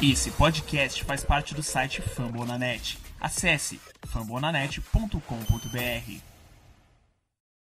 Esse 0.00 0.30
podcast 0.30 1.02
faz 1.02 1.24
parte 1.24 1.56
do 1.56 1.62
site 1.62 2.00
Fambonanet. 2.00 2.96
Acesse 3.20 3.80
fambonanet.com.br. 4.06 6.20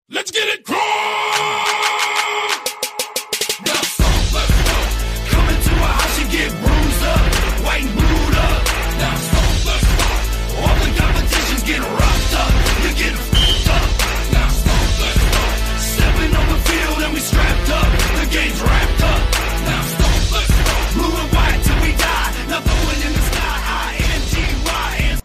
Let's 0.07 0.29
get 0.29 0.47
it! 0.47 0.63
Now 0.69 0.77
let's 3.65 3.97
go. 3.97 4.05
Come 5.31 5.49
into 5.49 5.73
a 5.73 5.87
house 5.87 6.19
and 6.19 6.29
get 6.29 6.51
bruised 6.51 7.03
up, 7.03 7.19
white. 7.65 7.89
Now 8.99 9.15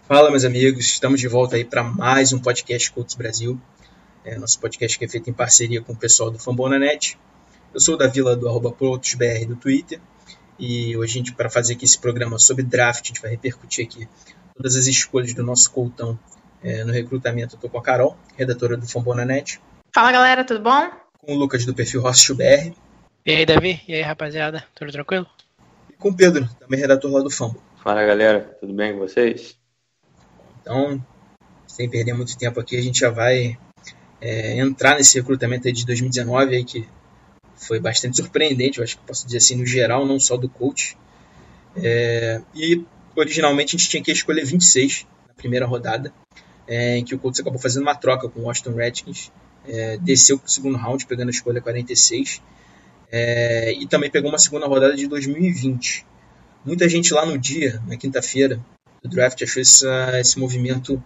Fala, 0.07 0.29
meus 0.29 0.45
amigos, 0.45 0.85
estamos 0.85 1.19
de 1.19 1.27
volta 1.27 1.55
aí 1.55 1.65
para 1.65 1.83
mais 1.83 2.31
um 2.31 2.37
podcast 2.37 2.91
Colts 2.91 3.15
Brasil. 3.15 3.59
É, 4.23 4.37
nosso 4.37 4.59
podcast 4.59 4.99
que 4.99 5.05
é 5.05 5.07
feito 5.07 5.31
em 5.31 5.33
parceria 5.33 5.81
com 5.81 5.93
o 5.93 5.95
pessoal 5.95 6.29
do 6.29 6.37
Fambonanet. 6.37 7.17
Eu 7.73 7.79
sou 7.79 7.95
o 7.95 7.97
da 7.97 8.05
Vila 8.05 8.35
do 8.35 8.47
arroba 8.47 8.69
do 8.69 9.55
Twitter. 9.55 9.99
E 10.59 10.95
hoje, 10.95 11.13
a 11.13 11.17
gente, 11.17 11.33
para 11.33 11.49
fazer 11.49 11.73
aqui 11.73 11.85
esse 11.85 11.97
programa 11.97 12.37
sobre 12.37 12.61
draft, 12.61 13.03
a 13.03 13.07
gente 13.07 13.19
vai 13.19 13.31
repercutir 13.31 13.83
aqui 13.83 14.07
todas 14.55 14.75
as 14.75 14.85
escolhas 14.85 15.33
do 15.33 15.41
nosso 15.41 15.71
coltão 15.71 16.19
é, 16.61 16.83
no 16.83 16.93
recrutamento. 16.93 17.55
Eu 17.55 17.59
tô 17.59 17.67
com 17.67 17.79
a 17.79 17.81
Carol, 17.81 18.15
redatora 18.37 18.77
do 18.77 18.87
Fambonanet. 18.87 19.59
Fala 19.91 20.11
galera, 20.11 20.43
tudo 20.43 20.59
bom? 20.59 20.87
Com 21.17 21.33
o 21.33 21.35
Lucas 21.35 21.65
do 21.65 21.73
perfil 21.73 22.01
RossBR. 22.01 22.75
E 23.25 23.31
aí, 23.31 23.43
Davi? 23.43 23.81
E 23.87 23.95
aí, 23.95 24.03
rapaziada? 24.03 24.63
Tudo 24.75 24.91
tranquilo? 24.91 25.25
E 25.89 25.93
com 25.93 26.09
o 26.09 26.15
Pedro, 26.15 26.47
também 26.59 26.79
redator 26.79 27.11
lá 27.11 27.23
do 27.23 27.31
Fambo. 27.31 27.59
Fala 27.83 28.05
galera, 28.05 28.55
tudo 28.61 28.71
bem 28.71 28.93
com 28.93 28.99
vocês? 28.99 29.64
Então, 30.65 30.99
sem 31.67 31.87
perder 31.87 32.13
muito 32.13 32.35
tempo 32.35 32.59
aqui, 32.59 32.75
a 32.75 32.81
gente 32.81 32.99
já 32.99 33.11
vai 33.11 33.55
é, 34.19 34.57
entrar 34.59 34.95
nesse 34.95 35.19
recrutamento 35.19 35.71
de 35.71 35.85
2019 35.85 36.55
aí 36.55 36.65
que 36.65 36.89
foi 37.55 37.79
bastante 37.79 38.17
surpreendente, 38.17 38.79
eu 38.79 38.83
acho 38.83 38.97
que 38.97 39.03
posso 39.05 39.27
dizer 39.27 39.37
assim 39.37 39.55
no 39.55 39.65
geral, 39.65 40.07
não 40.07 40.19
só 40.19 40.35
do 40.35 40.49
coach. 40.49 40.97
É, 41.77 42.41
e 42.55 42.83
originalmente 43.15 43.75
a 43.75 43.77
gente 43.77 43.89
tinha 43.89 44.01
que 44.01 44.11
escolher 44.11 44.43
26 44.43 45.05
na 45.27 45.35
primeira 45.35 45.67
rodada, 45.67 46.11
é, 46.67 46.97
em 46.97 47.05
que 47.05 47.13
o 47.13 47.19
Colts 47.19 47.39
acabou 47.39 47.59
fazendo 47.59 47.83
uma 47.83 47.95
troca 47.95 48.27
com 48.27 48.39
o 48.39 48.43
Washington 48.45 48.73
Redskins, 48.73 49.31
é, 49.67 49.97
desceu 49.97 50.39
para 50.39 50.47
o 50.47 50.49
segundo 50.49 50.77
round, 50.77 51.05
pegando 51.05 51.27
a 51.27 51.31
escolha 51.31 51.61
46, 51.61 52.41
é, 53.11 53.71
e 53.71 53.87
também 53.87 54.09
pegou 54.09 54.31
uma 54.31 54.39
segunda 54.39 54.65
rodada 54.65 54.95
de 54.95 55.05
2020. 55.07 56.07
Muita 56.65 56.89
gente 56.89 57.13
lá 57.13 57.23
no 57.23 57.37
dia, 57.37 57.79
na 57.87 57.95
quinta-feira 57.95 58.59
do 59.05 59.09
draft, 59.09 59.41
achou 59.41 59.61
essa, 59.61 60.19
esse 60.19 60.39
movimento 60.39 61.01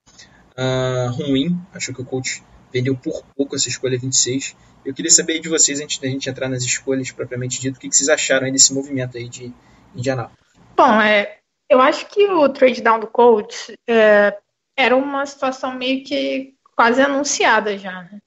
uh, 0.57 1.11
ruim, 1.11 1.59
achou 1.73 1.93
que 1.93 2.01
o 2.01 2.05
coach 2.05 2.43
vendeu 2.71 2.95
por 2.95 3.23
pouco 3.35 3.55
essa 3.55 3.67
escolha 3.67 3.99
26. 3.99 4.55
Eu 4.85 4.93
queria 4.93 5.11
saber 5.11 5.39
de 5.39 5.49
vocês, 5.49 5.81
antes 5.81 5.97
da 5.99 6.07
gente 6.07 6.29
entrar 6.29 6.47
nas 6.47 6.63
escolhas 6.63 7.11
propriamente 7.11 7.59
dito, 7.59 7.77
o 7.77 7.79
que, 7.79 7.89
que 7.89 7.95
vocês 7.95 8.09
acharam 8.09 8.51
desse 8.51 8.73
movimento 8.73 9.17
aí 9.17 9.27
de 9.27 9.53
Indianápolis? 9.93 10.39
Bom, 10.75 11.01
é, 11.01 11.39
eu 11.69 11.81
acho 11.81 12.07
que 12.07 12.25
o 12.25 12.47
trade 12.49 12.81
down 12.81 12.99
do 12.99 13.07
coach 13.07 13.77
é, 13.87 14.37
era 14.77 14.95
uma 14.95 15.25
situação 15.25 15.73
meio 15.73 16.03
que 16.03 16.53
quase 16.75 17.01
anunciada 17.01 17.77
já. 17.77 18.03
Né? 18.03 18.19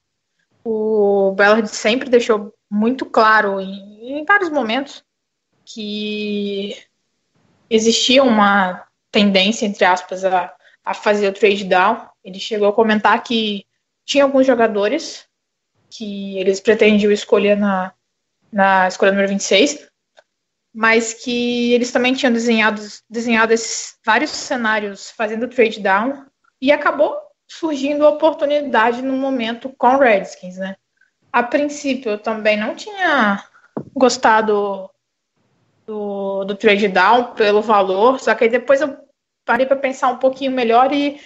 O 0.63 1.33
Ballard 1.35 1.67
sempre 1.67 2.09
deixou 2.09 2.53
muito 2.69 3.05
claro 3.05 3.59
em, 3.59 4.19
em 4.19 4.25
vários 4.25 4.49
momentos 4.49 5.03
que 5.65 6.77
existia 7.69 8.23
uma 8.23 8.85
tendência, 9.13 9.65
entre 9.67 9.85
aspas, 9.85 10.25
a, 10.25 10.51
a 10.83 10.93
fazer 10.93 11.29
o 11.29 11.33
trade 11.33 11.63
down. 11.63 12.09
Ele 12.23 12.39
chegou 12.39 12.67
a 12.67 12.73
comentar 12.73 13.23
que 13.23 13.65
tinha 14.03 14.23
alguns 14.23 14.45
jogadores 14.45 15.25
que 15.89 16.37
eles 16.39 16.59
pretendiam 16.59 17.11
escolher 17.11 17.55
na, 17.55 17.93
na 18.51 18.87
escolha 18.87 19.11
número 19.11 19.29
26, 19.29 19.87
mas 20.73 21.13
que 21.13 21.71
eles 21.73 21.91
também 21.91 22.15
tinham 22.15 22.33
desenhado, 22.33 22.81
desenhado 23.07 23.53
esses 23.53 23.95
vários 24.03 24.31
cenários 24.31 25.11
fazendo 25.11 25.47
trade 25.47 25.79
down 25.79 26.25
e 26.59 26.71
acabou 26.71 27.15
surgindo 27.47 28.05
a 28.05 28.09
oportunidade 28.09 29.03
no 29.03 29.13
momento 29.13 29.69
com 29.77 29.95
o 29.95 29.99
Redskins, 29.99 30.57
né? 30.57 30.75
A 31.31 31.43
princípio 31.43 32.13
eu 32.13 32.17
também 32.17 32.57
não 32.57 32.75
tinha 32.75 33.43
gostado 33.95 34.89
do, 35.85 36.43
do 36.45 36.55
trade 36.55 36.87
down 36.87 37.33
pelo 37.33 37.61
valor, 37.61 38.19
só 38.19 38.33
que 38.33 38.45
aí 38.45 38.49
depois 38.49 38.81
eu 38.81 38.97
parei 39.45 39.65
para 39.65 39.75
pensar 39.75 40.09
um 40.09 40.17
pouquinho 40.17 40.51
melhor 40.51 40.91
e 40.93 41.19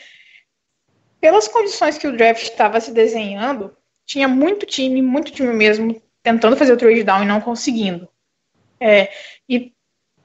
pelas 1.20 1.48
condições 1.48 1.98
que 1.98 2.08
o 2.08 2.16
draft 2.16 2.44
estava 2.44 2.80
se 2.80 2.92
desenhando, 2.92 3.76
tinha 4.06 4.28
muito 4.28 4.66
time, 4.66 5.02
muito 5.02 5.32
time 5.32 5.54
mesmo, 5.54 6.02
tentando 6.24 6.56
fazer 6.56 6.74
o 6.74 6.78
trade 6.78 7.04
down 7.04 7.24
e 7.24 7.28
não 7.28 7.42
conseguindo. 7.42 8.08
É, 8.80 9.12
e 9.50 9.74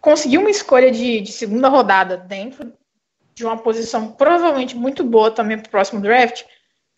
conseguir 0.01 0.39
uma 0.39 0.51
escolha 0.51 0.91
de, 0.91 1.21
de, 1.21 1.33
segunda 1.33 1.69
rodada 1.69 2.17
dentro 2.17 2.73
de 3.35 3.45
uma 3.45 3.57
posição 3.57 4.13
provavelmente 4.13 4.77
muito 4.77 5.03
boa 5.03 5.31
também 5.31 5.59
para 5.59 5.69
o 5.69 5.71
próximo 5.71 6.03
draft, 6.03 6.45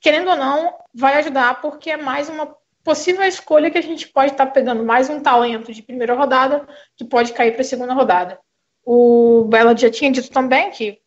querendo 0.00 0.30
ou 0.30 0.36
não, 0.36 0.74
vai 0.92 1.14
ajudar 1.18 1.60
porque 1.60 1.90
é 1.90 1.96
mais 1.96 2.28
uma 2.28 2.56
possível 2.84 3.24
escolha 3.24 3.70
que 3.70 3.78
a 3.78 3.82
gente 3.82 4.06
pode 4.08 4.32
estar 4.32 4.46
tá 4.46 4.52
pegando 4.52 4.84
mais 4.84 5.08
um 5.08 5.20
talento 5.20 5.72
de 5.72 5.82
primeira 5.82 6.14
rodada 6.14 6.66
que 6.96 7.04
pode 7.04 7.32
cair 7.32 7.52
para 7.52 7.62
a 7.62 7.64
segunda 7.64 7.94
rodada. 7.94 8.38
O 8.84 9.46
Bella 9.48 9.76
já 9.76 9.90
tinha 9.90 10.12
dito 10.12 10.30
também 10.30 10.70
que 10.70 11.00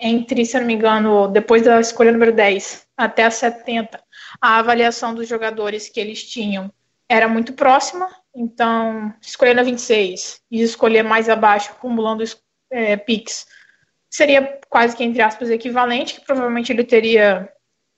entre, 0.00 0.46
se 0.46 0.58
não 0.58 0.66
me 0.66 0.72
engano, 0.72 1.28
depois 1.28 1.62
da 1.62 1.78
escolha 1.78 2.10
número 2.10 2.32
10 2.32 2.86
até 2.96 3.24
a 3.24 3.30
70, 3.30 4.02
a 4.40 4.58
avaliação 4.58 5.14
dos 5.14 5.28
jogadores 5.28 5.90
que 5.90 6.00
eles 6.00 6.24
tinham 6.24 6.72
era 7.06 7.28
muito 7.28 7.52
próxima, 7.52 8.08
então 8.34 9.12
escolher 9.20 9.54
na 9.54 9.62
26 9.62 10.40
e 10.50 10.62
escolher 10.62 11.02
mais 11.02 11.28
abaixo, 11.28 11.72
acumulando 11.72 12.24
é, 12.70 12.96
picks, 12.96 13.46
seria 14.08 14.58
quase 14.68 14.96
que, 14.96 15.04
entre 15.04 15.20
aspas, 15.20 15.50
equivalente, 15.50 16.14
que 16.14 16.24
provavelmente 16.24 16.72
ele 16.72 16.84
teria 16.84 17.52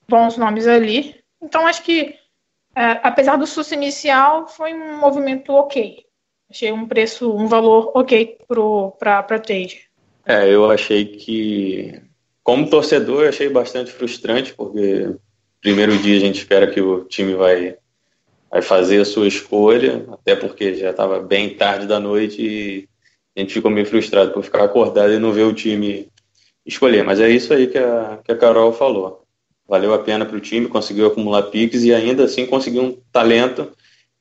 bons 0.09 0.35
nomes 0.35 0.67
ali. 0.67 1.23
Então 1.41 1.65
acho 1.65 1.83
que, 1.83 2.15
é, 2.75 2.99
apesar 3.03 3.35
do 3.35 3.45
susto 3.45 3.73
inicial, 3.73 4.47
foi 4.47 4.73
um 4.73 4.97
movimento 4.97 5.51
ok. 5.53 6.03
Achei 6.49 6.71
um 6.71 6.87
preço, 6.87 7.31
um 7.31 7.47
valor 7.47 7.91
ok 7.95 8.37
para 8.97 9.19
a 9.19 9.39
trade. 9.39 9.87
É, 10.25 10.47
eu 10.47 10.69
achei 10.69 11.05
que, 11.05 12.01
como 12.43 12.69
torcedor, 12.69 13.27
achei 13.27 13.49
bastante 13.49 13.91
frustrante, 13.91 14.53
porque 14.53 15.15
primeiro 15.61 15.97
dia 15.97 16.17
a 16.17 16.19
gente 16.19 16.39
espera 16.39 16.67
que 16.67 16.81
o 16.81 17.05
time 17.05 17.35
vai, 17.35 17.75
vai 18.49 18.61
fazer 18.61 19.01
a 19.01 19.05
sua 19.05 19.27
escolha, 19.27 20.05
até 20.11 20.35
porque 20.35 20.75
já 20.75 20.91
estava 20.91 21.19
bem 21.19 21.55
tarde 21.55 21.87
da 21.87 21.99
noite 21.99 22.41
e 22.41 22.89
a 23.35 23.39
gente 23.39 23.53
ficou 23.53 23.71
meio 23.71 23.85
frustrado 23.85 24.31
por 24.31 24.43
ficar 24.43 24.63
acordado 24.63 25.11
e 25.13 25.19
não 25.19 25.31
ver 25.31 25.43
o 25.43 25.53
time 25.53 26.07
escolher. 26.65 27.03
Mas 27.03 27.19
é 27.19 27.29
isso 27.29 27.53
aí 27.53 27.67
que 27.67 27.77
a, 27.77 28.19
que 28.23 28.31
a 28.31 28.37
Carol 28.37 28.71
falou. 28.73 29.22
Valeu 29.67 29.93
a 29.93 29.99
pena 29.99 30.25
para 30.25 30.37
o 30.37 30.41
time, 30.41 30.67
conseguiu 30.67 31.07
acumular 31.07 31.43
piques 31.43 31.83
e 31.83 31.93
ainda 31.93 32.25
assim 32.25 32.45
conseguiu 32.45 32.83
um 32.83 32.97
talento 33.11 33.71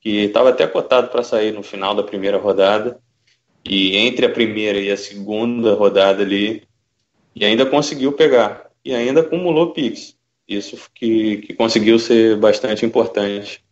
que 0.00 0.25
estava 0.25 0.50
até 0.50 0.66
cotado 0.66 1.08
para 1.08 1.22
sair 1.22 1.53
no 1.53 1.62
final 1.62 1.94
da 1.94 2.03
primeira 2.03 2.38
rodada 2.38 2.98
e 3.64 3.97
entre 3.97 4.26
a 4.26 4.31
primeira 4.31 4.78
e 4.78 4.91
a 4.91 4.97
segunda 4.97 5.75
rodada 5.75 6.22
ali, 6.22 6.64
e 7.34 7.44
ainda 7.44 7.64
conseguiu 7.64 8.12
pegar, 8.12 8.66
e 8.84 8.94
ainda 8.94 9.20
acumulou 9.20 9.72
picks. 9.72 10.16
Isso 10.48 10.76
que, 10.94 11.38
que 11.38 11.54
conseguiu 11.54 11.98
ser 11.98 12.36
bastante 12.36 12.84
importante 12.84 13.62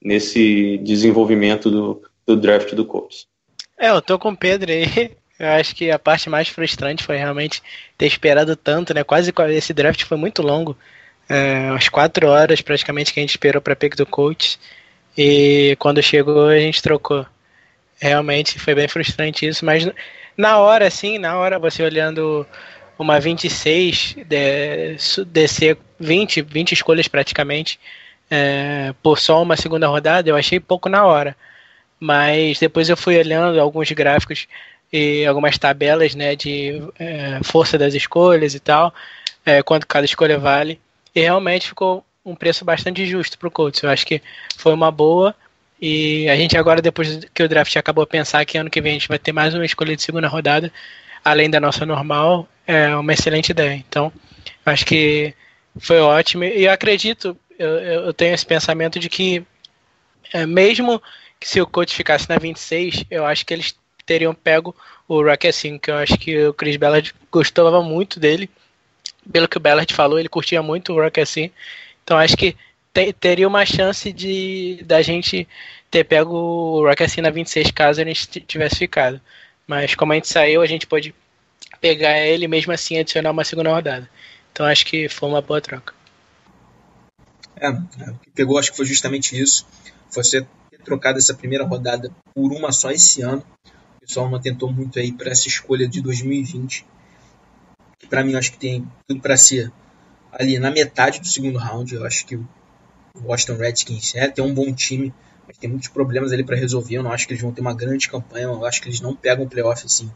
nesse 0.00 0.78
desenvolvimento 0.78 1.70
do, 1.70 2.02
do 2.26 2.36
draft 2.36 2.74
do 2.74 2.84
Colts. 2.84 3.26
É, 3.76 3.90
eu 3.90 4.02
tô 4.02 4.18
com 4.18 4.30
o 4.30 4.36
Pedro 4.36 4.70
aí. 4.70 5.16
Eu 5.38 5.50
acho 5.50 5.72
que 5.76 5.88
a 5.88 6.00
parte 6.00 6.28
mais 6.28 6.48
frustrante 6.48 7.04
foi 7.04 7.16
realmente 7.16 7.62
ter 7.96 8.06
esperado 8.06 8.56
tanto, 8.56 8.92
né? 8.92 9.04
Quase 9.04 9.32
esse 9.50 9.72
draft 9.72 10.02
foi 10.02 10.16
muito 10.16 10.42
longo. 10.42 10.76
É, 11.28 11.70
umas 11.70 11.88
quatro 11.88 12.28
horas 12.28 12.60
praticamente 12.60 13.12
que 13.12 13.20
a 13.20 13.22
gente 13.22 13.30
esperou 13.30 13.60
para 13.60 13.76
pick 13.76 13.94
do 13.94 14.06
coach. 14.06 14.58
E 15.16 15.76
quando 15.78 16.02
chegou 16.02 16.48
a 16.48 16.58
gente 16.58 16.82
trocou. 16.82 17.26
Realmente 18.00 18.58
foi 18.58 18.74
bem 18.74 18.86
frustrante 18.86 19.46
isso, 19.46 19.64
mas 19.64 19.88
na 20.36 20.58
hora, 20.58 20.86
assim, 20.86 21.18
na 21.18 21.36
hora 21.36 21.58
você 21.58 21.82
olhando 21.82 22.46
uma 22.98 23.18
26, 23.18 24.16
de, 24.26 25.24
descer 25.26 25.76
20, 25.98 26.42
20 26.42 26.72
escolhas 26.72 27.08
praticamente, 27.08 27.78
é, 28.30 28.94
por 29.02 29.18
só 29.18 29.42
uma 29.42 29.56
segunda 29.56 29.88
rodada, 29.88 30.28
eu 30.28 30.36
achei 30.36 30.60
pouco 30.60 30.88
na 30.88 31.04
hora. 31.04 31.36
Mas 31.98 32.60
depois 32.60 32.88
eu 32.88 32.96
fui 32.96 33.18
olhando 33.18 33.60
alguns 33.60 33.90
gráficos 33.90 34.46
e 34.92 35.26
algumas 35.26 35.58
tabelas 35.58 36.14
né, 36.14 36.36
de 36.36 36.82
é, 36.98 37.40
força 37.42 37.76
das 37.76 37.94
escolhas 37.94 38.54
e 38.54 38.60
tal, 38.60 38.94
é, 39.44 39.62
quanto 39.62 39.86
cada 39.86 40.04
escolha 40.04 40.38
vale, 40.38 40.80
e 41.18 41.22
realmente 41.22 41.68
ficou 41.68 42.04
um 42.24 42.36
preço 42.36 42.64
bastante 42.64 43.04
justo 43.04 43.36
para 43.38 43.48
o 43.48 43.50
Colts. 43.50 43.82
Eu 43.82 43.90
acho 43.90 44.06
que 44.06 44.22
foi 44.56 44.72
uma 44.72 44.90
boa 44.90 45.34
e 45.80 46.28
a 46.28 46.36
gente 46.36 46.56
agora, 46.56 46.80
depois 46.80 47.20
que 47.34 47.42
o 47.42 47.48
draft 47.48 47.74
acabou, 47.76 48.06
pensar 48.06 48.44
que 48.44 48.56
ano 48.56 48.70
que 48.70 48.80
vem 48.80 48.92
a 48.92 48.94
gente 48.94 49.08
vai 49.08 49.18
ter 49.18 49.32
mais 49.32 49.52
uma 49.52 49.64
escolha 49.64 49.96
de 49.96 50.02
segunda 50.02 50.28
rodada. 50.28 50.72
além 51.24 51.50
da 51.50 51.58
nossa 51.58 51.84
normal, 51.84 52.48
é 52.66 52.94
uma 52.94 53.12
excelente 53.12 53.50
ideia. 53.50 53.74
Então, 53.74 54.12
acho 54.64 54.86
que 54.86 55.34
foi 55.78 55.98
ótimo. 55.98 56.44
E 56.44 56.64
eu 56.64 56.72
acredito, 56.72 57.36
eu, 57.58 57.68
eu 57.68 58.14
tenho 58.14 58.34
esse 58.34 58.46
pensamento 58.46 59.00
de 59.00 59.08
que, 59.08 59.44
é, 60.32 60.46
mesmo 60.46 61.02
que 61.40 61.48
se 61.48 61.60
o 61.60 61.66
coach 61.66 61.94
ficasse 61.94 62.28
na 62.28 62.38
26, 62.38 63.04
eu 63.10 63.26
acho 63.26 63.44
que 63.44 63.52
eles 63.52 63.74
teriam 64.06 64.32
pego 64.32 64.74
o 65.08 65.20
Rock 65.22 65.48
assim, 65.48 65.78
que 65.78 65.90
eu 65.90 65.96
acho 65.96 66.16
que 66.16 66.46
o 66.46 66.54
Chris 66.54 66.76
Ballard 66.76 67.12
gostava 67.30 67.82
muito 67.82 68.20
dele. 68.20 68.48
Pelo 69.30 69.48
que 69.48 69.56
o 69.56 69.60
Ballard 69.60 69.92
falou, 69.92 70.18
ele 70.18 70.28
curtia 70.28 70.62
muito 70.62 70.92
o 70.92 71.02
Rock 71.02 71.20
assim. 71.20 71.50
Então 72.02 72.16
acho 72.16 72.36
que 72.36 72.56
te, 72.92 73.12
teria 73.12 73.46
uma 73.46 73.66
chance 73.66 74.12
de 74.12 74.82
da 74.84 75.02
gente 75.02 75.46
ter 75.90 76.04
pego 76.04 76.34
o 76.34 76.86
Rock 76.86 77.02
assim 77.02 77.20
na 77.20 77.30
26 77.30 77.70
caso 77.70 78.00
a 78.00 78.04
gente 78.04 78.40
tivesse 78.40 78.76
ficado. 78.76 79.20
Mas 79.66 79.94
como 79.94 80.12
a 80.12 80.14
gente 80.14 80.28
saiu, 80.28 80.62
a 80.62 80.66
gente 80.66 80.86
pode 80.86 81.14
pegar 81.80 82.18
ele 82.18 82.48
mesmo 82.48 82.72
assim 82.72 82.98
adicionar 82.98 83.30
uma 83.30 83.44
segunda 83.44 83.70
rodada. 83.70 84.08
Então 84.52 84.66
acho 84.66 84.86
que 84.86 85.08
foi 85.08 85.28
uma 85.28 85.40
boa 85.42 85.60
troca. 85.60 85.94
É, 87.60 87.68
é, 87.68 88.10
o 88.10 88.18
que 88.18 88.30
pegou 88.30 88.58
acho 88.58 88.70
que 88.70 88.76
foi 88.76 88.86
justamente 88.86 89.38
isso. 89.38 89.66
Você 90.10 90.46
ter 90.70 90.78
trocado 90.82 91.18
essa 91.18 91.34
primeira 91.34 91.64
rodada 91.64 92.10
por 92.34 92.52
uma 92.52 92.72
só 92.72 92.90
esse 92.90 93.22
ano. 93.22 93.44
O 93.96 94.00
pessoal 94.00 94.28
não 94.28 94.38
atentou 94.38 94.72
muito 94.72 94.98
aí 94.98 95.12
para 95.12 95.30
essa 95.30 95.48
escolha 95.48 95.86
de 95.86 96.00
2020. 96.00 96.86
Que 97.98 98.06
para 98.06 98.22
mim 98.22 98.32
eu 98.32 98.38
acho 98.38 98.52
que 98.52 98.58
tem 98.58 98.86
tudo 99.06 99.20
para 99.20 99.36
ser 99.36 99.72
ali 100.32 100.58
na 100.58 100.70
metade 100.70 101.20
do 101.20 101.26
segundo 101.26 101.58
round. 101.58 101.94
Eu 101.94 102.04
acho 102.04 102.26
que 102.26 102.36
o 102.36 102.46
Washington 103.24 103.56
Redskins 103.56 104.14
é, 104.14 104.28
tem 104.28 104.44
um 104.44 104.54
bom 104.54 104.72
time, 104.72 105.12
mas 105.46 105.58
tem 105.58 105.68
muitos 105.68 105.88
problemas 105.88 106.32
ali 106.32 106.44
para 106.44 106.56
resolver. 106.56 106.96
Eu 106.96 107.02
não 107.02 107.12
acho 107.12 107.26
que 107.26 107.32
eles 107.32 107.42
vão 107.42 107.52
ter 107.52 107.60
uma 107.60 107.74
grande 107.74 108.08
campanha. 108.08 108.44
Eu 108.44 108.64
acho 108.64 108.80
que 108.80 108.88
eles 108.88 109.00
não 109.00 109.14
pegam 109.14 109.44
o 109.44 109.48
playoff 109.48 109.84
assim 109.84 110.10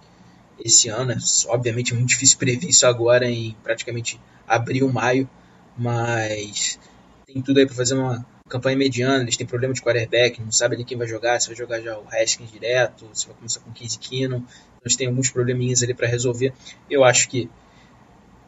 esse 0.65 0.89
ano. 0.89 1.13
É 1.13 1.17
obviamente 1.49 1.95
muito 1.95 2.09
difícil 2.09 2.39
prever 2.39 2.69
isso 2.69 2.87
agora 2.87 3.29
em 3.29 3.57
praticamente 3.63 4.21
abril, 4.47 4.91
maio, 4.91 5.29
mas 5.77 6.79
tem 7.27 7.43
tudo 7.43 7.59
aí 7.59 7.67
para 7.67 7.75
fazer 7.75 7.95
uma 7.95 8.25
campanha 8.49 8.77
mediana. 8.77 9.23
Eles 9.23 9.37
têm 9.37 9.47
problema 9.47 9.75
de 9.75 9.83
quarterback, 9.83 10.41
não 10.41 10.53
sabe 10.53 10.77
ali 10.77 10.85
quem 10.85 10.97
vai 10.97 11.07
jogar, 11.07 11.41
se 11.41 11.49
vai 11.49 11.57
jogar 11.57 11.81
já 11.81 11.99
o 11.99 12.07
Haskins 12.09 12.51
direto, 12.51 13.09
se 13.13 13.27
vai 13.27 13.35
começar 13.37 13.61
com 13.61 13.73
15 13.73 13.99
Keenum. 13.99 14.37
Então, 14.37 14.47
eles 14.85 14.97
têm 14.97 15.09
alguns 15.09 15.31
probleminhas 15.31 15.83
ali 15.83 15.95
para 15.95 16.07
resolver. 16.07 16.53
Eu 16.89 17.05
acho 17.05 17.29
que 17.29 17.49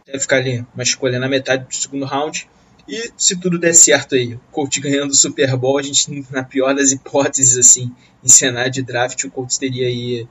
deve 0.06 0.20
ficar 0.20 0.36
ali 0.36 0.66
uma 0.74 0.82
escolha 0.82 1.18
na 1.18 1.28
metade 1.28 1.64
do 1.64 1.74
segundo 1.74 2.04
round. 2.04 2.48
E 2.86 3.10
se 3.16 3.38
tudo 3.40 3.58
der 3.58 3.72
certo 3.72 4.14
aí, 4.14 4.34
o 4.34 4.40
Colts 4.50 4.78
ganhando 4.78 5.10
o 5.10 5.14
Super 5.14 5.56
Bowl, 5.56 5.78
a 5.78 5.82
gente, 5.82 6.26
na 6.30 6.44
pior 6.44 6.74
das 6.74 6.92
hipóteses, 6.92 7.56
assim, 7.56 7.90
em 8.22 8.28
cenário 8.28 8.70
de 8.70 8.82
draft, 8.82 9.24
o 9.24 9.30
Colts 9.30 9.56
teria 9.56 9.86
aí 9.86 10.28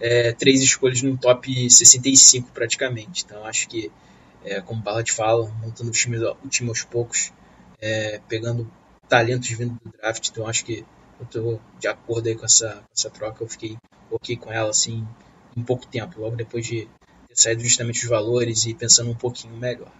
é, 0.00 0.32
três 0.32 0.62
escolhas 0.62 1.02
no 1.02 1.16
top 1.16 1.68
65 1.68 2.52
praticamente. 2.52 3.24
Então 3.24 3.44
acho 3.44 3.68
que, 3.68 3.90
é, 4.44 4.60
como 4.60 4.80
o 4.80 4.82
Ballard 4.82 5.10
fala, 5.10 5.50
montando 5.60 5.90
o 5.90 5.92
time, 5.92 6.18
o 6.18 6.48
time 6.48 6.68
aos 6.68 6.84
poucos, 6.84 7.32
é, 7.80 8.20
pegando 8.28 8.70
talentos 9.08 9.50
vindo 9.50 9.76
do 9.84 9.90
draft. 9.98 10.28
Então 10.28 10.46
acho 10.46 10.64
que 10.64 10.84
eu 11.18 11.24
estou 11.24 11.60
de 11.80 11.88
acordo 11.88 12.28
aí 12.28 12.36
com 12.36 12.44
essa, 12.44 12.84
essa 12.96 13.10
troca. 13.10 13.42
Eu 13.42 13.48
fiquei 13.48 13.76
ok 14.10 14.36
com 14.36 14.52
ela 14.52 14.70
assim 14.70 15.04
em 15.56 15.62
pouco 15.62 15.86
tempo, 15.86 16.20
logo 16.20 16.36
depois 16.36 16.66
de 16.66 16.86
saído 17.36 17.62
justamente 17.62 18.02
os 18.02 18.08
valores 18.08 18.64
e 18.64 18.74
pensando 18.74 19.10
um 19.10 19.14
pouquinho 19.14 19.54
melhor. 19.56 19.92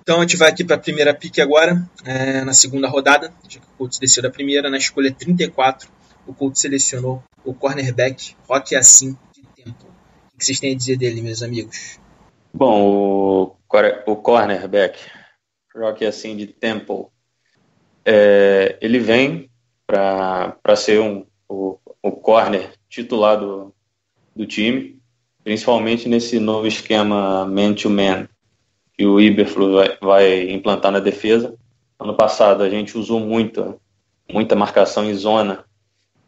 Então 0.00 0.18
a 0.18 0.20
gente 0.20 0.36
vai 0.36 0.48
aqui 0.48 0.64
para 0.64 0.76
a 0.76 0.78
primeira 0.78 1.12
pick 1.12 1.38
agora, 1.40 1.86
é, 2.04 2.42
na 2.42 2.54
segunda 2.54 2.88
rodada, 2.88 3.34
já 3.46 3.60
que 3.60 3.66
o 3.66 3.76
Colts 3.76 3.98
desceu 3.98 4.22
da 4.22 4.30
primeira, 4.30 4.70
na 4.70 4.78
escolha 4.78 5.12
34, 5.12 5.90
o 6.26 6.32
Colts 6.32 6.62
selecionou 6.62 7.22
o 7.44 7.52
cornerback 7.52 8.34
Rock 8.48 8.74
Assim 8.74 9.18
de 9.34 9.42
Temple. 9.54 9.88
O 10.34 10.38
que 10.38 10.44
vocês 10.44 10.60
têm 10.60 10.72
a 10.72 10.76
dizer 10.76 10.96
dele, 10.96 11.20
meus 11.20 11.42
amigos? 11.42 11.98
Bom, 12.54 12.82
o, 12.82 13.56
o 14.06 14.16
cornerback 14.16 14.98
Rock 15.76 16.06
Assim 16.06 16.36
de 16.36 16.46
Temple, 16.46 17.08
é, 18.04 18.78
ele 18.80 18.98
vem 18.98 19.50
para 19.86 20.76
ser 20.76 21.00
um, 21.00 21.26
o, 21.46 21.78
o 22.02 22.12
corner 22.12 22.72
titular 22.88 23.38
do, 23.38 23.74
do 24.38 24.46
time, 24.46 24.96
principalmente 25.42 26.08
nesse 26.08 26.38
novo 26.38 26.66
esquema 26.66 27.44
man-to-man. 27.44 28.22
-man 28.22 28.28
que 28.98 29.06
o 29.06 29.20
Iberflux 29.20 29.72
vai, 29.72 29.96
vai 30.00 30.50
implantar 30.50 30.90
na 30.90 30.98
defesa. 30.98 31.54
Ano 32.00 32.14
passado 32.14 32.64
a 32.64 32.68
gente 32.68 32.98
usou 32.98 33.20
muito, 33.20 33.80
muita 34.28 34.56
marcação 34.56 35.08
em 35.08 35.14
zona 35.14 35.64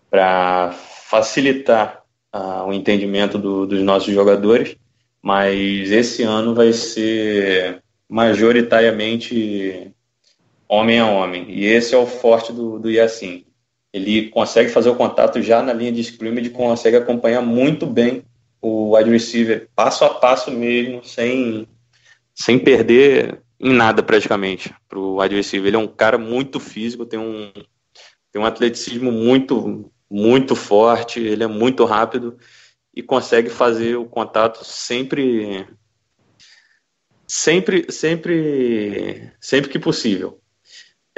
para 0.08 0.72
facilitar 0.72 2.04
uh, 2.34 2.64
o 2.68 2.72
entendimento 2.72 3.36
do, 3.36 3.66
dos 3.66 3.82
nossos 3.82 4.14
jogadores, 4.14 4.76
mas 5.20 5.90
esse 5.90 6.22
ano 6.22 6.54
vai 6.54 6.72
ser 6.72 7.82
majoritariamente 8.08 9.92
homem 10.68 11.00
a 11.00 11.06
homem, 11.06 11.46
e 11.48 11.64
esse 11.64 11.94
é 11.94 11.98
o 11.98 12.06
forte 12.06 12.52
do, 12.52 12.78
do 12.78 12.88
Yassin. 12.88 13.44
Ele 13.92 14.28
consegue 14.28 14.70
fazer 14.70 14.90
o 14.90 14.96
contato 14.96 15.42
já 15.42 15.62
na 15.62 15.72
linha 15.72 15.92
de 15.92 16.00
scrimmage, 16.00 16.50
consegue 16.50 16.96
acompanhar 16.96 17.42
muito 17.42 17.86
bem 17.86 18.24
o 18.62 18.94
wide 18.96 19.10
receiver 19.10 19.68
passo 19.74 20.04
a 20.04 20.14
passo 20.14 20.50
mesmo, 20.50 21.02
sem 21.02 21.66
sem 22.34 22.58
perder 22.58 23.42
em 23.58 23.72
nada 23.72 24.02
praticamente 24.02 24.74
para 24.88 24.98
o 24.98 25.20
adversário. 25.20 25.66
Ele 25.66 25.76
é 25.76 25.78
um 25.78 25.88
cara 25.88 26.16
muito 26.16 26.58
físico, 26.58 27.04
tem 27.04 27.18
um, 27.18 27.52
tem 28.32 28.40
um 28.40 28.46
atleticismo 28.46 29.12
muito, 29.12 29.92
muito 30.10 30.56
forte, 30.56 31.20
ele 31.20 31.44
é 31.44 31.46
muito 31.46 31.84
rápido 31.84 32.38
e 32.94 33.02
consegue 33.02 33.50
fazer 33.50 33.96
o 33.96 34.06
contato 34.06 34.64
sempre 34.64 35.66
sempre 37.26 37.90
sempre 37.92 39.32
sempre 39.40 39.70
que 39.70 39.78
possível 39.78 40.40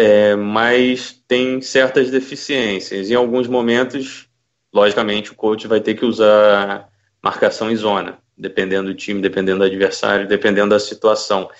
é, 0.02 0.36
mas 0.36 1.22
tem 1.28 1.60
certas 1.60 2.10
deficiências 2.10 3.10
em 3.10 3.14
alguns 3.14 3.46
momentos 3.46 4.28
logicamente 4.72 5.32
o 5.32 5.34
coach 5.34 5.66
vai 5.66 5.80
ter 5.80 5.94
que 5.94 6.04
usar 6.04 6.88
marcação 7.22 7.70
em 7.70 7.76
zona 7.76 8.22
dependendo 8.36 8.88
do 8.88 8.94
time, 8.94 9.20
dependendo 9.20 9.58
do 9.58 9.64
adversário, 9.64 10.26
dependendo 10.26 10.70
da 10.70 10.80
situação. 10.80 11.50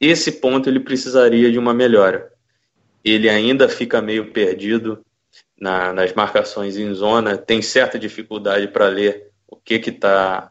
Esse 0.00 0.32
ponto 0.32 0.68
ele 0.68 0.80
precisaria 0.80 1.50
de 1.50 1.58
uma 1.58 1.74
melhora. 1.74 2.32
Ele 3.04 3.28
ainda 3.28 3.68
fica 3.68 4.00
meio 4.00 4.32
perdido 4.32 5.04
na, 5.58 5.92
nas 5.92 6.12
marcações 6.12 6.76
em 6.76 6.92
zona, 6.94 7.36
tem 7.36 7.62
certa 7.62 7.98
dificuldade 7.98 8.68
para 8.68 8.88
ler 8.88 9.30
o 9.48 9.56
que 9.56 9.78
que 9.78 9.90
está 9.90 10.50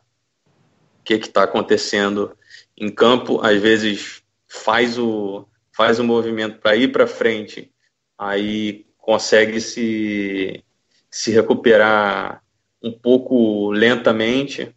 o 1.00 1.04
que 1.04 1.18
que 1.18 1.30
tá 1.30 1.44
acontecendo 1.44 2.38
em 2.78 2.90
campo. 2.90 3.40
Às 3.42 3.60
vezes 3.62 4.22
faz 4.48 4.98
o 4.98 5.48
faz 5.72 6.00
o 6.00 6.04
movimento 6.04 6.60
para 6.60 6.76
ir 6.76 6.92
para 6.92 7.08
frente, 7.08 7.72
aí 8.18 8.86
consegue 8.98 9.60
se 9.60 10.64
se 11.10 11.32
recuperar 11.32 12.42
um 12.82 12.92
pouco 12.92 13.70
lentamente. 13.72 14.74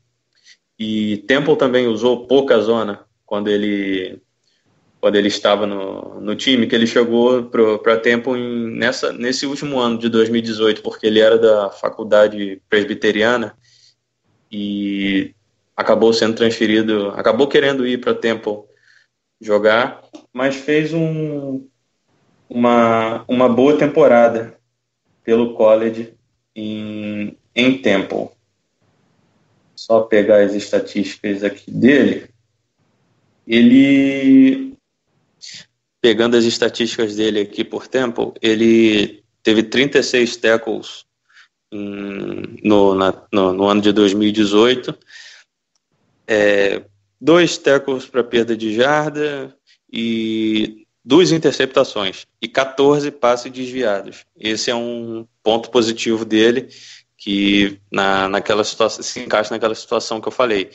E 0.77 1.19
Temple 1.29 1.57
também 1.57 1.87
usou 1.87 2.27
pouca 2.27 2.61
zona 2.61 3.05
quando 3.25 3.49
ele 3.49 4.21
quando 5.01 5.17
ele 5.17 5.29
estava 5.29 5.67
no, 5.67 6.19
no 6.19 6.35
time, 6.35 6.67
que 6.67 6.75
ele 6.75 6.87
chegou 6.87 7.45
para 7.45 7.99
Temple 7.99 8.41
em, 8.41 8.75
nessa, 8.75 9.13
nesse 9.13 9.45
último 9.45 9.79
ano 9.79 9.99
de 9.99 10.09
2018, 10.09 10.81
porque 10.81 11.07
ele 11.07 11.21
era 11.21 11.39
da 11.39 11.69
faculdade 11.69 12.63
presbiteriana 12.71 13.55
e 14.51 15.35
acabou 15.77 16.11
sendo 16.15 16.35
transferido, 16.35 17.11
acabou 17.11 17.47
querendo 17.47 17.87
ir 17.87 18.01
para 18.01 18.15
Temple 18.15 18.63
jogar, 19.45 20.03
mas 20.33 20.57
fez 20.57 20.93
um, 20.95 21.67
uma, 22.49 23.25
uma 23.29 23.49
boa 23.49 23.79
temporada 23.79 24.59
pelo 25.23 25.55
college 25.55 26.15
em, 26.55 27.37
em 27.55 27.79
Temple. 27.79 28.29
Só 29.77 30.01
pegar 30.03 30.43
as 30.43 30.55
estatísticas 30.55 31.45
aqui 31.45 31.71
dele, 31.71 32.29
ele 33.47 34.75
pegando 36.01 36.37
as 36.37 36.45
estatísticas 36.45 37.17
dele 37.17 37.41
aqui 37.41 37.65
por 37.65 37.87
tempo, 37.87 38.35
ele 38.43 39.25
teve 39.43 39.63
36 39.63 40.37
tackles 40.37 41.07
no, 41.73 42.95
na, 42.95 43.27
no, 43.33 43.53
no, 43.53 43.65
ano 43.65 43.81
de 43.81 43.91
2018, 43.91 44.97
é, 46.27 46.83
dois 47.25 47.57
tackles 47.57 48.05
para 48.05 48.23
perda 48.23 48.55
de 48.55 48.75
jarda 48.75 49.57
e 49.91 50.87
duas 51.03 51.33
interceptações 51.33 52.27
e 52.41 52.47
14 52.47 53.11
passes 53.11 53.51
desviados. 53.51 54.27
Esse 54.39 54.71
é 54.71 54.75
um 54.75 55.27
ponto 55.43 55.71
positivo 55.71 56.23
dele 56.27 56.69
que 57.17 57.81
na, 57.91 58.29
naquela 58.29 58.63
situação 58.63 59.03
se 59.03 59.21
encaixa 59.21 59.55
naquela 59.55 59.75
situação 59.75 60.21
que 60.21 60.29
eu 60.29 60.33
falei. 60.33 60.71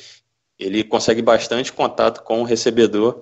Ele 0.58 0.84
consegue 0.84 1.22
bastante 1.22 1.72
contato 1.72 2.24
com 2.24 2.42
o 2.42 2.46
recebedor 2.46 3.22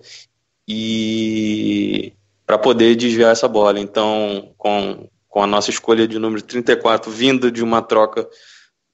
e 0.66 2.14
para 2.46 2.58
poder 2.58 2.96
desviar 2.96 3.34
essa 3.34 3.48
bola. 3.50 3.78
Então, 3.78 4.54
com, 4.58 5.10
com 5.28 5.44
a 5.44 5.48
nossa 5.48 5.70
escolha 5.70 6.08
de 6.08 6.18
número 6.18 6.42
34 6.42 7.12
vindo 7.12 7.52
de 7.52 7.62
uma 7.62 7.82
troca 7.82 8.26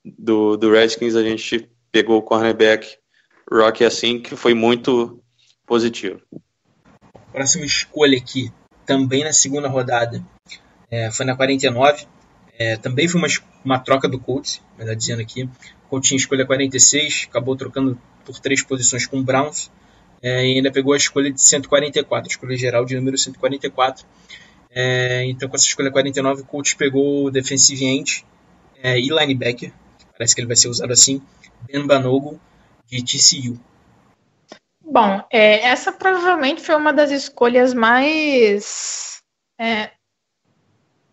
do, 0.04 0.58
do 0.58 0.72
Redskins, 0.72 1.16
a 1.16 1.22
gente 1.22 1.70
pegou 1.92 2.18
o 2.18 2.24
cornerback 2.24 2.98
Rock 3.52 3.84
assim, 3.84 4.20
que 4.20 4.36
foi 4.36 4.54
muito 4.54 5.22
positivo. 5.66 6.22
Próxima 7.32 7.66
escolha 7.66 8.18
aqui, 8.18 8.52
também 8.86 9.24
na 9.24 9.34
segunda 9.34 9.68
rodada, 9.68 10.24
é, 10.90 11.10
foi 11.12 11.26
na 11.26 11.36
49. 11.36 12.06
É, 12.58 12.78
também 12.78 13.08
foi 13.08 13.20
uma, 13.20 13.28
uma 13.66 13.80
troca 13.80 14.08
do 14.08 14.20
Colts, 14.20 14.62
melhor 14.78 14.96
dizendo 14.96 15.22
aqui. 15.22 15.44
O 15.86 15.90
Colts 15.90 16.08
tinha 16.08 16.18
escolha 16.18 16.46
46, 16.46 17.28
acabou 17.30 17.56
trocando 17.56 18.00
por 18.24 18.40
três 18.40 18.62
posições 18.64 19.08
com 19.08 19.20
o 19.20 19.24
Browns. 19.24 19.72
É, 20.22 20.46
e 20.46 20.56
ainda 20.56 20.72
pegou 20.72 20.94
a 20.94 20.98
escolha 20.98 21.32
de 21.32 21.42
144, 21.42 22.28
a 22.28 22.32
escolha 22.32 22.56
geral 22.56 22.86
de 22.86 22.96
número 22.96 23.18
144. 23.18 24.06
É, 24.70 25.26
então, 25.26 25.50
com 25.50 25.56
essa 25.56 25.66
escolha 25.66 25.92
49, 25.92 26.42
o 26.42 26.46
Colts 26.46 26.74
pegou 26.74 27.26
o 27.26 27.32
defensive 27.32 27.84
end 27.86 28.26
é, 28.82 29.00
e 29.00 29.10
linebacker, 29.10 29.72
parece 30.18 30.34
que 30.34 30.42
ele 30.42 30.48
vai 30.48 30.56
ser 30.56 30.68
usado 30.68 30.92
assim, 30.92 31.22
Ben 31.68 31.86
Banogo, 31.86 32.40
de 33.02 33.18
TCU. 33.18 33.60
Bom, 34.82 35.26
é, 35.32 35.66
essa 35.66 35.92
provavelmente 35.92 36.62
foi 36.62 36.76
uma 36.76 36.94
das 36.94 37.10
escolhas 37.10 37.74
mais 37.74 39.22
é, 39.60 39.92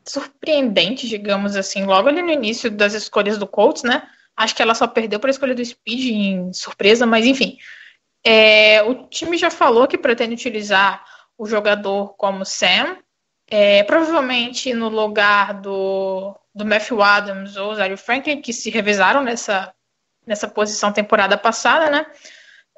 surpreendentes, 0.04 1.08
digamos 1.08 1.56
assim, 1.56 1.84
logo 1.84 2.08
ali 2.08 2.20
no 2.20 2.30
início 2.30 2.70
das 2.70 2.94
escolhas 2.94 3.38
do 3.38 3.46
Colts, 3.46 3.82
né? 3.82 4.06
Acho 4.36 4.54
que 4.54 4.62
ela 4.62 4.74
só 4.74 4.86
perdeu 4.86 5.20
para 5.20 5.30
a 5.30 5.32
escolha 5.32 5.54
do 5.54 5.64
Speed 5.64 6.06
em 6.06 6.52
surpresa, 6.52 7.06
mas 7.06 7.24
enfim. 7.26 7.58
É, 8.24 8.82
o 8.82 9.08
time 9.08 9.36
já 9.36 9.50
falou 9.50 9.86
que 9.86 9.96
pretende 9.96 10.34
utilizar 10.34 11.04
o 11.38 11.46
jogador 11.46 12.14
como 12.16 12.44
Sam, 12.44 12.98
é, 13.48 13.82
provavelmente 13.84 14.74
no 14.74 14.88
lugar 14.88 15.54
do, 15.54 16.36
do 16.54 16.66
Matthew 16.66 17.02
Adams 17.02 17.56
ou 17.56 17.74
Zario 17.74 17.96
Franklin, 17.96 18.42
que 18.42 18.52
se 18.52 18.68
revezaram 18.70 19.22
nessa, 19.22 19.72
nessa 20.30 20.46
posição 20.46 20.92
temporada 20.92 21.36
passada, 21.36 21.90
né? 21.90 22.06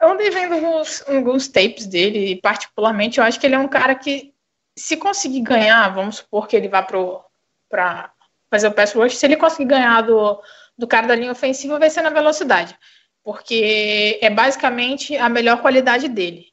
Eu 0.00 0.12
andei 0.12 0.30
vendo 0.30 0.54
alguns, 0.54 1.06
alguns 1.06 1.48
tapes 1.48 1.86
dele, 1.86 2.32
e 2.32 2.40
particularmente 2.40 3.18
eu 3.18 3.24
acho 3.24 3.38
que 3.38 3.46
ele 3.46 3.54
é 3.54 3.58
um 3.58 3.68
cara 3.68 3.94
que, 3.94 4.32
se 4.74 4.96
conseguir 4.96 5.42
ganhar, 5.42 5.86
vamos 5.90 6.16
supor 6.16 6.48
que 6.48 6.56
ele 6.56 6.66
vá 6.66 6.82
para 6.82 8.10
fazer 8.50 8.68
o 8.68 8.72
pass 8.72 8.94
rush, 8.94 9.18
se 9.18 9.26
ele 9.26 9.36
conseguir 9.36 9.66
ganhar 9.66 10.00
do, 10.00 10.42
do 10.78 10.86
cara 10.86 11.06
da 11.06 11.14
linha 11.14 11.30
ofensiva, 11.30 11.78
vai 11.78 11.90
ser 11.90 12.00
na 12.00 12.08
velocidade, 12.08 12.74
porque 13.22 14.18
é 14.22 14.30
basicamente 14.30 15.14
a 15.18 15.28
melhor 15.28 15.60
qualidade 15.60 16.08
dele. 16.08 16.46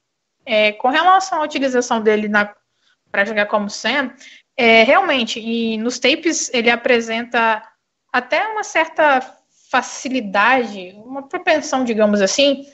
É, 0.46 0.74
com 0.74 0.90
relação 0.90 1.42
à 1.42 1.46
utilização 1.46 2.02
dele 2.02 2.30
para 3.10 3.24
jogar 3.24 3.46
como 3.46 3.70
Sam, 3.70 4.14
é, 4.58 4.84
realmente, 4.84 5.40
e 5.40 5.78
nos 5.78 5.98
tapes 5.98 6.54
ele 6.54 6.70
apresenta 6.70 7.64
até 8.12 8.46
uma 8.48 8.64
certa 8.66 9.39
facilidade, 9.70 10.94
uma 11.06 11.28
propensão, 11.28 11.84
digamos 11.84 12.22
assim, 12.22 12.66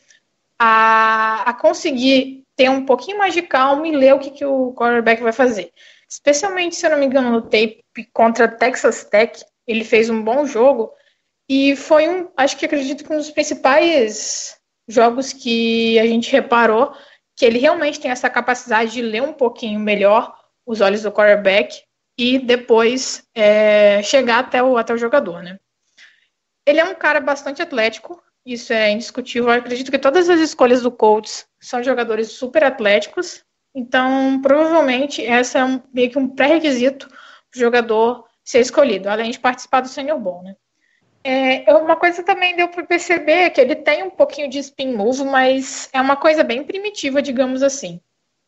a, 0.57 1.43
a 1.49 1.53
conseguir 1.53 2.43
ter 2.55 2.69
um 2.69 2.85
pouquinho 2.85 3.17
mais 3.17 3.33
de 3.33 3.41
calma 3.41 3.87
e 3.87 3.91
ler 3.91 4.13
o 4.13 4.19
que, 4.19 4.31
que 4.31 4.45
o 4.45 4.73
quarterback 4.73 5.21
vai 5.21 5.33
fazer. 5.33 5.71
Especialmente, 6.09 6.75
se 6.75 6.85
eu 6.85 6.91
não 6.91 6.97
me 6.97 7.05
engano, 7.05 7.29
no 7.29 7.41
tape 7.41 7.83
contra 8.13 8.47
Texas 8.47 9.03
Tech, 9.03 9.43
ele 9.67 9.83
fez 9.83 10.09
um 10.09 10.23
bom 10.23 10.45
jogo 10.45 10.91
e 11.49 11.75
foi 11.75 12.07
um, 12.07 12.29
acho 12.37 12.57
que 12.57 12.65
acredito 12.65 13.03
que 13.03 13.11
um 13.11 13.17
dos 13.17 13.31
principais 13.31 14.57
jogos 14.87 15.33
que 15.33 15.99
a 15.99 16.05
gente 16.05 16.31
reparou 16.31 16.93
que 17.35 17.45
ele 17.45 17.59
realmente 17.59 17.99
tem 17.99 18.09
essa 18.09 18.29
capacidade 18.29 18.91
de 18.91 19.01
ler 19.01 19.21
um 19.21 19.33
pouquinho 19.33 19.79
melhor 19.79 20.33
os 20.65 20.79
olhos 20.79 21.01
do 21.01 21.11
quarterback 21.11 21.83
e 22.17 22.39
depois 22.39 23.27
é, 23.35 24.01
chegar 24.03 24.39
até 24.39 24.63
o, 24.63 24.77
até 24.77 24.93
o 24.93 24.97
jogador, 24.97 25.43
né? 25.43 25.59
Ele 26.65 26.79
é 26.79 26.85
um 26.85 26.95
cara 26.95 27.19
bastante 27.19 27.61
atlético, 27.61 28.21
isso 28.45 28.73
é 28.73 28.91
indiscutível. 28.91 29.49
Eu 29.49 29.59
acredito 29.59 29.91
que 29.91 29.99
todas 29.99 30.29
as 30.29 30.39
escolhas 30.39 30.81
do 30.81 30.91
Colts 30.91 31.47
são 31.59 31.83
jogadores 31.83 32.31
super 32.31 32.63
atléticos, 32.63 33.43
então 33.73 34.41
provavelmente 34.41 35.25
essa 35.25 35.59
é 35.59 35.65
um, 35.65 35.81
meio 35.93 36.09
que 36.09 36.17
um 36.17 36.27
pré-requisito 36.27 37.07
para 37.07 37.57
o 37.57 37.59
jogador 37.59 38.25
ser 38.43 38.59
escolhido, 38.59 39.09
além 39.09 39.31
de 39.31 39.39
participar 39.39 39.81
do 39.81 39.87
Senior 39.87 40.19
Bowl, 40.19 40.43
né? 40.43 40.55
É, 41.27 41.73
uma 41.73 41.95
coisa 41.95 42.21
também 42.21 42.55
deu 42.55 42.67
para 42.67 42.85
perceber 42.85 43.49
que 43.49 43.59
ele 43.59 43.75
tem 43.75 44.03
um 44.03 44.11
pouquinho 44.11 44.47
de 44.47 44.59
spin 44.59 44.93
move, 44.93 45.23
mas 45.23 45.89
é 45.91 45.99
uma 45.99 46.15
coisa 46.15 46.43
bem 46.43 46.63
primitiva, 46.63 47.19
digamos 47.19 47.63
assim. 47.63 47.99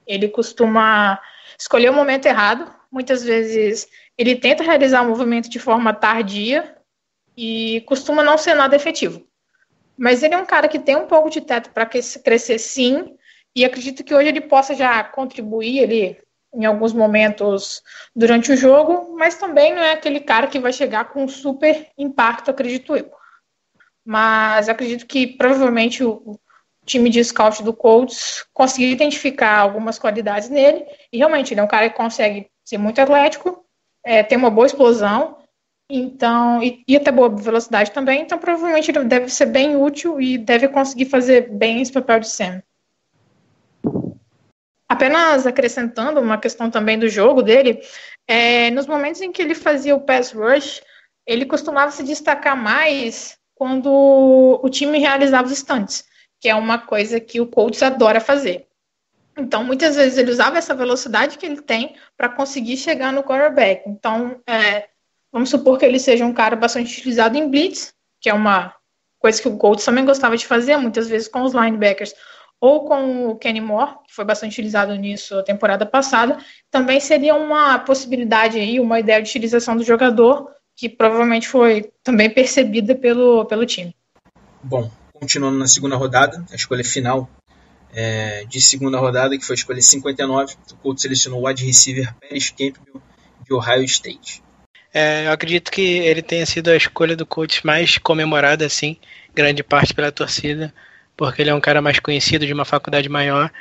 Ele 0.05 0.27
costuma 0.27 1.19
escolher 1.59 1.89
o 1.89 1.93
momento 1.93 2.27
errado. 2.27 2.71
Muitas 2.91 3.23
vezes 3.23 3.87
ele 4.15 4.35
tenta 4.35 4.63
realizar 4.63 5.01
o 5.01 5.07
movimento 5.07 5.49
de 5.49 5.57
forma 5.57 5.91
tardia 5.91 6.76
e 7.37 7.81
costuma 7.81 8.23
não 8.23 8.37
ser 8.37 8.55
nada 8.55 8.75
efetivo. 8.75 9.25
Mas 9.95 10.23
ele 10.23 10.33
é 10.33 10.37
um 10.37 10.45
cara 10.45 10.67
que 10.67 10.79
tem 10.79 10.95
um 10.95 11.05
pouco 11.05 11.29
de 11.29 11.39
teto 11.41 11.69
para 11.69 11.85
crescer 11.85 12.57
sim, 12.57 13.15
e 13.55 13.63
acredito 13.63 14.03
que 14.03 14.13
hoje 14.13 14.29
ele 14.29 14.41
possa 14.41 14.75
já 14.75 15.03
contribuir 15.03 15.79
ele 15.79 16.21
em 16.53 16.65
alguns 16.65 16.93
momentos 16.93 17.83
durante 18.15 18.51
o 18.51 18.57
jogo, 18.57 19.15
mas 19.17 19.35
também 19.35 19.73
não 19.73 19.81
é 19.81 19.93
aquele 19.93 20.19
cara 20.19 20.47
que 20.47 20.59
vai 20.59 20.73
chegar 20.73 21.05
com 21.05 21.27
super 21.27 21.87
impacto, 21.97 22.49
acredito 22.49 22.95
eu. 22.95 23.11
Mas 24.03 24.69
acredito 24.69 25.05
que 25.05 25.27
provavelmente 25.27 26.03
o 26.03 26.39
time 26.85 27.09
de 27.09 27.23
scout 27.23 27.61
do 27.61 27.73
Colts 27.73 28.45
conseguiu 28.53 28.89
identificar 28.89 29.59
algumas 29.59 29.99
qualidades 29.99 30.49
nele, 30.49 30.85
e 31.11 31.17
realmente 31.17 31.53
ele 31.53 31.59
é 31.59 31.63
um 31.63 31.67
cara 31.67 31.89
que 31.89 31.97
consegue 31.97 32.49
ser 32.63 32.77
muito 32.77 33.01
atlético, 33.01 33.65
é, 34.03 34.23
ter 34.23 34.37
uma 34.37 34.49
boa 34.49 34.67
explosão, 34.67 35.36
então, 35.89 36.61
e, 36.61 36.83
e 36.87 36.97
até 36.97 37.11
boa 37.11 37.29
velocidade 37.29 37.91
também, 37.91 38.21
então 38.21 38.37
provavelmente 38.37 38.91
ele 38.91 39.05
deve 39.05 39.29
ser 39.29 39.45
bem 39.45 39.75
útil 39.75 40.19
e 40.19 40.37
deve 40.37 40.67
conseguir 40.67 41.05
fazer 41.05 41.49
bem 41.49 41.81
esse 41.81 41.91
papel 41.91 42.19
de 42.19 42.27
Sam. 42.27 42.61
Apenas 44.89 45.45
acrescentando 45.47 46.19
uma 46.19 46.37
questão 46.37 46.69
também 46.69 46.97
do 46.97 47.07
jogo 47.07 47.41
dele, 47.41 47.81
é, 48.27 48.69
nos 48.71 48.87
momentos 48.87 49.21
em 49.21 49.31
que 49.31 49.41
ele 49.41 49.55
fazia 49.55 49.95
o 49.95 50.01
pass 50.01 50.31
rush, 50.31 50.81
ele 51.25 51.45
costumava 51.45 51.91
se 51.91 52.03
destacar 52.03 52.55
mais 52.55 53.37
quando 53.55 53.89
o 54.61 54.69
time 54.69 54.97
realizava 54.99 55.47
os 55.47 55.57
stunts, 55.57 56.05
que 56.39 56.47
é 56.47 56.55
uma 56.55 56.79
coisa 56.79 57.19
que 57.19 57.41
o 57.41 57.47
Colts 57.47 57.81
adora 57.81 58.19
fazer. 58.19 58.67
Então, 59.37 59.63
muitas 59.63 59.95
vezes 59.95 60.17
ele 60.17 60.31
usava 60.31 60.57
essa 60.57 60.73
velocidade 60.73 61.37
que 61.37 61.45
ele 61.45 61.61
tem 61.61 61.95
para 62.15 62.29
conseguir 62.29 62.77
chegar 62.77 63.13
no 63.13 63.23
quarterback. 63.23 63.87
Então, 63.87 64.41
é, 64.47 64.87
vamos 65.31 65.49
supor 65.49 65.77
que 65.77 65.85
ele 65.85 65.99
seja 65.99 66.25
um 66.25 66.33
cara 66.33 66.55
bastante 66.55 66.97
utilizado 66.97 67.37
em 67.37 67.49
blitz, 67.49 67.93
que 68.21 68.29
é 68.29 68.33
uma 68.33 68.73
coisa 69.19 69.41
que 69.41 69.47
o 69.47 69.57
Colts 69.57 69.85
também 69.85 70.05
gostava 70.05 70.37
de 70.37 70.45
fazer, 70.45 70.77
muitas 70.77 71.07
vezes 71.07 71.27
com 71.27 71.43
os 71.43 71.53
linebackers 71.53 72.13
ou 72.59 72.85
com 72.85 73.29
o 73.29 73.35
Kenny 73.35 73.61
Moore, 73.61 73.91
que 74.07 74.15
foi 74.15 74.25
bastante 74.25 74.53
utilizado 74.53 74.95
nisso 74.95 75.37
a 75.37 75.43
temporada 75.43 75.85
passada, 75.85 76.37
também 76.71 76.99
seria 76.99 77.35
uma 77.35 77.77
possibilidade 77.79 78.57
aí, 78.57 78.79
uma 78.79 78.99
ideia 78.99 79.21
de 79.21 79.29
utilização 79.29 79.75
do 79.77 79.83
jogador, 79.83 80.49
que 80.75 80.89
provavelmente 80.89 81.47
foi 81.47 81.91
também 82.03 82.29
percebida 82.29 82.95
pelo, 82.95 83.45
pelo 83.45 83.65
time. 83.65 83.95
Bom, 84.63 84.89
continuando 85.13 85.57
na 85.57 85.67
segunda 85.67 85.95
rodada, 85.95 86.43
a 86.51 86.55
escolha 86.55 86.83
final 86.83 87.29
é, 87.93 88.43
de 88.45 88.59
segunda 88.59 88.97
rodada, 88.97 89.37
que 89.37 89.45
foi 89.45 89.53
a 89.53 89.57
escolha 89.57 89.81
59, 89.81 90.55
o 90.71 90.75
Colts 90.77 91.01
selecionou 91.01 91.41
o 91.41 91.47
wide 91.47 91.63
receiver 91.63 92.13
Paris 92.19 92.49
Campbell 92.49 93.01
de 93.45 93.53
Ohio 93.53 93.83
State. 93.83 94.43
É, 94.97 95.27
eu 95.27 95.31
acredito 95.31 95.71
que 95.71 95.81
ele 95.81 96.21
tenha 96.21 96.45
sido 96.45 96.69
a 96.69 96.75
escolha 96.75 97.15
do 97.15 97.25
Colts 97.25 97.61
mais 97.61 97.97
comemorada, 97.97 98.65
assim, 98.65 98.97
grande 99.35 99.63
parte 99.63 99.93
pela 99.93 100.11
torcida 100.11 100.73
porque 101.17 101.41
ele 101.41 101.49
é 101.49 101.55
um 101.55 101.59
cara 101.59 101.81
mais 101.81 101.99
conhecido 101.99 102.45
de 102.45 102.53
uma 102.53 102.63
faculdade 102.63 103.09
maior, 103.09 103.51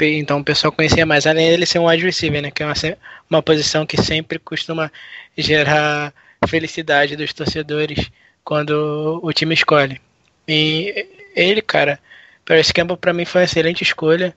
então 0.00 0.40
o 0.40 0.44
pessoal 0.44 0.72
conhecia 0.72 1.04
mais, 1.04 1.26
além 1.26 1.50
dele 1.50 1.66
ser 1.66 1.78
um 1.78 1.86
wide 1.86 2.02
receiver, 2.02 2.42
né, 2.42 2.50
que 2.50 2.62
é 2.62 2.66
uma, 2.66 2.74
uma 3.30 3.42
posição 3.42 3.84
que 3.84 4.00
sempre 4.00 4.38
costuma 4.38 4.90
gerar 5.36 6.12
felicidade 6.48 7.14
dos 7.14 7.32
torcedores 7.32 8.10
quando 8.42 9.20
o 9.22 9.32
time 9.32 9.54
escolhe. 9.54 10.00
E 10.48 11.06
ele, 11.36 11.60
cara, 11.62 12.00
Paris 12.44 12.72
Campbell 12.72 12.96
para 12.96 13.12
mim 13.12 13.24
foi 13.24 13.42
uma 13.42 13.44
excelente 13.44 13.82
escolha. 13.82 14.34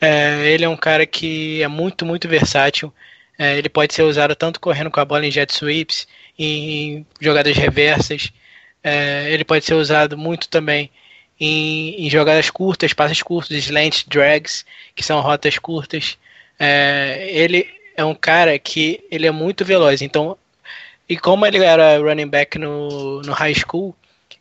É, 0.00 0.50
ele 0.50 0.64
é 0.64 0.68
um 0.68 0.76
cara 0.76 1.04
que 1.04 1.62
é 1.62 1.68
muito, 1.68 2.06
muito 2.06 2.28
versátil. 2.28 2.92
É, 3.38 3.56
ele 3.56 3.68
pode 3.68 3.94
ser 3.94 4.02
usado 4.02 4.34
tanto 4.34 4.60
correndo 4.60 4.90
com 4.90 4.98
a 4.98 5.04
bola 5.04 5.24
em 5.24 5.30
jet 5.30 5.52
sweeps, 5.52 6.08
em 6.38 7.06
jogadas 7.20 7.56
reversas. 7.56 8.32
É, 8.82 9.30
ele 9.30 9.44
pode 9.44 9.64
ser 9.64 9.74
usado 9.74 10.18
muito 10.18 10.48
também 10.48 10.90
em, 11.38 12.06
em 12.06 12.10
jogadas 12.10 12.50
curtas, 12.50 12.92
passes 12.92 13.22
curtos, 13.22 13.56
slants, 13.56 14.04
drags, 14.06 14.64
que 14.94 15.04
são 15.04 15.20
rotas 15.20 15.58
curtas. 15.58 16.18
É, 16.58 17.28
ele 17.30 17.66
é 17.96 18.04
um 18.04 18.14
cara 18.14 18.58
que 18.58 19.04
ele 19.10 19.26
é 19.26 19.30
muito 19.30 19.64
veloz. 19.64 20.02
Então, 20.02 20.36
e 21.08 21.16
como 21.16 21.46
ele 21.46 21.58
era 21.58 21.98
running 21.98 22.28
back 22.28 22.58
no, 22.58 23.22
no 23.22 23.32
high 23.32 23.54
school, 23.54 23.94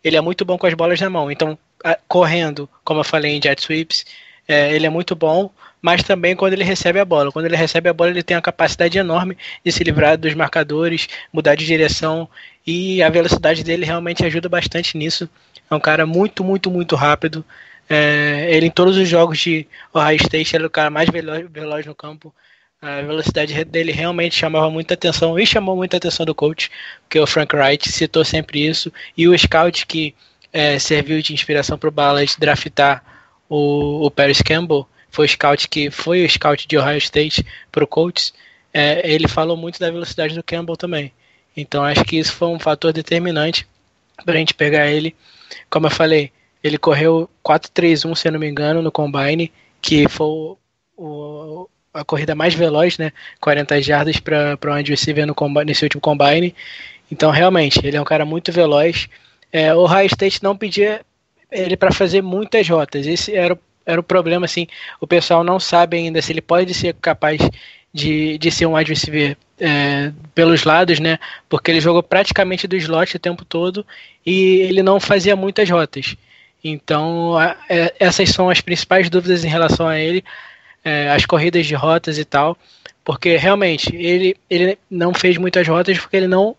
ele 0.03 0.17
é 0.17 0.21
muito 0.21 0.43
bom 0.43 0.57
com 0.57 0.67
as 0.67 0.73
bolas 0.73 0.99
na 0.99 1.09
mão. 1.09 1.31
Então, 1.31 1.57
a, 1.83 1.97
correndo, 2.07 2.69
como 2.83 2.99
eu 2.99 3.03
falei 3.03 3.35
em 3.35 3.41
jet 3.41 3.61
sweeps, 3.61 4.05
é, 4.47 4.73
ele 4.73 4.85
é 4.85 4.89
muito 4.89 5.15
bom, 5.15 5.51
mas 5.81 6.03
também 6.03 6.35
quando 6.35 6.53
ele 6.53 6.63
recebe 6.63 6.99
a 6.99 7.05
bola. 7.05 7.31
Quando 7.31 7.45
ele 7.45 7.55
recebe 7.55 7.89
a 7.89 7.93
bola, 7.93 8.09
ele 8.09 8.23
tem 8.23 8.35
uma 8.35 8.41
capacidade 8.41 8.97
enorme 8.97 9.37
de 9.63 9.71
se 9.71 9.83
livrar 9.83 10.17
dos 10.17 10.33
marcadores, 10.33 11.07
mudar 11.31 11.55
de 11.55 11.65
direção 11.65 12.27
e 12.65 13.01
a 13.01 13.09
velocidade 13.09 13.63
dele 13.63 13.85
realmente 13.85 14.25
ajuda 14.25 14.49
bastante 14.49 14.97
nisso. 14.97 15.29
É 15.69 15.75
um 15.75 15.79
cara 15.79 16.05
muito, 16.05 16.43
muito, 16.43 16.69
muito 16.71 16.95
rápido. 16.95 17.45
É, 17.89 18.47
ele 18.49 18.67
em 18.67 18.71
todos 18.71 18.97
os 18.97 19.07
jogos 19.07 19.39
de 19.39 19.65
Ohio 19.93 20.17
State 20.17 20.55
era 20.55 20.67
o 20.67 20.69
cara 20.69 20.89
mais 20.89 21.09
veloz, 21.09 21.45
veloz 21.49 21.85
no 21.85 21.95
campo. 21.95 22.33
A 22.81 23.01
velocidade 23.01 23.63
dele 23.65 23.91
realmente 23.91 24.35
chamava 24.35 24.69
muita 24.69 24.93
atenção 24.93 25.39
e 25.39 25.45
chamou 25.47 25.75
muita 25.75 25.97
atenção 25.97 26.25
do 26.25 26.35
coach, 26.35 26.69
porque 27.01 27.19
o 27.19 27.25
Frank 27.25 27.55
Wright 27.55 27.89
citou 27.89 28.23
sempre 28.23 28.67
isso. 28.67 28.91
E 29.17 29.27
o 29.27 29.37
scout 29.37 29.85
que 29.87 30.13
é, 30.53 30.77
serviu 30.77 31.21
de 31.21 31.33
inspiração 31.33 31.77
para 31.77 31.89
o 31.89 31.91
Ballard 31.91 32.35
draftar 32.37 33.03
o, 33.49 34.05
o 34.05 34.11
Paris 34.11 34.41
Campbell, 34.41 34.87
foi 35.09 35.25
o 35.25 35.29
scout 35.29 35.67
que 35.67 35.89
foi 35.89 36.25
o 36.25 36.29
scout 36.29 36.67
de 36.67 36.77
Ohio 36.77 36.97
State 36.97 37.45
para 37.71 37.83
o 37.83 37.87
coach. 37.87 38.33
É, 38.73 39.09
ele 39.09 39.27
falou 39.27 39.57
muito 39.57 39.79
da 39.79 39.89
velocidade 39.89 40.35
do 40.35 40.43
Campbell 40.43 40.77
também. 40.77 41.11
Então 41.55 41.83
acho 41.83 42.03
que 42.03 42.17
isso 42.17 42.33
foi 42.33 42.49
um 42.49 42.59
fator 42.59 42.93
determinante 42.93 43.67
para 44.23 44.35
a 44.35 44.37
gente 44.37 44.53
pegar 44.53 44.87
ele. 44.87 45.15
Como 45.69 45.87
eu 45.87 45.91
falei, 45.91 46.31
ele 46.63 46.77
correu 46.77 47.29
4-3-1, 47.43 48.15
se 48.15 48.27
eu 48.27 48.31
não 48.31 48.39
me 48.39 48.47
engano, 48.47 48.81
no 48.81 48.91
Combine, 48.91 49.51
que 49.81 50.07
foi 50.07 50.57
o, 50.97 51.69
a 51.93 52.03
corrida 52.03 52.35
mais 52.35 52.53
veloz, 52.53 52.97
né? 52.97 53.11
40 53.39 53.81
jardas 53.81 54.19
para 54.19 54.57
o 54.63 54.73
wide 54.73 54.91
receiver 54.91 55.25
no 55.25 55.35
combine, 55.35 55.65
nesse 55.65 55.83
último 55.83 56.01
combine. 56.01 56.53
Então, 57.11 57.31
realmente, 57.31 57.79
ele 57.85 57.97
é 57.97 58.01
um 58.01 58.05
cara 58.05 58.25
muito 58.25 58.51
veloz. 58.51 59.07
É, 59.51 59.73
o 59.73 59.85
High 59.85 60.07
State 60.07 60.43
não 60.43 60.55
pedia 60.57 61.01
ele 61.51 61.77
para 61.77 61.91
fazer 61.91 62.21
muitas 62.21 62.67
rotas. 62.67 63.07
Esse 63.07 63.33
era 63.33 63.53
o, 63.53 63.59
era 63.87 63.99
o 63.99 64.03
problema, 64.03 64.45
assim. 64.45 64.67
O 65.01 65.07
pessoal 65.07 65.43
não 65.43 65.59
sabe 65.59 65.97
ainda 65.97 66.21
se 66.21 66.31
ele 66.33 66.41
pode 66.41 66.73
ser 66.73 66.93
capaz 66.95 67.39
de, 67.93 68.37
de 68.37 68.51
ser 68.51 68.65
um 68.65 68.75
wide 68.75 68.91
receiver 68.91 69.37
é, 69.59 70.11
pelos 70.35 70.63
lados, 70.63 70.99
né? 70.99 71.17
Porque 71.49 71.71
ele 71.71 71.81
jogou 71.81 72.03
praticamente 72.03 72.67
do 72.67 72.75
slot 72.75 73.15
o 73.15 73.19
tempo 73.19 73.43
todo 73.45 73.85
e 74.25 74.57
ele 74.61 74.83
não 74.83 74.99
fazia 74.99 75.35
muitas 75.35 75.69
rotas. 75.69 76.15
Então, 76.63 77.37
a, 77.37 77.55
é, 77.69 77.95
essas 77.99 78.29
são 78.29 78.49
as 78.49 78.61
principais 78.61 79.09
dúvidas 79.09 79.43
em 79.45 79.49
relação 79.49 79.87
a 79.87 79.97
ele 79.97 80.23
é, 80.83 81.09
as 81.09 81.25
corridas 81.25 81.65
de 81.65 81.75
rotas 81.75 82.17
e 82.17 82.25
tal, 82.25 82.57
porque 83.03 83.35
realmente 83.35 83.93
ele, 83.95 84.35
ele 84.49 84.77
não 84.89 85.13
fez 85.13 85.37
muitas 85.37 85.67
rotas 85.67 85.97
porque 85.97 86.17
ele 86.17 86.27
não 86.27 86.55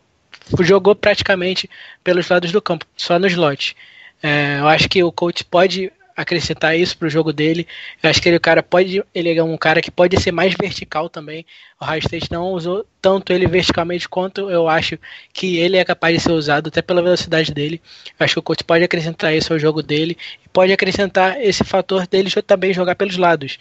jogou 0.61 0.95
praticamente 0.95 1.69
pelos 2.03 2.29
lados 2.29 2.53
do 2.53 2.61
campo, 2.61 2.87
só 2.97 3.19
no 3.19 3.27
slot. 3.27 3.77
É, 4.23 4.59
eu 4.59 4.69
acho 4.69 4.89
que 4.89 5.03
o 5.03 5.13
coach 5.13 5.45
pode 5.45 5.93
acrescentar 6.19 6.77
isso 6.77 6.99
para 6.99 7.07
o 7.07 7.11
jogo 7.11 7.33
dele. 7.33 7.65
Eu 8.03 8.11
acho 8.11 8.21
que 8.21 8.29
ele, 8.29 8.37
o 8.37 8.41
cara 8.41 8.61
pode, 8.61 9.05
ele 9.15 9.39
é 9.39 9.43
um 9.43 9.57
cara 9.57 9.81
que 9.81 9.89
pode 9.89 10.21
ser 10.21 10.33
mais 10.33 10.53
vertical 10.61 11.09
também. 11.09 11.47
O 11.81 11.85
High 11.85 12.01
State 12.01 12.33
não 12.33 12.51
usou 12.51 12.85
tanto 13.01 13.33
ele 13.33 13.47
verticalmente 13.47 14.09
quanto 14.09 14.51
eu 14.51 14.69
acho 14.69 14.99
que 15.33 15.59
ele 15.59 15.77
é 15.77 15.85
capaz 15.85 16.17
de 16.17 16.21
ser 16.25 16.33
usado, 16.33 16.67
até 16.67 16.83
pela 16.83 17.01
velocidade 17.01 17.55
dele. 17.55 17.81
Eu 18.19 18.25
acho 18.25 18.35
que 18.35 18.41
o 18.41 18.43
coach 18.43 18.65
pode 18.65 18.83
acrescentar 18.83 19.33
isso 19.33 19.53
ao 19.53 19.61
jogo 19.61 19.81
dele 19.81 20.19
e 20.45 20.49
pode 20.49 20.73
acrescentar 20.73 21.41
esse 21.41 21.63
fator 21.63 22.05
dele 22.09 22.31
também 22.43 22.75
jogar 22.75 22.97
pelos 22.97 23.17
lados. 23.17 23.57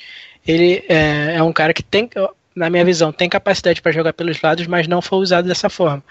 Ele 0.45 0.83
é, 0.89 1.35
é 1.35 1.43
um 1.43 1.53
cara 1.53 1.75
que 1.75 1.83
tem, 1.83 2.09
na 2.55 2.71
minha 2.71 2.83
visão, 2.83 3.11
tem 3.11 3.29
capacidade 3.29 3.83
para 3.83 3.91
jogar 3.91 4.13
pelos 4.13 4.41
lados, 4.41 4.65
mas 4.65 4.87
não 4.87 4.99
foi 4.99 5.19
usado 5.19 5.47
dessa 5.47 5.69
forma. 5.69 6.03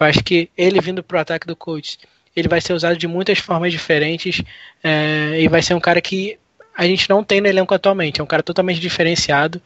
Eu 0.00 0.06
acho 0.06 0.24
que 0.24 0.50
ele 0.58 0.80
vindo 0.80 1.04
para 1.04 1.18
o 1.18 1.20
ataque 1.20 1.46
do 1.46 1.54
coach 1.54 1.98
ele 2.34 2.48
vai 2.48 2.60
ser 2.60 2.72
usado 2.72 2.96
de 2.96 3.06
muitas 3.06 3.38
formas 3.38 3.72
diferentes 3.72 4.42
é, 4.82 5.40
e 5.40 5.48
vai 5.48 5.62
ser 5.62 5.74
um 5.74 5.80
cara 5.80 6.00
que 6.00 6.38
a 6.76 6.86
gente 6.86 7.08
não 7.08 7.22
tem 7.22 7.40
no 7.40 7.46
elenco 7.46 7.74
atualmente. 7.74 8.20
É 8.20 8.24
um 8.24 8.26
cara 8.26 8.42
totalmente 8.42 8.80
diferenciado 8.80 9.62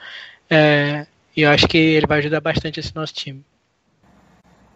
é, 0.51 1.07
e 1.37 1.43
eu 1.43 1.51
acho 1.51 1.67
que 1.67 1.79
ele 1.79 2.07
vai 2.07 2.19
ajudar 2.19 2.41
bastante 2.41 2.81
esse 2.81 2.95
nosso 2.95 3.15
time. 3.15 3.45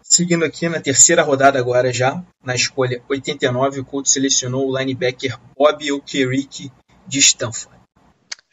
Seguindo 0.01 0.43
aqui 0.43 0.67
na 0.67 0.79
terceira 0.79 1.23
rodada 1.23 1.57
agora 1.57 1.91
já, 1.91 2.21
na 2.43 2.53
escolha 2.53 3.01
89, 3.09 3.79
o 3.79 3.85
Colts 3.85 4.11
selecionou 4.11 4.69
o 4.69 4.77
linebacker 4.77 5.37
Bob 5.57 5.91
Okereke 5.91 6.71
de 7.07 7.19
Stanford. 7.19 7.79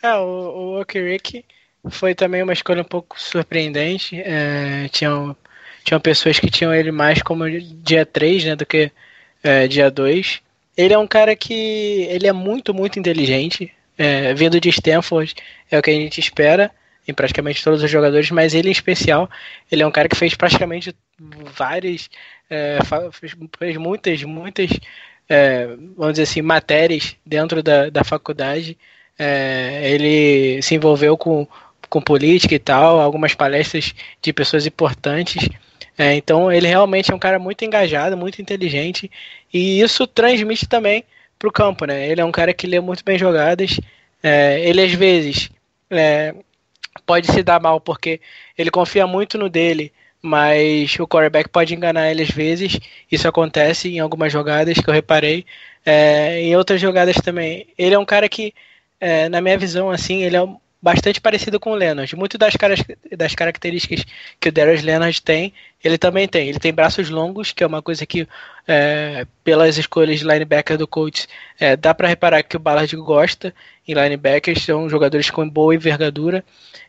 É, 0.03 0.15
o, 0.15 0.25
o 0.25 0.81
Okereke 0.81 1.45
foi 1.91 2.15
também 2.15 2.43
uma 2.43 2.53
escolha 2.53 2.83
um 2.83 2.87
pouco 2.87 3.21
surpreendente. 3.21 4.21
É, 4.21 4.89
tinham, 4.89 5.37
tinham 5.85 6.01
pessoas 6.01 6.39
que 6.39 6.51
tinham 6.51 6.75
ele 6.75 6.91
mais 6.91 7.23
como 7.23 7.45
dia 7.51 8.07
3 8.07 8.45
né, 8.45 8.57
do 8.57 8.65
que 8.65 8.91
é, 9.43 9.67
dia 9.67 9.91
2. 9.91 10.41
Ele 10.77 10.95
é 10.95 10.99
um 10.99 11.07
cara 11.07 11.35
que 11.37 12.07
ele 12.09 12.27
é 12.27 12.33
muito, 12.33 12.73
muito 12.73 12.99
inteligente. 12.99 13.73
É, 13.99 14.33
vindo 14.33 14.59
de 14.59 14.71
Stanford 14.71 15.35
é 15.71 15.79
o 15.79 15.83
que 15.83 15.91
a 15.91 15.95
gente 15.95 16.19
espera 16.19 16.71
em 17.07 17.13
praticamente 17.13 17.63
todos 17.63 17.83
os 17.83 17.91
jogadores, 17.91 18.31
mas 18.31 18.55
ele 18.55 18.69
em 18.69 18.73
especial, 18.73 19.29
ele 19.71 19.83
é 19.83 19.87
um 19.87 19.91
cara 19.91 20.09
que 20.09 20.17
fez 20.17 20.35
praticamente 20.35 20.95
várias, 21.19 22.09
é, 22.49 22.79
fez, 23.13 23.37
fez, 23.59 23.77
muitas, 23.77 24.23
muitas, 24.23 24.71
é, 25.29 25.67
vamos 25.97 26.13
dizer 26.15 26.23
assim, 26.23 26.43
matérias 26.43 27.17
dentro 27.25 27.63
da, 27.63 27.91
da 27.91 28.05
faculdade. 28.05 28.77
É, 29.19 29.91
ele 29.93 30.63
se 30.63 30.75
envolveu 30.75 31.17
com, 31.17 31.47
com 31.89 32.01
política 32.01 32.55
e 32.55 32.59
tal, 32.59 33.01
algumas 33.01 33.35
palestras 33.35 33.95
de 34.23 34.33
pessoas 34.33 34.67
importantes. 34.67 35.49
É, 36.01 36.15
então 36.15 36.51
ele 36.51 36.67
realmente 36.67 37.13
é 37.13 37.15
um 37.15 37.19
cara 37.19 37.39
muito 37.39 37.63
engajado, 37.63 38.17
muito 38.17 38.41
inteligente 38.41 39.11
e 39.53 39.83
isso 39.83 40.07
transmite 40.07 40.67
também 40.67 41.05
para 41.39 41.47
o 41.47 41.53
campo, 41.53 41.85
né? 41.85 42.09
Ele 42.09 42.23
é 42.23 42.25
um 42.25 42.33
cara 42.33 42.55
que 42.55 42.67
lê 42.67 42.81
muito 42.81 43.05
bem 43.05 43.19
jogadas. 43.19 43.79
É, 44.23 44.67
ele 44.67 44.81
às 44.83 44.93
vezes 44.95 45.51
é, 45.91 46.35
pode 47.05 47.27
se 47.31 47.43
dar 47.43 47.61
mal 47.61 47.79
porque 47.83 48.19
ele 48.57 48.71
confia 48.71 49.07
muito 49.07 49.37
no 49.37 49.51
dele, 49.51 49.93
mas 50.23 50.99
o 50.99 51.07
quarterback 51.07 51.51
pode 51.51 51.75
enganar 51.75 52.11
ele 52.11 52.23
às 52.23 52.31
vezes. 52.31 52.79
Isso 53.13 53.29
acontece 53.29 53.91
em 53.91 53.99
algumas 53.99 54.33
jogadas 54.33 54.79
que 54.79 54.89
eu 54.89 54.95
reparei. 54.95 55.45
É, 55.85 56.41
em 56.41 56.57
outras 56.57 56.81
jogadas 56.81 57.17
também. 57.17 57.67
Ele 57.77 57.95
é 57.95 57.99
um 57.99 58.07
cara 58.07 58.27
que, 58.29 58.55
é, 58.99 59.29
na 59.29 59.43
minha 59.43 59.59
visão, 59.59 59.91
assim, 59.91 60.23
ele 60.23 60.37
é 60.37 60.41
bastante 60.83 61.21
parecido 61.21 61.61
com 61.61 61.73
o 61.73 61.75
Leonard. 61.75 62.15
Muito 62.17 62.39
das, 62.39 62.57
caras, 62.57 62.81
das 63.17 63.35
características 63.35 64.05
que 64.39 64.49
o 64.49 64.53
Darius 64.53 64.83
Leonard 64.83 65.21
tem, 65.21 65.53
ele 65.85 65.99
também 65.99 66.27
tem. 66.27 66.49
Ele 66.49 66.59
tem 66.59 66.73
braços 66.73 67.11
longos, 67.11 67.53
que 67.53 67.63
é 67.63 67.67
uma 67.67 67.83
coisa 67.83 68.07
que, 68.07 68.27
é, 68.67 69.27
pelas 69.45 69.77
escolhas 69.77 70.19
de 70.19 70.27
linebacker 70.27 70.79
do 70.79 70.87
coach, 70.87 71.27
é, 71.59 71.77
dá 71.77 71.95
para 71.95 72.09
reparar 72.09 72.43
que 72.43 72.57
o 72.57 72.61
Ballard 72.61 72.95
gosta 72.97 73.55
em 73.87 73.95
linebackers, 73.95 74.63
são 74.63 74.89
jogadores 74.89 75.31
com 75.31 75.49
boa 75.49 75.75
envergadura. 75.75 76.45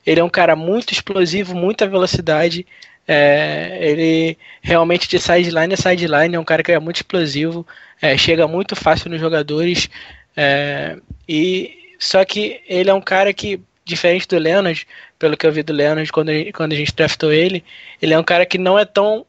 Ele 0.06 0.20
é 0.20 0.24
um 0.24 0.30
cara 0.30 0.56
muito 0.56 0.94
explosivo, 0.94 1.54
muita 1.54 1.88
velocidade. 1.88 2.66
É, 3.08 3.78
ele 3.82 4.38
realmente 4.62 5.10
de 5.10 5.20
sideline 5.20 5.74
a 5.74 5.78
sideline 5.78 6.36
é 6.36 6.40
um 6.40 6.46
cara 6.46 6.62
que 6.62 6.72
é 6.72 6.80
muito 6.80 6.98
explosivo, 6.98 7.66
é, 8.00 8.16
chega 8.16 8.48
muito 8.48 8.76
fácil 8.76 9.10
nos 9.10 9.20
jogadores. 9.20 9.90
É, 10.38 10.98
e 11.28 11.78
só 12.00 12.24
que 12.24 12.62
ele 12.68 12.90
é 12.90 12.94
um 12.94 13.02
cara 13.02 13.34
que 13.34 13.60
diferente 13.84 14.28
do 14.28 14.38
Leonard, 14.38 14.88
pelo 15.18 15.36
que 15.36 15.46
eu 15.46 15.52
vi 15.52 15.64
do 15.64 15.74
Leonard 15.74 16.12
quando, 16.12 16.32
quando 16.54 16.74
a 16.74 16.76
gente 16.76 16.94
draftou 16.94 17.32
ele, 17.32 17.64
ele 18.02 18.14
é 18.14 18.20
um 18.20 18.24
cara 18.24 18.46
que 18.46 18.58
não 18.58 18.78
é 18.78 18.86
tão 18.86 19.26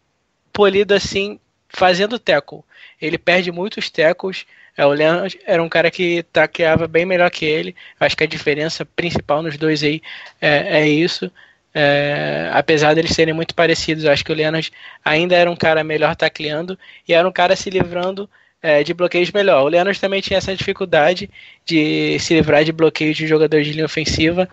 polido 0.53 0.95
assim 0.95 1.39
fazendo 1.69 2.19
tackle. 2.19 2.61
Ele 3.01 3.19
perde 3.19 3.51
muitos 3.51 3.91
tackles. 3.91 4.47
É, 4.77 4.87
o 4.87 4.91
Leonard 4.93 5.39
era 5.47 5.63
um 5.63 5.69
cara 5.69 5.91
que 5.91 6.23
taqueava 6.33 6.87
bem 6.87 7.05
melhor 7.05 7.31
que 7.31 7.45
ele. 7.45 7.75
Acho 7.99 8.17
que 8.17 8.25
a 8.25 8.29
diferença 8.29 8.85
principal 8.85 9.43
nos 9.43 9.57
dois 9.57 9.83
aí 9.83 10.01
é, 10.41 10.81
é 10.81 10.89
isso. 10.89 11.31
É, 11.75 12.51
apesar 12.53 12.95
deles 12.95 13.15
serem 13.15 13.33
muito 13.33 13.55
parecidos, 13.55 14.05
acho 14.05 14.23
que 14.23 14.31
o 14.31 14.35
Leonard 14.35 14.71
ainda 15.03 15.35
era 15.35 15.51
um 15.51 15.57
cara 15.57 15.83
melhor 15.83 16.15
tacleando 16.15 16.79
e 17.09 17.15
era 17.15 17.27
um 17.27 17.33
cara 17.33 17.57
se 17.57 17.71
livrando 17.71 18.29
é, 18.63 18.85
de 18.85 18.95
bloqueios 18.95 19.31
melhor. 19.33 19.65
O 19.65 19.69
Leonard 19.69 20.01
também 20.01 20.21
tinha 20.21 20.39
essa 20.39 20.55
dificuldade 20.55 21.29
de 21.67 22.19
se 22.21 22.33
livrar 22.35 22.65
de 22.65 22.73
bloqueios 22.73 23.17
de 23.17 23.27
jogadores 23.27 23.67
de 23.67 23.73
linha 23.73 23.85
ofensiva. 23.85 24.49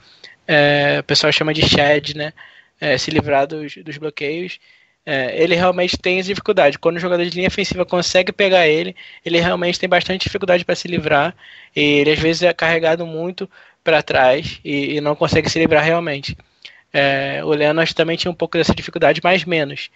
É, 0.47 0.97
o 0.99 1.03
pessoal 1.03 1.31
chama 1.31 1.53
de 1.53 1.61
shed, 1.61 2.15
né? 2.15 2.33
É, 2.81 2.97
se 2.97 3.11
livrar 3.11 3.45
dos, 3.45 3.75
dos 3.77 3.97
bloqueios. 3.97 4.59
É, 5.05 5.41
ele 5.41 5.55
realmente 5.55 5.97
tem 5.97 6.19
essa 6.19 6.29
dificuldade. 6.29 6.79
Quando 6.79 6.97
o 6.97 6.99
jogador 6.99 7.23
de 7.23 7.35
linha 7.35 7.47
ofensiva 7.47 7.85
consegue 7.85 8.31
pegar 8.31 8.67
ele, 8.67 8.95
ele 9.23 9.39
realmente 9.39 9.79
tem 9.79 9.87
bastante 9.87 10.23
dificuldade 10.23 10.65
para 10.65 10.75
se 10.75 10.87
livrar. 10.87 11.35
E 11.75 11.79
ele 11.99 12.11
às 12.11 12.19
vezes 12.19 12.41
é 12.43 12.53
carregado 12.53 13.05
muito 13.05 13.49
para 13.83 14.01
trás 14.03 14.59
e, 14.63 14.95
e, 14.95 15.01
não 15.01 15.15
consegue 15.15 15.49
se 15.49 15.59
livrar 15.59 15.83
realmente. 15.83 16.35
É, 16.91 17.41
o 17.43 17.49
Leonard 17.49 17.93
também 17.95 18.17
tinha 18.17 18.31
um 18.31 18.35
pouco 18.35 18.57
dessa 18.57 18.73
dificuldade, 18.73 19.21
mas 19.23 19.45
menos. 19.45 19.89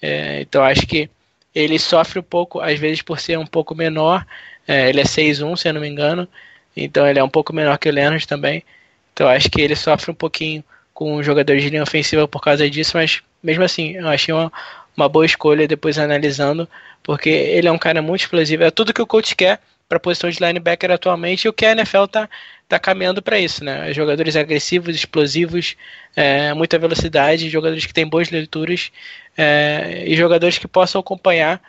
É, 0.00 0.40
então 0.42 0.62
acho 0.62 0.86
que 0.86 1.08
ele 1.54 1.78
sofre 1.78 2.18
um 2.18 2.22
pouco, 2.22 2.60
às 2.60 2.78
vezes 2.78 3.02
por 3.02 3.20
ser 3.20 3.38
um 3.38 3.46
pouco 3.46 3.74
menor. 3.74 4.26
É, 4.66 4.88
ele 4.88 5.00
é 5.00 5.04
6'1, 5.04 5.56
se 5.56 5.68
eu 5.68 5.74
não 5.74 5.80
me 5.80 5.88
engano. 5.88 6.28
Então 6.76 7.06
ele 7.06 7.18
é 7.18 7.24
um 7.24 7.28
pouco 7.28 7.54
menor 7.54 7.78
que 7.78 7.88
o 7.88 7.92
Leonard 7.92 8.26
também. 8.26 8.64
Então 9.12 9.28
acho 9.28 9.50
que 9.50 9.60
ele 9.60 9.76
sofre 9.76 10.10
um 10.10 10.14
pouquinho 10.14 10.64
com 10.92 11.22
jogadores 11.22 11.62
de 11.62 11.70
linha 11.70 11.82
ofensiva 11.82 12.26
por 12.26 12.40
causa 12.40 12.68
disso, 12.68 12.92
mas 12.96 13.22
mesmo 13.42 13.64
assim, 13.64 13.92
eu 13.96 14.08
achei 14.08 14.32
uma, 14.32 14.52
uma 14.96 15.08
boa 15.08 15.26
escolha 15.26 15.68
depois 15.68 15.98
analisando, 15.98 16.68
porque 17.02 17.28
ele 17.28 17.68
é 17.68 17.72
um 17.72 17.78
cara 17.78 18.00
muito 18.00 18.22
explosivo. 18.22 18.64
É 18.64 18.70
tudo 18.70 18.92
que 18.92 19.02
o 19.02 19.06
coach 19.06 19.34
quer 19.36 19.60
para 19.88 19.96
a 19.96 20.00
posição 20.00 20.30
de 20.30 20.38
linebacker 20.40 20.90
atualmente 20.90 21.44
e 21.44 21.48
o 21.48 21.52
que 21.52 21.66
a 21.66 21.72
NFL 21.72 22.04
está 22.04 22.28
tá 22.68 22.78
caminhando 22.78 23.22
para 23.22 23.38
isso, 23.38 23.62
né? 23.62 23.92
Jogadores 23.92 24.36
agressivos, 24.36 24.94
explosivos, 24.96 25.76
é, 26.16 26.54
muita 26.54 26.78
velocidade, 26.78 27.50
jogadores 27.50 27.84
que 27.86 27.92
têm 27.92 28.06
boas 28.06 28.30
leituras 28.30 28.90
é, 29.36 30.04
e 30.06 30.16
jogadores 30.16 30.58
que 30.58 30.66
possam 30.66 31.00
acompanhar 31.00 31.60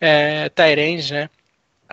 é, 0.00 0.50
né? 1.10 1.30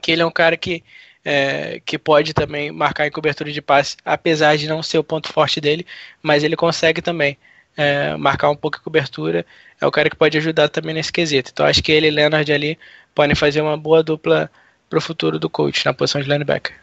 Que 0.01 0.11
ele 0.11 0.21
é 0.21 0.25
um 0.25 0.31
cara 0.31 0.57
que, 0.57 0.83
é, 1.23 1.81
que 1.85 1.97
pode 1.97 2.33
também 2.33 2.71
marcar 2.71 3.07
em 3.07 3.11
cobertura 3.11 3.51
de 3.51 3.61
passe, 3.61 3.97
apesar 4.03 4.57
de 4.57 4.67
não 4.67 4.81
ser 4.83 4.97
o 4.97 5.03
ponto 5.03 5.31
forte 5.31 5.61
dele, 5.61 5.85
mas 6.21 6.43
ele 6.43 6.55
consegue 6.55 7.01
também 7.01 7.37
é, 7.77 8.15
marcar 8.17 8.49
um 8.49 8.55
pouco 8.55 8.77
a 8.77 8.81
cobertura. 8.81 9.45
É 9.79 9.85
o 9.87 9.91
cara 9.91 10.09
que 10.09 10.15
pode 10.15 10.37
ajudar 10.37 10.69
também 10.69 10.93
nesse 10.93 11.11
quesito. 11.11 11.51
Então 11.51 11.65
acho 11.65 11.81
que 11.81 11.91
ele 11.91 12.07
e 12.07 12.11
Leonard 12.11 12.51
ali 12.51 12.77
podem 13.15 13.35
fazer 13.35 13.61
uma 13.61 13.77
boa 13.77 14.03
dupla 14.03 14.49
para 14.89 14.97
o 14.97 15.01
futuro 15.01 15.37
do 15.37 15.49
coach 15.49 15.85
na 15.85 15.93
posição 15.93 16.21
de 16.21 16.27
linebacker. 16.27 16.75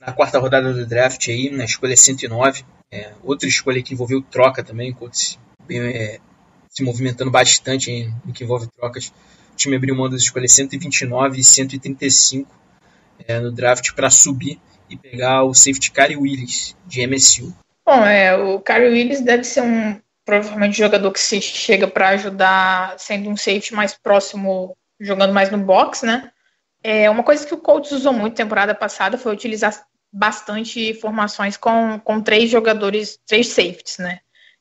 Na 0.00 0.12
quarta 0.12 0.38
rodada 0.38 0.72
do 0.72 0.86
draft 0.86 1.28
aí, 1.28 1.50
na 1.50 1.64
escolha 1.64 1.96
109, 1.96 2.64
é, 2.92 3.12
outra 3.24 3.48
escolha 3.48 3.82
que 3.82 3.94
envolveu 3.94 4.22
troca 4.22 4.62
também, 4.62 4.92
o 4.92 4.94
coach 4.94 5.38
é, 5.70 6.20
se 6.68 6.82
movimentando 6.82 7.30
bastante 7.30 7.90
em, 7.90 8.14
no 8.24 8.32
que 8.32 8.44
envolve 8.44 8.68
trocas. 8.76 9.08
O 9.52 9.56
time 9.56 9.76
abriu 9.76 9.96
mão 9.96 10.08
das 10.08 10.22
escolhas 10.22 10.52
129 10.52 11.40
e 11.40 11.44
135 11.44 12.54
é, 13.26 13.40
no 13.40 13.50
draft 13.50 13.92
para 13.94 14.10
subir 14.10 14.60
e 14.88 14.96
pegar 14.96 15.42
o 15.42 15.54
safety 15.54 15.90
Kari 15.90 16.16
Willis, 16.16 16.76
de 16.86 17.04
MSU. 17.06 17.52
Bom, 17.84 18.04
é, 18.04 18.36
o 18.36 18.60
Kari 18.60 18.86
Willis 18.86 19.20
deve 19.20 19.44
ser 19.44 19.62
um 19.62 19.98
provavelmente 20.24 20.76
jogador 20.76 21.10
que 21.12 21.20
se 21.20 21.40
chega 21.40 21.86
para 21.86 22.10
ajudar 22.10 22.98
sendo 22.98 23.30
um 23.30 23.36
safety 23.36 23.74
mais 23.74 23.94
próximo, 23.94 24.76
jogando 25.00 25.32
mais 25.32 25.50
no 25.50 25.58
box, 25.58 26.04
né? 26.04 26.30
É, 26.88 27.10
uma 27.10 27.24
coisa 27.24 27.44
que 27.44 27.52
o 27.52 27.58
Colts 27.58 27.90
usou 27.90 28.12
muito 28.12 28.36
temporada 28.36 28.72
passada 28.72 29.18
foi 29.18 29.32
utilizar 29.32 29.84
bastante 30.12 30.94
formações 30.94 31.56
com, 31.56 31.98
com 31.98 32.20
três 32.20 32.48
jogadores, 32.48 33.18
três 33.26 33.48
safeties, 33.48 33.98
né? 33.98 34.20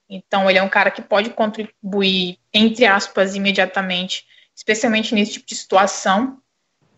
Então 0.09 0.49
ele 0.49 0.57
é 0.57 0.63
um 0.63 0.67
cara 0.67 0.89
que 0.89 1.03
pode 1.03 1.29
contribuir, 1.29 2.39
entre 2.51 2.83
aspas, 2.83 3.35
imediatamente, 3.35 4.25
especialmente 4.55 5.13
nesse 5.13 5.33
tipo 5.33 5.45
de 5.45 5.53
situação. 5.53 6.39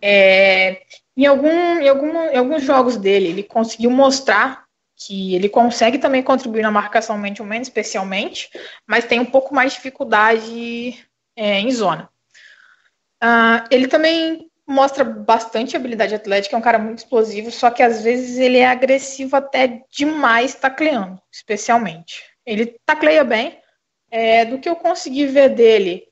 É, 0.01 0.83
em, 1.17 1.25
algum, 1.25 1.77
em, 1.81 1.89
algum, 1.89 2.21
em 2.29 2.37
alguns 2.37 2.63
jogos 2.63 2.95
dele, 2.95 3.27
ele 3.27 3.43
conseguiu 3.43 3.91
mostrar 3.91 4.63
que 4.95 5.35
ele 5.35 5.49
consegue 5.49 5.97
também 5.97 6.23
contribuir 6.23 6.61
na 6.61 6.71
marcação 6.71 7.17
man-to-man, 7.17 7.59
especialmente, 7.59 8.49
mas 8.87 9.03
tem 9.03 9.19
um 9.19 9.25
pouco 9.25 9.53
mais 9.53 9.73
de 9.73 9.77
dificuldade 9.79 11.05
é, 11.35 11.59
em 11.59 11.69
zona. 11.69 12.09
Uh, 13.21 13.67
ele 13.69 13.89
também 13.89 14.46
mostra 14.67 15.05
bastante 15.05 15.77
habilidade 15.77 16.13
atlética, 16.13 16.55
é 16.55 16.59
um 16.59 16.61
cara 16.61 16.77
muito 16.77 16.99
explosivo, 16.99 17.49
só 17.49 17.71
que 17.71 17.81
às 17.81 18.03
vezes 18.03 18.37
ele 18.37 18.57
é 18.57 18.67
agressivo 18.67 19.37
até 19.37 19.81
demais 19.89 20.53
tacleando, 20.55 21.21
especialmente. 21.31 22.23
Ele 22.45 22.77
tacleia 22.85 23.23
bem, 23.23 23.59
é, 24.11 24.43
do 24.43 24.59
que 24.59 24.67
eu 24.67 24.75
consegui 24.75 25.25
ver 25.25 25.49
dele, 25.49 26.03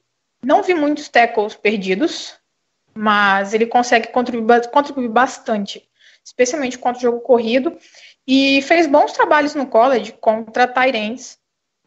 não 0.44 0.63
vi 0.63 0.74
muitos 0.74 1.10
tackles 1.10 1.56
perdidos, 1.56 2.36
mas 2.94 3.54
ele 3.54 3.65
consegue 3.65 4.08
contribuir, 4.08 4.70
contribuir 4.70 5.10
bastante, 5.10 5.88
especialmente 6.24 6.78
contra 6.78 7.00
o 7.00 7.02
jogo 7.02 7.20
corrido, 7.20 7.78
e 8.26 8.62
fez 8.62 8.88
bons 8.88 9.12
trabalhos 9.12 9.54
no 9.54 9.68
college 9.68 10.13
contra 10.13 10.68
Tyrants, 10.68 11.38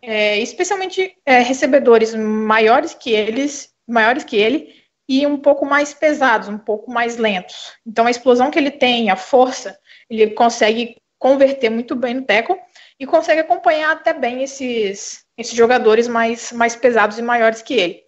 é, 0.02 0.38
especialmente 0.38 1.16
é, 1.24 1.40
recebedores 1.40 2.14
maiores 2.14 2.94
que 2.94 3.10
eles, 3.10 3.72
maiores 3.86 4.22
que 4.22 4.36
ele, 4.36 4.77
e 5.08 5.26
um 5.26 5.38
pouco 5.38 5.64
mais 5.64 5.94
pesados, 5.94 6.48
um 6.48 6.58
pouco 6.58 6.90
mais 6.90 7.16
lentos. 7.16 7.72
Então 7.86 8.06
a 8.06 8.10
explosão 8.10 8.50
que 8.50 8.58
ele 8.58 8.70
tem, 8.70 9.10
a 9.10 9.16
força, 9.16 9.78
ele 10.10 10.30
consegue 10.30 10.96
converter 11.18 11.70
muito 11.70 11.96
bem 11.96 12.14
no 12.14 12.22
tackle 12.22 12.56
e 13.00 13.06
consegue 13.06 13.40
acompanhar 13.40 13.92
até 13.92 14.12
bem 14.12 14.42
esses, 14.42 15.24
esses 15.36 15.54
jogadores 15.54 16.06
mais, 16.06 16.52
mais 16.52 16.76
pesados 16.76 17.18
e 17.18 17.22
maiores 17.22 17.62
que 17.62 17.74
ele. 17.74 18.02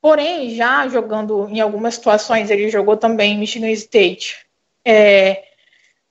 Porém, 0.00 0.54
já 0.54 0.86
jogando 0.86 1.48
em 1.48 1.60
algumas 1.60 1.94
situações, 1.94 2.50
ele 2.50 2.68
jogou 2.68 2.96
também 2.96 3.32
em 3.32 3.38
Michigan 3.38 3.70
State, 3.70 4.46
é, 4.86 5.44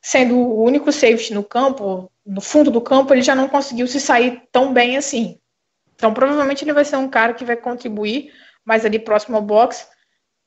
sendo 0.02 0.36
o 0.36 0.64
único 0.64 0.92
safety 0.92 1.34
no 1.34 1.44
campo, 1.44 2.12
no 2.26 2.42
fundo 2.42 2.72
do 2.72 2.82
campo, 2.82 3.14
ele 3.14 3.22
já 3.22 3.36
não 3.36 3.48
conseguiu 3.48 3.88
se 3.88 4.00
sair 4.00 4.42
tão 4.52 4.74
bem 4.74 4.98
assim. 4.98 5.40
Então, 5.96 6.14
provavelmente 6.14 6.64
ele 6.64 6.74
vai 6.74 6.84
ser 6.84 6.98
um 6.98 7.08
cara 7.08 7.34
que 7.34 7.46
vai 7.46 7.56
contribuir 7.56 8.34
mais 8.66 8.84
ali 8.84 8.98
próximo 8.98 9.38
ao 9.38 9.44
box. 9.44 9.88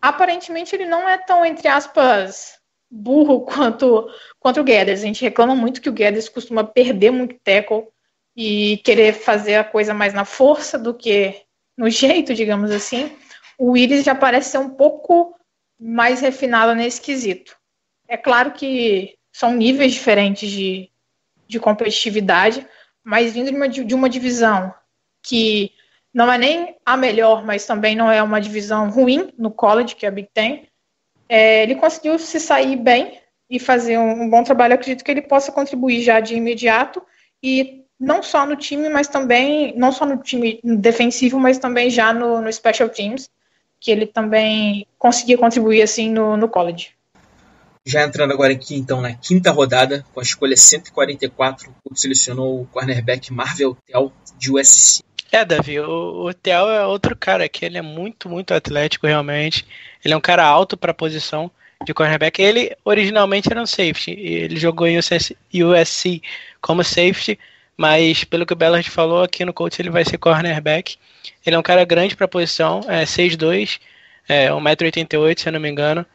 Aparentemente, 0.00 0.74
ele 0.74 0.86
não 0.86 1.08
é 1.08 1.18
tão, 1.18 1.44
entre 1.44 1.68
aspas, 1.68 2.58
burro 2.90 3.40
quanto, 3.46 4.08
quanto 4.38 4.60
o 4.60 4.64
Guedes. 4.64 5.00
A 5.00 5.06
gente 5.06 5.22
reclama 5.22 5.54
muito 5.54 5.80
que 5.80 5.88
o 5.88 5.92
Guedes 5.92 6.28
costuma 6.28 6.64
perder 6.64 7.10
muito 7.10 7.38
tackle 7.42 7.88
e 8.36 8.78
querer 8.78 9.14
fazer 9.14 9.56
a 9.56 9.64
coisa 9.64 9.94
mais 9.94 10.12
na 10.12 10.24
força 10.24 10.78
do 10.78 10.92
que 10.92 11.42
no 11.76 11.88
jeito, 11.88 12.34
digamos 12.34 12.70
assim. 12.70 13.16
O 13.58 13.72
Willis 13.72 14.04
já 14.04 14.14
parece 14.14 14.50
ser 14.50 14.58
um 14.58 14.70
pouco 14.70 15.34
mais 15.78 16.20
refinado 16.20 16.74
nesse 16.74 17.00
quesito. 17.00 17.56
É 18.08 18.16
claro 18.16 18.52
que 18.52 19.16
são 19.32 19.52
níveis 19.52 19.92
diferentes 19.92 20.50
de, 20.50 20.90
de 21.46 21.58
competitividade, 21.58 22.66
mas 23.02 23.32
vindo 23.32 23.50
de 23.50 23.56
uma, 23.56 23.68
de 23.68 23.94
uma 23.94 24.08
divisão 24.08 24.72
que 25.22 25.72
não 26.16 26.32
é 26.32 26.38
nem 26.38 26.74
a 26.82 26.96
melhor, 26.96 27.44
mas 27.44 27.66
também 27.66 27.94
não 27.94 28.10
é 28.10 28.22
uma 28.22 28.40
divisão 28.40 28.88
ruim 28.88 29.34
no 29.36 29.50
college, 29.50 29.94
que 29.94 30.06
a 30.06 30.10
Big 30.10 30.30
Ten, 30.32 30.66
é, 31.28 31.62
ele 31.62 31.74
conseguiu 31.74 32.18
se 32.18 32.40
sair 32.40 32.74
bem 32.74 33.20
e 33.50 33.60
fazer 33.60 33.98
um, 33.98 34.22
um, 34.22 34.30
bom 34.30 34.42
trabalho. 34.42 34.72
Eu 34.72 34.76
acredito 34.76 35.04
que 35.04 35.10
ele 35.10 35.20
possa 35.20 35.52
contribuir 35.52 36.00
já 36.00 36.18
de 36.18 36.34
imediato 36.34 37.02
e 37.42 37.84
não 38.00 38.22
só 38.22 38.46
no 38.46 38.56
time, 38.56 38.88
mas 38.88 39.08
também, 39.08 39.74
não 39.76 39.92
só 39.92 40.06
no 40.06 40.16
time 40.16 40.58
defensivo, 40.64 41.38
mas 41.38 41.58
também 41.58 41.90
já 41.90 42.14
no, 42.14 42.40
no 42.40 42.50
Special 42.50 42.88
Teams, 42.88 43.28
que 43.78 43.90
ele 43.90 44.06
também 44.06 44.86
conseguia 44.98 45.36
contribuir 45.36 45.82
assim 45.82 46.10
no, 46.10 46.34
no 46.34 46.48
college. 46.48 46.92
Já 47.84 48.02
entrando 48.02 48.32
agora 48.32 48.54
aqui 48.54 48.74
então 48.74 49.02
na 49.02 49.12
quinta 49.12 49.50
rodada, 49.50 50.02
com 50.14 50.20
a 50.20 50.22
escolha 50.22 50.56
144, 50.56 51.74
o 51.84 51.94
selecionou 51.94 52.62
o 52.62 52.66
cornerback 52.68 53.30
Marvel 53.30 53.76
Tell 53.86 54.10
de 54.38 54.50
USC. 54.50 55.04
É, 55.30 55.44
Davi, 55.44 55.80
o, 55.80 56.26
o 56.26 56.34
Theo 56.34 56.68
é 56.68 56.86
outro 56.86 57.16
cara 57.16 57.48
que 57.48 57.64
ele 57.64 57.78
é 57.78 57.82
muito, 57.82 58.28
muito 58.28 58.54
atlético 58.54 59.06
realmente. 59.06 59.66
Ele 60.04 60.14
é 60.14 60.16
um 60.16 60.20
cara 60.20 60.44
alto 60.44 60.76
para 60.76 60.92
a 60.92 60.94
posição 60.94 61.50
de 61.84 61.92
cornerback. 61.92 62.40
Ele 62.40 62.74
originalmente 62.84 63.48
era 63.50 63.60
um 63.60 63.66
safety. 63.66 64.12
Ele 64.12 64.56
jogou 64.56 64.86
em 64.86 64.98
USC 64.98 66.22
como 66.60 66.82
safety, 66.84 67.38
mas 67.76 68.24
pelo 68.24 68.46
que 68.46 68.52
o 68.52 68.56
Bellard 68.56 68.88
falou 68.88 69.22
aqui 69.22 69.44
no 69.44 69.52
coach 69.52 69.80
ele 69.80 69.90
vai 69.90 70.04
ser 70.04 70.18
cornerback. 70.18 70.96
Ele 71.44 71.56
é 71.56 71.58
um 71.58 71.62
cara 71.62 71.84
grande 71.84 72.16
para 72.16 72.24
a 72.24 72.28
posição, 72.28 72.80
é 72.88 73.04
6'2", 73.04 73.80
é 74.28 74.48
1,88m 74.50 75.38
se 75.38 75.48
eu 75.48 75.52
não 75.52 75.60
me 75.60 75.68
engano. 75.68 76.06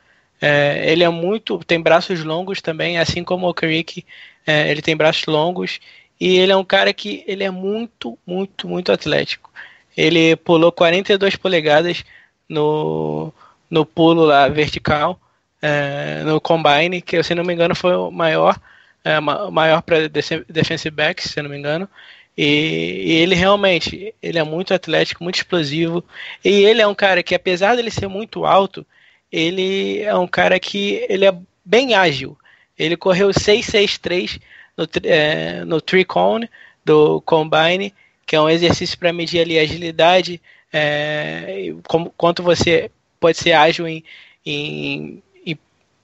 É, 0.41 0.91
ele 0.91 1.03
é 1.03 1.09
muito. 1.09 1.59
tem 1.59 1.79
braços 1.79 2.23
longos 2.23 2.61
também, 2.61 2.97
assim 2.97 3.23
como 3.23 3.47
o 3.47 3.53
Creek, 3.53 4.03
é, 4.45 4.71
ele 4.71 4.81
tem 4.81 4.97
braços 4.97 5.25
longos. 5.27 5.79
E 6.21 6.37
ele 6.37 6.51
é 6.51 6.55
um 6.55 6.63
cara 6.63 6.93
que 6.93 7.23
ele 7.25 7.43
é 7.43 7.49
muito, 7.49 8.15
muito, 8.27 8.67
muito 8.67 8.91
atlético. 8.91 9.51
Ele 9.97 10.35
pulou 10.35 10.71
42 10.71 11.35
polegadas 11.35 12.05
no, 12.47 13.33
no 13.67 13.83
pulo 13.83 14.23
lá 14.23 14.47
vertical, 14.47 15.19
é, 15.59 16.21
no 16.23 16.39
combine, 16.39 17.01
que 17.01 17.23
se 17.23 17.33
não 17.33 17.43
me 17.43 17.55
engano 17.55 17.73
foi 17.73 17.95
o 17.95 18.11
maior, 18.11 18.55
é, 19.03 19.19
maior 19.19 19.81
para 19.81 20.07
defensive 20.07 20.95
backs, 20.95 21.31
se 21.31 21.41
não 21.41 21.49
me 21.49 21.57
engano. 21.57 21.89
E, 22.37 22.43
e, 22.43 23.11
ele 23.13 23.33
realmente, 23.33 24.13
ele 24.21 24.37
é 24.37 24.43
muito 24.43 24.75
atlético, 24.75 25.23
muito 25.23 25.37
explosivo. 25.37 26.05
E 26.45 26.49
ele 26.49 26.83
é 26.83 26.87
um 26.87 26.95
cara 26.95 27.23
que, 27.23 27.33
apesar 27.33 27.75
dele 27.75 27.89
ser 27.89 28.07
muito 28.07 28.45
alto, 28.45 28.85
ele 29.31 30.01
é 30.03 30.15
um 30.15 30.27
cara 30.27 30.59
que 30.59 31.03
ele 31.09 31.25
é 31.25 31.35
bem 31.65 31.95
ágil. 31.95 32.37
Ele 32.77 32.95
correu 32.95 33.33
663 33.33 34.39
no, 34.81 35.09
é, 35.09 35.63
no 35.65 35.81
tree 35.81 36.05
cone 36.05 36.49
do 36.83 37.21
combine, 37.21 37.93
que 38.25 38.35
é 38.35 38.41
um 38.41 38.49
exercício 38.49 38.97
para 38.97 39.13
medir 39.13 39.41
ali 39.41 39.59
a 39.59 39.61
agilidade, 39.61 40.41
é, 40.73 41.73
como, 41.87 42.11
quanto 42.17 42.41
você 42.41 42.89
pode 43.19 43.37
ser 43.37 43.53
ágil 43.53 43.87
em, 43.87 44.03
em, 44.45 45.21
em, 45.45 45.59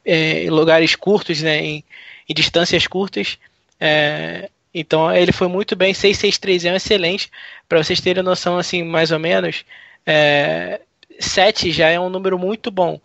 é, 0.06 0.44
em 0.44 0.50
lugares 0.50 0.96
curtos, 0.96 1.42
né, 1.42 1.58
em, 1.64 1.84
em 2.28 2.34
distâncias 2.34 2.86
curtas. 2.86 3.38
É, 3.80 4.50
então 4.74 5.14
ele 5.16 5.32
foi 5.32 5.48
muito 5.48 5.76
bem, 5.76 5.94
663 5.94 6.66
é 6.66 6.72
um 6.74 6.76
excelente. 6.76 7.32
Para 7.68 7.84
vocês 7.84 8.00
terem 8.00 8.24
noção, 8.24 8.58
assim, 8.58 8.84
mais 8.84 9.12
ou 9.12 9.20
menos, 9.20 9.66
é, 10.06 10.82
7 11.20 11.72
já 11.72 11.90
é 11.90 12.00
um 12.00 12.10
número 12.10 12.38
muito 12.38 12.70
bom. 12.70 13.00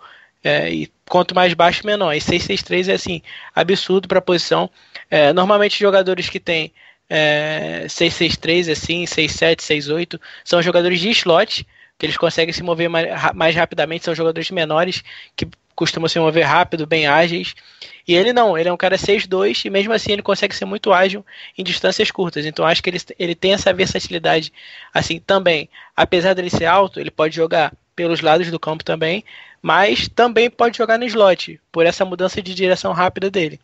É, 0.44 0.68
e 0.70 0.92
quanto 1.08 1.34
mais 1.34 1.54
baixo, 1.54 1.86
menor. 1.86 2.12
E 2.14 2.20
663 2.20 2.88
é 2.88 2.94
assim, 2.94 3.22
absurdo 3.54 4.08
para 4.08 4.18
a 4.18 4.22
posição. 4.22 4.68
É, 5.14 5.30
normalmente 5.30 5.78
jogadores 5.78 6.30
que 6.30 6.40
têm 6.40 6.72
é, 7.06 7.84
663, 7.86 8.70
assim, 8.70 9.04
67, 9.04 9.62
68, 9.62 10.18
são 10.42 10.62
jogadores 10.62 10.98
de 11.00 11.10
slot, 11.10 11.66
que 11.98 12.06
eles 12.06 12.16
conseguem 12.16 12.50
se 12.50 12.62
mover 12.62 12.88
mais, 12.88 13.34
mais 13.34 13.54
rapidamente, 13.54 14.06
são 14.06 14.14
jogadores 14.14 14.50
menores 14.50 15.04
que 15.36 15.46
costumam 15.74 16.08
se 16.08 16.18
mover 16.18 16.46
rápido, 16.46 16.86
bem 16.86 17.06
ágeis. 17.06 17.54
E 18.08 18.14
ele 18.14 18.32
não, 18.32 18.56
ele 18.56 18.70
é 18.70 18.72
um 18.72 18.76
cara 18.78 18.96
6'2 18.96 19.66
e 19.66 19.70
mesmo 19.70 19.92
assim 19.92 20.12
ele 20.12 20.22
consegue 20.22 20.56
ser 20.56 20.64
muito 20.64 20.90
ágil 20.90 21.22
em 21.58 21.62
distâncias 21.62 22.10
curtas. 22.10 22.46
Então 22.46 22.64
acho 22.64 22.82
que 22.82 22.88
ele, 22.88 22.98
ele 23.18 23.34
tem 23.34 23.52
essa 23.52 23.70
versatilidade 23.70 24.50
assim 24.94 25.20
também. 25.20 25.68
Apesar 25.94 26.32
dele 26.32 26.48
ser 26.48 26.64
alto, 26.64 26.98
ele 26.98 27.10
pode 27.10 27.36
jogar 27.36 27.70
pelos 27.94 28.22
lados 28.22 28.50
do 28.50 28.58
campo 28.58 28.82
também, 28.82 29.22
mas 29.60 30.08
também 30.08 30.48
pode 30.48 30.78
jogar 30.78 30.98
no 30.98 31.04
slot, 31.04 31.60
por 31.70 31.84
essa 31.84 32.02
mudança 32.02 32.40
de 32.40 32.54
direção 32.54 32.94
rápida 32.94 33.30
dele. 33.30 33.60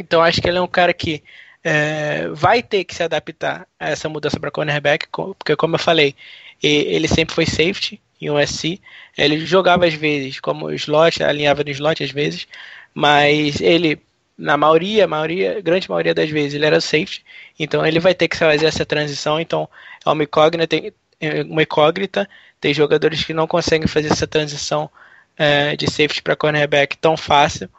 Então 0.00 0.22
acho 0.22 0.40
que 0.40 0.48
ele 0.48 0.58
é 0.58 0.60
um 0.60 0.66
cara 0.66 0.92
que 0.92 1.22
é, 1.64 2.28
vai 2.28 2.62
ter 2.62 2.84
que 2.84 2.94
se 2.94 3.02
adaptar 3.02 3.66
a 3.78 3.90
essa 3.90 4.08
mudança 4.08 4.38
para 4.38 4.50
cornerback, 4.50 5.06
porque 5.10 5.56
como 5.56 5.76
eu 5.76 5.78
falei, 5.78 6.14
ele 6.62 7.08
sempre 7.08 7.34
foi 7.34 7.46
safety 7.46 8.00
em 8.20 8.30
USC, 8.30 8.80
ele 9.16 9.44
jogava 9.44 9.86
às 9.86 9.94
vezes 9.94 10.40
como 10.40 10.70
slot, 10.72 11.22
alinhava 11.22 11.64
no 11.64 11.70
slot 11.70 12.02
às 12.02 12.10
vezes, 12.10 12.46
mas 12.94 13.60
ele 13.60 14.00
na 14.36 14.56
maioria, 14.56 15.06
maioria, 15.06 15.60
grande 15.60 15.88
maioria 15.88 16.14
das 16.14 16.30
vezes 16.30 16.54
ele 16.54 16.66
era 16.66 16.80
safety, 16.80 17.24
então 17.58 17.84
ele 17.86 18.00
vai 18.00 18.14
ter 18.14 18.28
que 18.28 18.36
fazer 18.36 18.66
essa 18.66 18.84
transição, 18.84 19.40
então 19.40 19.68
é 20.04 20.08
uma 20.08 20.22
incógnita, 20.24 20.76
é 21.20 21.42
uma 21.42 21.62
incógnita. 21.62 22.28
Tem 22.60 22.74
jogadores 22.74 23.24
que 23.24 23.32
não 23.32 23.46
conseguem 23.46 23.86
fazer 23.86 24.08
essa 24.08 24.26
transição 24.26 24.90
é, 25.36 25.76
de 25.76 25.86
safety 25.86 26.22
para 26.22 26.36
cornerback 26.36 26.96
tão 26.96 27.16
fácil. 27.16 27.70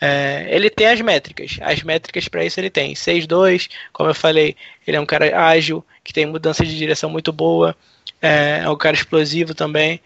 É, 0.00 0.46
ele 0.50 0.68
tem 0.68 0.88
as 0.88 1.00
métricas, 1.00 1.58
as 1.62 1.82
métricas 1.82 2.28
para 2.28 2.44
isso 2.44 2.60
ele 2.60 2.70
tem. 2.70 2.94
6-2, 2.94 3.70
como 3.92 4.10
eu 4.10 4.14
falei, 4.14 4.56
ele 4.86 4.96
é 4.96 5.00
um 5.00 5.06
cara 5.06 5.46
ágil, 5.48 5.84
que 6.04 6.12
tem 6.12 6.26
mudança 6.26 6.64
de 6.64 6.76
direção 6.76 7.08
muito 7.08 7.32
boa, 7.32 7.74
é, 8.20 8.60
é 8.62 8.68
um 8.68 8.76
cara 8.76 8.96
explosivo 8.96 9.54
também. 9.54 10.00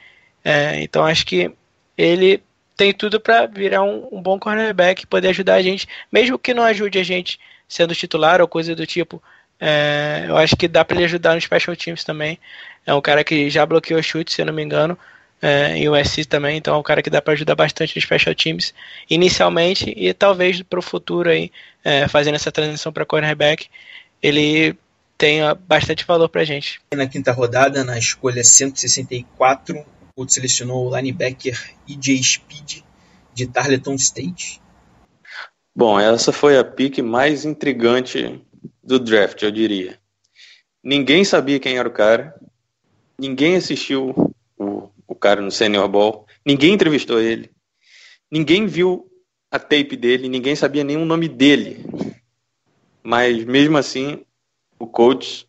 É, 0.45 0.81
então 0.83 1.05
acho 1.05 1.27
que 1.27 1.51
ele 1.99 2.43
tem 2.77 2.95
tudo 2.95 3.21
para 3.21 3.47
virar 3.47 3.83
um, 3.83 4.09
um, 4.13 4.23
bom 4.23 4.39
cornerback, 4.39 5.07
poder 5.07 5.29
ajudar 5.29 5.57
a 5.57 5.63
gente, 5.63 5.87
mesmo 6.11 6.39
que 6.39 6.55
não 6.55 6.63
ajude 6.63 6.99
a 6.99 7.03
gente 7.03 7.39
sendo 7.69 7.95
titular 7.95 8.41
ou 8.41 8.49
coisa 8.49 8.75
do 8.75 8.87
tipo. 8.87 9.23
É, 9.61 10.25
eu 10.29 10.37
acho 10.39 10.57
que 10.57 10.67
dá 10.67 10.85
para 10.85 10.97
ele 10.97 11.05
ajudar 11.05 11.35
no 11.35 11.41
special 11.41 11.77
teams 11.77 12.05
também. 12.05 12.39
É 12.87 12.95
um 12.95 13.01
cara 13.01 13.23
que 13.23 13.51
já 13.51 13.67
bloqueou 13.67 14.03
chute, 14.03 14.33
se 14.33 14.41
eu 14.41 14.47
não 14.47 14.55
me 14.55 14.63
engano 14.63 14.97
é, 15.43 15.77
em 15.77 15.89
USC 15.89 16.25
também, 16.25 16.59
então 16.59 16.75
é 16.75 16.79
um 16.79 16.83
cara 16.83 17.03
que 17.03 17.11
dá 17.11 17.23
para 17.23 17.33
ajudar 17.33 17.55
bastante 17.55 17.97
nos 17.97 18.05
special 18.05 18.35
teams 18.35 18.75
inicialmente 19.09 19.93
e 19.97 20.13
talvez 20.13 20.63
para 20.63 20.79
o 20.79 20.83
futuro 20.83 21.31
aí, 21.31 21.51
é, 21.83 22.07
fazendo 22.09 22.35
essa 22.35 22.53
transição 22.53 22.93
para 22.93 23.07
cornerback, 23.07 23.69
ele 24.23 24.77
tenha 25.17 25.55
bastante 25.55 26.05
valor 26.07 26.29
para 26.29 26.45
gente. 26.45 26.81
Na 26.95 27.07
quinta 27.07 27.33
rodada, 27.33 27.85
na 27.85 27.99
escolha 27.99 28.45
164, 28.45 29.79
o 29.79 29.85
Colts 30.15 30.35
selecionou 30.35 30.87
o 30.87 30.97
linebacker 30.97 31.59
EJ 31.89 32.23
Speed 32.23 32.83
de 33.33 33.47
Tarleton 33.47 33.95
State. 33.95 34.61
Bom, 35.75 35.99
essa 35.99 36.33
foi 36.33 36.59
a 36.59 36.65
pique 36.65 37.01
mais 37.01 37.45
intrigante 37.45 38.43
do 38.83 38.99
draft, 38.99 39.43
eu 39.43 39.51
diria. 39.51 39.99
Ninguém 40.83 41.25
sabia 41.25 41.61
quem 41.61 41.77
era 41.77 41.89
o 41.89 41.93
cara, 41.93 42.35
ninguém 43.19 43.57
assistiu 43.57 44.35
cara 45.15 45.41
no 45.41 45.51
Senior 45.51 45.89
Ball. 45.89 46.27
Ninguém 46.45 46.75
entrevistou 46.75 47.21
ele. 47.21 47.51
Ninguém 48.31 48.67
viu 48.67 49.11
a 49.51 49.59
tape 49.59 49.97
dele, 49.97 50.29
ninguém 50.29 50.55
sabia 50.55 50.85
nem 50.85 50.97
o 50.97 51.05
nome 51.05 51.29
dele. 51.29 51.85
Mas 53.03 53.45
mesmo 53.45 53.77
assim, 53.77 54.25
o 54.79 54.87
coach 54.87 55.49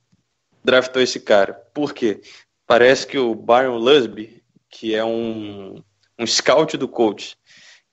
draftou 0.64 1.02
esse 1.02 1.20
cara. 1.20 1.54
Por 1.74 1.94
quê? 1.94 2.22
Parece 2.66 3.06
que 3.06 3.18
o 3.18 3.36
Byron 3.36 3.78
Lusby, 3.78 4.42
que 4.70 4.96
é 4.96 5.06
um, 5.06 5.84
um 6.18 6.26
scout 6.26 6.78
do 6.78 6.88
coach, 6.88 7.38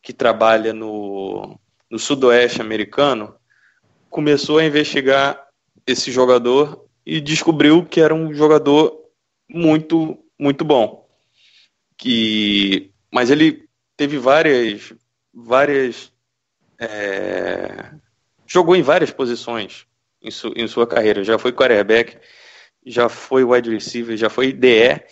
que 0.00 0.12
trabalha 0.12 0.72
no, 0.72 1.59
no 1.90 1.98
sudoeste 1.98 2.62
americano, 2.62 3.35
começou 4.09 4.59
a 4.59 4.64
investigar 4.64 5.46
esse 5.87 6.11
jogador 6.11 6.87
e 7.04 7.20
descobriu 7.20 7.85
que 7.85 8.00
era 8.00 8.14
um 8.14 8.33
jogador 8.33 8.96
muito, 9.50 10.18
muito 10.38 10.64
bom 10.64 11.08
que 11.98 12.92
mas 13.12 13.28
ele 13.28 13.68
teve 13.96 14.16
várias 14.16 14.94
várias 15.34 16.12
é, 16.78 17.90
jogou 18.46 18.76
em 18.76 18.82
várias 18.82 19.11
posições 19.11 19.87
em, 20.22 20.30
su, 20.30 20.52
em, 20.56 20.68
sua 20.68 20.87
carreira. 20.87 21.24
Já 21.24 21.38
foi 21.38 21.52
quarterback 21.52 22.16
já 22.87 23.08
foi 23.08 23.44
wide 23.44 23.70
receiver 23.70 24.16
já 24.16 24.30
foi 24.30 24.52
DE 24.52 25.02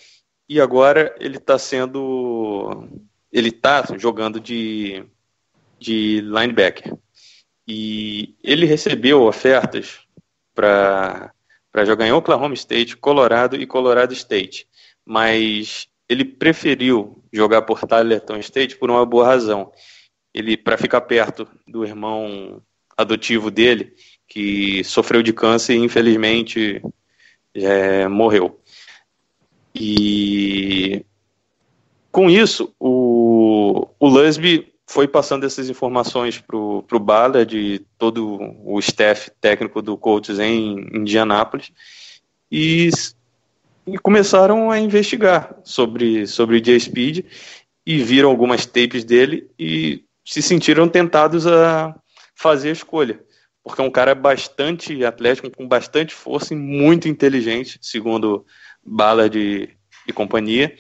e 0.49 0.61
agora 0.61 1.15
ele 1.19 1.37
está 1.39 1.59
sendo 1.59 2.89
ele 3.33 3.49
está 3.49 3.85
jogando 3.99 4.41
de 4.41 5.05
de 5.79 6.21
linebacker. 6.21 6.97
E 7.69 8.37
ele 8.43 8.65
recebeu 8.65 9.23
ofertas 9.23 9.99
para 10.55 11.33
para 11.73 11.85
jogar 11.85 12.07
em 12.07 12.13
Oklahoma 12.13 12.55
State, 12.55 12.97
Colorado 12.97 13.55
e 13.55 13.67
Colorado 13.67 14.15
State, 14.15 14.67
mas 15.05 15.89
ele 16.09 16.25
preferiu 16.25 17.23
jogar 17.33 17.63
por 17.63 17.81
Tarleton 17.81 18.37
State 18.39 18.77
por 18.77 18.91
uma 18.91 19.05
boa 19.05 19.27
razão. 19.27 19.73
Ele 20.33 20.57
para 20.57 20.79
ficar 20.79 21.01
perto 21.03 21.49
do 21.67 21.85
irmão 21.85 22.63
adotivo 22.97 23.51
dele, 23.51 23.93
que 24.29 24.83
sofreu 24.85 25.23
de 25.23 25.33
câncer 25.33 25.75
e 25.75 25.85
infelizmente 25.85 26.83
é, 27.55 28.09
morreu. 28.09 28.61
E 29.75 31.05
com 32.11 32.31
isso, 32.31 32.75
o, 32.81 33.89
o 33.99 34.09
Lusby 34.09 34.73
foi 34.87 35.09
passando 35.09 35.45
essas 35.45 35.69
informações 35.69 36.41
para 36.41 36.57
o 36.57 36.99
Ballard 36.99 37.59
e 37.59 37.81
todo 37.99 38.39
o 38.65 38.79
staff 38.79 39.31
técnico 39.41 39.83
do 39.83 39.97
Colts 39.99 40.39
em 40.39 40.87
Indianápolis 40.95 41.73
e 42.51 42.89
e 43.87 43.97
começaram 43.99 44.71
a 44.71 44.79
investigar 44.81 45.55
sobre, 45.63 46.27
sobre 46.27 46.61
J-Speed 46.61 47.25
e 47.87 47.99
viram 48.03 48.29
algumas 48.29 48.67
tapes 48.67 49.05
dele 49.05 49.49
e 49.59 50.05
se 50.25 50.43
sentiram 50.43 50.89
tentados 50.89 51.47
a 51.47 51.95
fazer 52.35 52.71
a 52.71 52.73
escolha. 52.73 53.21
Porque 53.63 53.81
é 53.81 53.85
um 53.85 53.91
cara 53.91 54.15
bastante 54.15 55.05
atlético, 55.05 55.51
com 55.51 55.67
bastante 55.67 56.15
força 56.15 56.53
e 56.53 56.57
muito 56.57 57.09
inteligente, 57.09 57.79
segundo 57.81 58.45
Ballard 58.85 59.39
e, 59.39 59.69
e 60.09 60.13
companhia. 60.13 60.75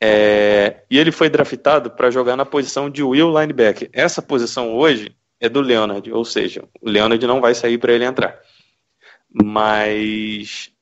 É, 0.00 0.82
e 0.88 0.96
ele 0.96 1.10
foi 1.10 1.28
draftado 1.28 1.90
para 1.90 2.10
jogar 2.10 2.36
na 2.36 2.44
posição 2.44 2.88
de 2.88 3.02
Will 3.02 3.36
Linebacker. 3.36 3.90
Essa 3.92 4.22
posição 4.22 4.76
hoje 4.76 5.14
é 5.40 5.48
do 5.48 5.60
Leonard, 5.60 6.12
ou 6.12 6.24
seja, 6.24 6.64
o 6.80 6.88
Leonard 6.88 7.24
não 7.26 7.40
vai 7.40 7.54
sair 7.54 7.78
para 7.78 7.92
ele 7.92 8.04
entrar. 8.04 8.40
Mas 9.32 10.72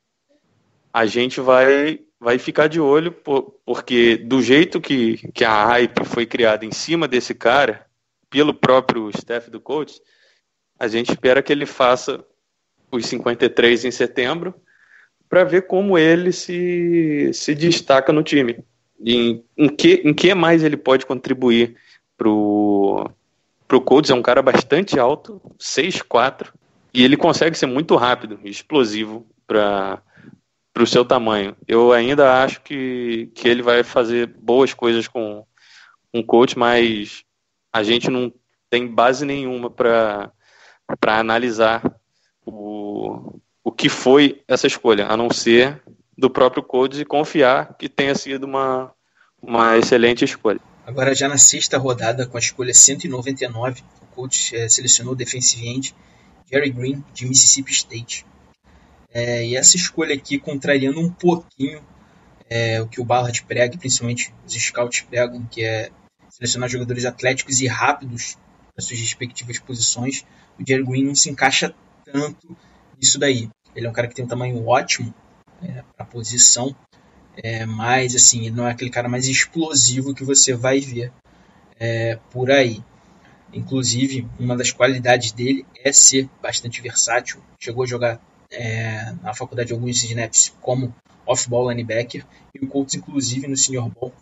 a 0.97 1.05
gente 1.05 1.39
vai 1.39 1.99
vai 2.19 2.39
ficar 2.39 2.65
de 2.65 2.81
olho, 2.81 3.11
porque 3.63 4.17
do 4.17 4.41
jeito 4.41 4.81
que, 4.81 5.17
que 5.31 5.45
a 5.45 5.65
hype 5.65 6.03
foi 6.03 6.25
criada 6.25 6.65
em 6.65 6.71
cima 6.71 7.07
desse 7.07 7.35
cara, 7.35 7.85
pelo 8.31 8.51
próprio 8.51 9.07
staff 9.11 9.51
do 9.51 9.61
coach, 9.61 10.01
a 10.79 10.87
gente 10.87 11.11
espera 11.11 11.43
que 11.43 11.53
ele 11.53 11.67
faça 11.67 12.25
os 12.91 13.05
53 13.05 13.85
em 13.85 13.91
setembro, 13.91 14.55
para 15.29 15.43
ver 15.43 15.67
como 15.67 15.99
ele 15.99 16.31
se, 16.31 17.29
se 17.31 17.53
destaca 17.53 18.11
no 18.11 18.23
time. 18.23 18.57
Em, 18.99 19.43
em, 19.55 19.69
que, 19.69 20.01
em 20.03 20.15
que 20.15 20.33
mais 20.33 20.63
ele 20.63 20.77
pode 20.77 21.05
contribuir 21.05 21.75
pro, 22.17 23.07
pro 23.67 23.79
Colts. 23.79 24.09
É 24.09 24.15
um 24.15 24.23
cara 24.23 24.41
bastante 24.41 24.97
alto, 24.97 25.39
6'4", 25.59 26.47
e 26.91 27.03
ele 27.03 27.15
consegue 27.15 27.55
ser 27.55 27.67
muito 27.67 27.95
rápido, 27.95 28.39
explosivo 28.43 29.23
para 29.45 30.01
para 30.77 30.83
o 30.83 30.87
seu 30.87 31.03
tamanho. 31.03 31.57
Eu 31.67 31.91
ainda 31.91 32.43
acho 32.43 32.61
que, 32.61 33.31
que 33.33 33.47
ele 33.47 33.63
vai 33.63 33.83
fazer 33.83 34.27
boas 34.27 34.75
coisas 34.75 35.07
com 35.07 35.43
um 36.13 36.21
coach, 36.21 36.55
mas 36.55 37.23
a 37.73 37.81
gente 37.81 38.11
não 38.11 38.31
tem 38.69 38.87
base 38.87 39.25
nenhuma 39.25 39.71
para 39.71 40.31
analisar 41.07 41.81
o, 42.45 43.39
o 43.63 43.71
que 43.71 43.89
foi 43.89 44.43
essa 44.47 44.67
escolha, 44.67 45.07
a 45.07 45.17
não 45.17 45.31
ser 45.31 45.81
do 46.15 46.29
próprio 46.29 46.61
coach 46.61 47.01
e 47.01 47.05
confiar 47.05 47.75
que 47.75 47.89
tenha 47.89 48.13
sido 48.13 48.43
uma, 48.43 48.93
uma 49.41 49.75
excelente 49.79 50.23
escolha. 50.25 50.59
Agora, 50.85 51.15
já 51.15 51.27
na 51.27 51.39
sexta 51.39 51.79
rodada, 51.79 52.27
com 52.27 52.37
a 52.37 52.39
escolha 52.39 52.71
199, 52.71 53.81
o 54.03 54.05
coach 54.15 54.55
é, 54.55 54.69
selecionou 54.69 55.13
o 55.13 55.17
defensive 55.17 55.67
end 55.67 55.95
Jerry 56.45 56.69
Green, 56.69 57.03
de 57.15 57.25
Mississippi 57.25 57.71
State. 57.71 58.27
É, 59.13 59.45
e 59.45 59.55
essa 59.55 59.75
escolha 59.75 60.13
aqui, 60.13 60.37
contrariando 60.37 60.99
um 60.99 61.09
pouquinho 61.09 61.81
é, 62.49 62.81
o 62.81 62.87
que 62.87 63.01
o 63.01 63.05
Ballard 63.05 63.43
prega, 63.43 63.77
principalmente 63.77 64.33
os 64.45 64.53
scouts 64.53 65.01
pregam, 65.01 65.45
que 65.45 65.63
é 65.63 65.89
selecionar 66.29 66.69
jogadores 66.69 67.05
atléticos 67.05 67.61
e 67.61 67.67
rápidos 67.67 68.37
para 68.73 68.83
suas 68.83 68.99
respectivas 68.99 69.59
posições, 69.59 70.23
o 70.59 70.67
Jerry 70.67 70.83
Green 70.83 71.05
não 71.05 71.15
se 71.15 71.29
encaixa 71.29 71.73
tanto 72.05 72.55
nisso 72.99 73.17
daí. 73.17 73.49
Ele 73.75 73.87
é 73.87 73.89
um 73.89 73.93
cara 73.93 74.07
que 74.07 74.15
tem 74.15 74.25
um 74.25 74.27
tamanho 74.27 74.65
ótimo 74.67 75.13
é, 75.61 75.83
para 75.95 76.05
a 76.05 76.05
posição, 76.05 76.75
é, 77.35 77.65
mas 77.65 78.15
assim, 78.15 78.45
ele 78.45 78.55
não 78.55 78.67
é 78.67 78.71
aquele 78.71 78.89
cara 78.89 79.09
mais 79.09 79.27
explosivo 79.27 80.13
que 80.13 80.23
você 80.23 80.53
vai 80.53 80.79
ver 80.79 81.11
é, 81.79 82.19
por 82.31 82.51
aí. 82.51 82.83
Inclusive, 83.53 84.27
uma 84.39 84.55
das 84.55 84.71
qualidades 84.71 85.31
dele 85.31 85.65
é 85.83 85.91
ser 85.91 86.29
bastante 86.41 86.81
versátil. 86.81 87.41
Chegou 87.59 87.83
a 87.83 87.87
jogar 87.87 88.21
é, 88.51 89.13
na 89.21 89.33
faculdade 89.33 89.73
alguns 89.73 90.03
snaps 90.03 90.53
como 90.61 90.93
off-ball 91.25 91.69
linebacker, 91.69 92.25
e 92.53 92.63
o 92.63 92.67
Colts, 92.67 92.95
inclusive, 92.95 93.47
no 93.47 93.57
Senior 93.57 93.89
Bowl, 93.89 94.13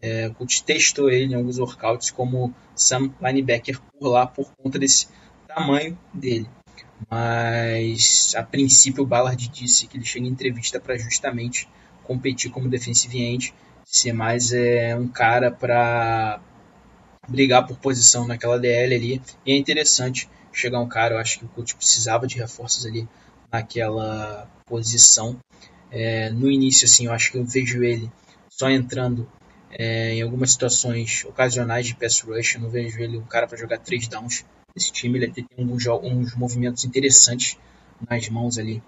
é, 0.00 0.28
o 0.28 0.34
Colts 0.34 0.60
testou 0.60 1.10
ele 1.10 1.32
em 1.32 1.36
alguns 1.36 1.58
workouts 1.58 2.10
como 2.10 2.54
Sam 2.74 3.10
linebacker 3.20 3.80
por 3.80 4.08
lá, 4.08 4.26
por 4.26 4.50
conta 4.62 4.78
desse 4.78 5.08
tamanho 5.46 5.98
dele. 6.12 6.48
Mas, 7.10 8.34
a 8.36 8.42
princípio, 8.42 9.04
o 9.04 9.06
Ballard 9.06 9.48
disse 9.48 9.86
que 9.86 9.96
ele 9.96 10.04
chega 10.04 10.26
em 10.26 10.30
entrevista 10.30 10.80
para 10.80 10.98
justamente 10.98 11.68
competir 12.02 12.50
como 12.50 12.68
defensive 12.68 13.20
end, 13.20 13.54
ser 13.84 14.12
mais 14.12 14.52
é, 14.52 14.96
um 14.96 15.06
cara 15.06 15.50
para 15.50 16.40
brigar 17.28 17.66
por 17.66 17.78
posição 17.78 18.26
naquela 18.26 18.58
DL 18.58 18.94
ali. 18.94 19.22
E 19.46 19.52
é 19.52 19.56
interessante 19.56 20.28
chegar 20.52 20.80
um 20.80 20.88
cara, 20.88 21.14
eu 21.14 21.18
acho 21.18 21.38
que 21.38 21.44
o 21.44 21.48
coach 21.48 21.76
precisava 21.76 22.26
de 22.26 22.38
reforços 22.38 22.84
ali 22.84 23.08
naquela 23.52 24.50
posição. 24.66 25.38
É, 25.90 26.30
no 26.30 26.50
início, 26.50 26.84
assim, 26.84 27.06
eu 27.06 27.12
acho 27.12 27.32
que 27.32 27.38
eu 27.38 27.44
vejo 27.44 27.82
ele 27.82 28.10
só 28.48 28.68
entrando 28.70 29.30
é, 29.70 30.14
em 30.14 30.22
algumas 30.22 30.52
situações 30.52 31.24
ocasionais 31.24 31.86
de 31.86 31.94
pass 31.94 32.20
rush. 32.20 32.54
Eu 32.54 32.62
não 32.62 32.70
vejo 32.70 32.98
ele 33.00 33.18
um 33.18 33.24
cara 33.24 33.46
para 33.46 33.56
jogar 33.56 33.78
três 33.78 34.06
downs. 34.06 34.44
Esse 34.76 34.92
time 34.92 35.18
ele 35.18 35.32
tem 35.32 35.46
alguns, 35.56 35.86
uns 35.86 36.34
movimentos 36.34 36.84
interessantes 36.84 37.56
nas 38.08 38.28
mãos 38.28 38.58
ali, 38.58 38.82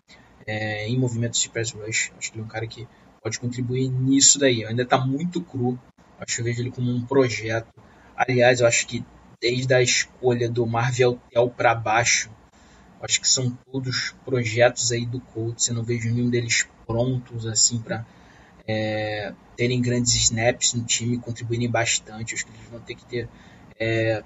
é, 0.46 0.86
em 0.88 0.98
movimentos 0.98 1.40
de 1.40 1.48
pass 1.48 1.72
rush. 1.72 2.12
Acho 2.18 2.30
que 2.30 2.36
ele 2.36 2.42
é 2.42 2.44
um 2.44 2.48
cara 2.48 2.66
que 2.66 2.86
pode 3.22 3.38
contribuir 3.40 3.88
nisso 3.88 4.38
daí. 4.38 4.64
Ainda 4.64 4.82
está 4.82 4.98
muito 4.98 5.40
cru. 5.40 5.78
Acho 6.18 6.36
que 6.36 6.40
eu 6.42 6.44
vejo 6.44 6.62
ele 6.62 6.70
como 6.70 6.90
um 6.90 7.04
projeto. 7.04 7.72
Aliás, 8.16 8.60
eu 8.60 8.66
acho 8.66 8.86
que 8.86 9.04
desde 9.40 9.72
a 9.72 9.82
escolha 9.82 10.48
do 10.48 10.66
Marvel 10.66 11.18
Tel 11.30 11.48
para 11.48 11.74
baixo, 11.74 12.30
acho 13.00 13.20
que 13.20 13.28
são 13.28 13.50
todos 13.70 14.14
projetos 14.24 14.92
aí 14.92 15.06
do 15.06 15.20
Colts. 15.20 15.68
Eu 15.68 15.74
não 15.74 15.82
vejo 15.82 16.12
nenhum 16.12 16.30
deles 16.30 16.66
prontos 16.86 17.46
assim 17.46 17.78
para 17.78 18.04
é, 18.66 19.32
terem 19.56 19.80
grandes 19.80 20.14
snaps 20.14 20.74
no 20.74 20.84
time, 20.84 21.18
contribuírem 21.18 21.70
bastante. 21.70 22.34
Acho 22.34 22.46
que 22.46 22.52
eles 22.52 22.68
vão 22.70 22.80
ter 22.80 22.94
que 22.94 23.04
ter 23.04 23.28
é, 23.78 24.22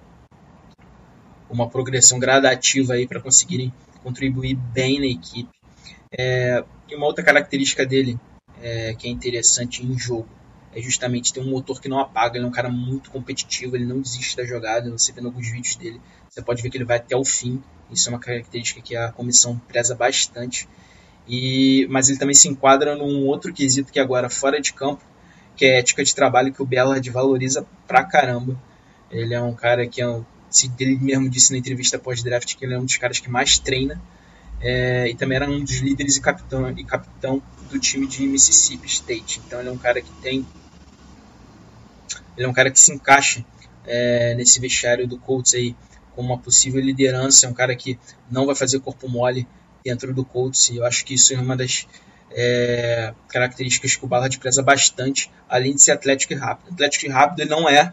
uma 1.48 1.68
progressão 1.68 2.18
gradativa 2.18 2.94
aí 2.94 3.06
para 3.06 3.20
conseguirem 3.20 3.72
contribuir 4.02 4.54
bem 4.54 4.98
na 4.98 5.06
equipe. 5.06 5.52
É, 6.16 6.64
e 6.88 6.94
uma 6.94 7.06
outra 7.06 7.24
característica 7.24 7.86
dele 7.86 8.18
é, 8.60 8.94
que 8.94 9.08
é 9.08 9.10
interessante 9.10 9.84
em 9.84 9.98
jogo 9.98 10.28
é 10.74 10.80
justamente 10.82 11.32
ter 11.32 11.40
um 11.40 11.50
motor 11.50 11.80
que 11.80 11.88
não 11.88 12.00
apaga. 12.00 12.36
Ele 12.36 12.44
é 12.44 12.48
um 12.48 12.52
cara 12.52 12.68
muito 12.68 13.10
competitivo, 13.10 13.76
ele 13.76 13.86
não 13.86 14.00
desiste 14.00 14.36
da 14.36 14.44
jogada. 14.44 14.90
Você 14.90 15.12
vendo 15.12 15.28
alguns 15.28 15.48
vídeos 15.48 15.76
dele, 15.76 16.00
você 16.34 16.42
pode 16.42 16.62
ver 16.62 16.70
que 16.70 16.76
ele 16.76 16.84
vai 16.84 16.96
até 16.96 17.16
o 17.16 17.24
fim. 17.24 17.62
Isso 17.92 18.08
é 18.08 18.12
uma 18.12 18.18
característica 18.18 18.80
que 18.80 18.96
a 18.96 19.12
comissão 19.12 19.56
preza 19.56 19.94
bastante. 19.94 20.68
E, 21.28 21.86
mas 21.88 22.08
ele 22.08 22.18
também 22.18 22.34
se 22.34 22.48
enquadra 22.48 22.96
num 22.96 23.24
outro 23.24 23.52
quesito 23.52 23.92
que 23.92 24.00
agora 24.00 24.28
fora 24.28 24.60
de 24.60 24.72
campo, 24.72 25.02
que 25.56 25.64
é 25.64 25.76
a 25.76 25.78
ética 25.78 26.02
de 26.02 26.12
trabalho 26.12 26.52
que 26.52 26.60
o 26.60 26.66
Bellard 26.66 27.08
valoriza 27.08 27.64
pra 27.86 28.02
caramba. 28.02 28.60
Ele 29.12 29.32
é 29.32 29.40
um 29.40 29.54
cara 29.54 29.86
que 29.86 30.02
é 30.02 30.20
se 30.50 30.70
ele 30.80 30.98
mesmo 30.98 31.28
disse 31.28 31.52
na 31.52 31.58
entrevista 31.58 31.98
pós-draft 31.98 32.56
que 32.56 32.64
ele 32.64 32.74
é 32.74 32.78
um 32.78 32.84
dos 32.84 32.96
caras 32.96 33.20
que 33.20 33.30
mais 33.30 33.58
treina 33.58 34.00
é, 34.60 35.08
e 35.08 35.14
também 35.14 35.36
era 35.36 35.48
um 35.48 35.62
dos 35.62 35.78
líderes 35.78 36.16
e 36.16 36.20
capitão, 36.20 36.68
e 36.70 36.84
capitão 36.84 37.42
do 37.70 37.78
time 37.78 38.06
de 38.06 38.26
Mississippi 38.26 38.86
State. 38.86 39.40
Então 39.46 39.60
ele 39.60 39.68
é 39.68 39.72
um 39.72 39.78
cara 39.78 40.00
que 40.00 40.10
tem 40.20 40.44
ele 42.36 42.46
é 42.46 42.48
um 42.48 42.52
cara 42.52 42.72
que 42.72 42.80
se 42.80 42.92
encaixa 42.92 43.44
é, 43.86 44.34
nesse 44.34 44.58
vestiário 44.58 45.06
do 45.06 45.16
Colts 45.16 45.54
aí 45.54 45.76
como 46.14 46.32
uma 46.32 46.38
possível 46.38 46.80
liderança, 46.80 47.46
é 47.46 47.48
um 47.48 47.54
cara 47.54 47.74
que 47.74 47.98
não 48.30 48.46
vai 48.46 48.54
fazer 48.54 48.80
corpo 48.80 49.08
mole 49.08 49.46
dentro 49.84 50.14
do 50.14 50.24
Colts, 50.24 50.70
e 50.70 50.76
eu 50.76 50.84
acho 50.84 51.04
que 51.04 51.14
isso 51.14 51.34
é 51.34 51.36
uma 51.36 51.56
das 51.56 51.86
é, 52.30 53.14
características 53.28 53.96
que 53.96 54.04
o 54.04 54.08
Ballard 54.08 54.38
preza 54.38 54.62
bastante, 54.62 55.30
além 55.48 55.74
de 55.74 55.82
ser 55.82 55.92
atlético 55.92 56.32
e 56.32 56.36
rápido. 56.36 56.72
Atlético 56.72 57.06
e 57.06 57.08
rápido 57.08 57.40
ele 57.40 57.50
não 57.50 57.68
é, 57.68 57.92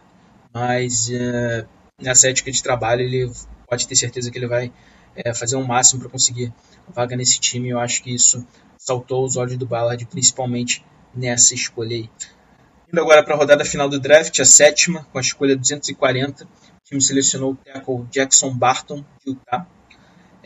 mas 0.54 1.10
é, 1.12 1.66
nessa 2.02 2.30
ética 2.30 2.52
de 2.52 2.62
trabalho 2.62 3.02
ele 3.02 3.32
pode 3.68 3.88
ter 3.88 3.96
certeza 3.96 4.32
que 4.32 4.38
ele 4.38 4.48
vai 4.48 4.72
é, 5.16 5.34
fazer 5.34 5.56
o 5.56 5.66
máximo 5.66 6.02
para 6.02 6.10
conseguir 6.10 6.54
vaga 6.88 7.16
nesse 7.16 7.40
time. 7.40 7.70
Eu 7.70 7.80
acho 7.80 8.02
que 8.02 8.14
isso 8.14 8.46
saltou 8.78 9.24
os 9.24 9.38
olhos 9.38 9.58
do 9.58 9.66
Ballard, 9.66 10.04
principalmente 10.06 10.84
nessa 11.14 11.54
escolha 11.54 11.96
aí. 11.96 12.10
Indo 12.92 13.00
agora 13.00 13.24
para 13.24 13.36
a 13.36 13.38
rodada 13.38 13.64
final 13.64 13.88
do 13.88 13.98
draft, 13.98 14.38
a 14.42 14.46
sétima, 14.46 15.08
com 15.14 15.18
a 15.18 15.22
escolha 15.22 15.56
240. 15.56 16.44
O 16.44 16.48
time 16.84 17.02
selecionou 17.02 17.54
o 17.54 17.56
tackle 17.56 18.06
Jackson 18.12 18.54
Barton, 18.54 19.06
de 19.24 19.32
Utah. 19.32 19.66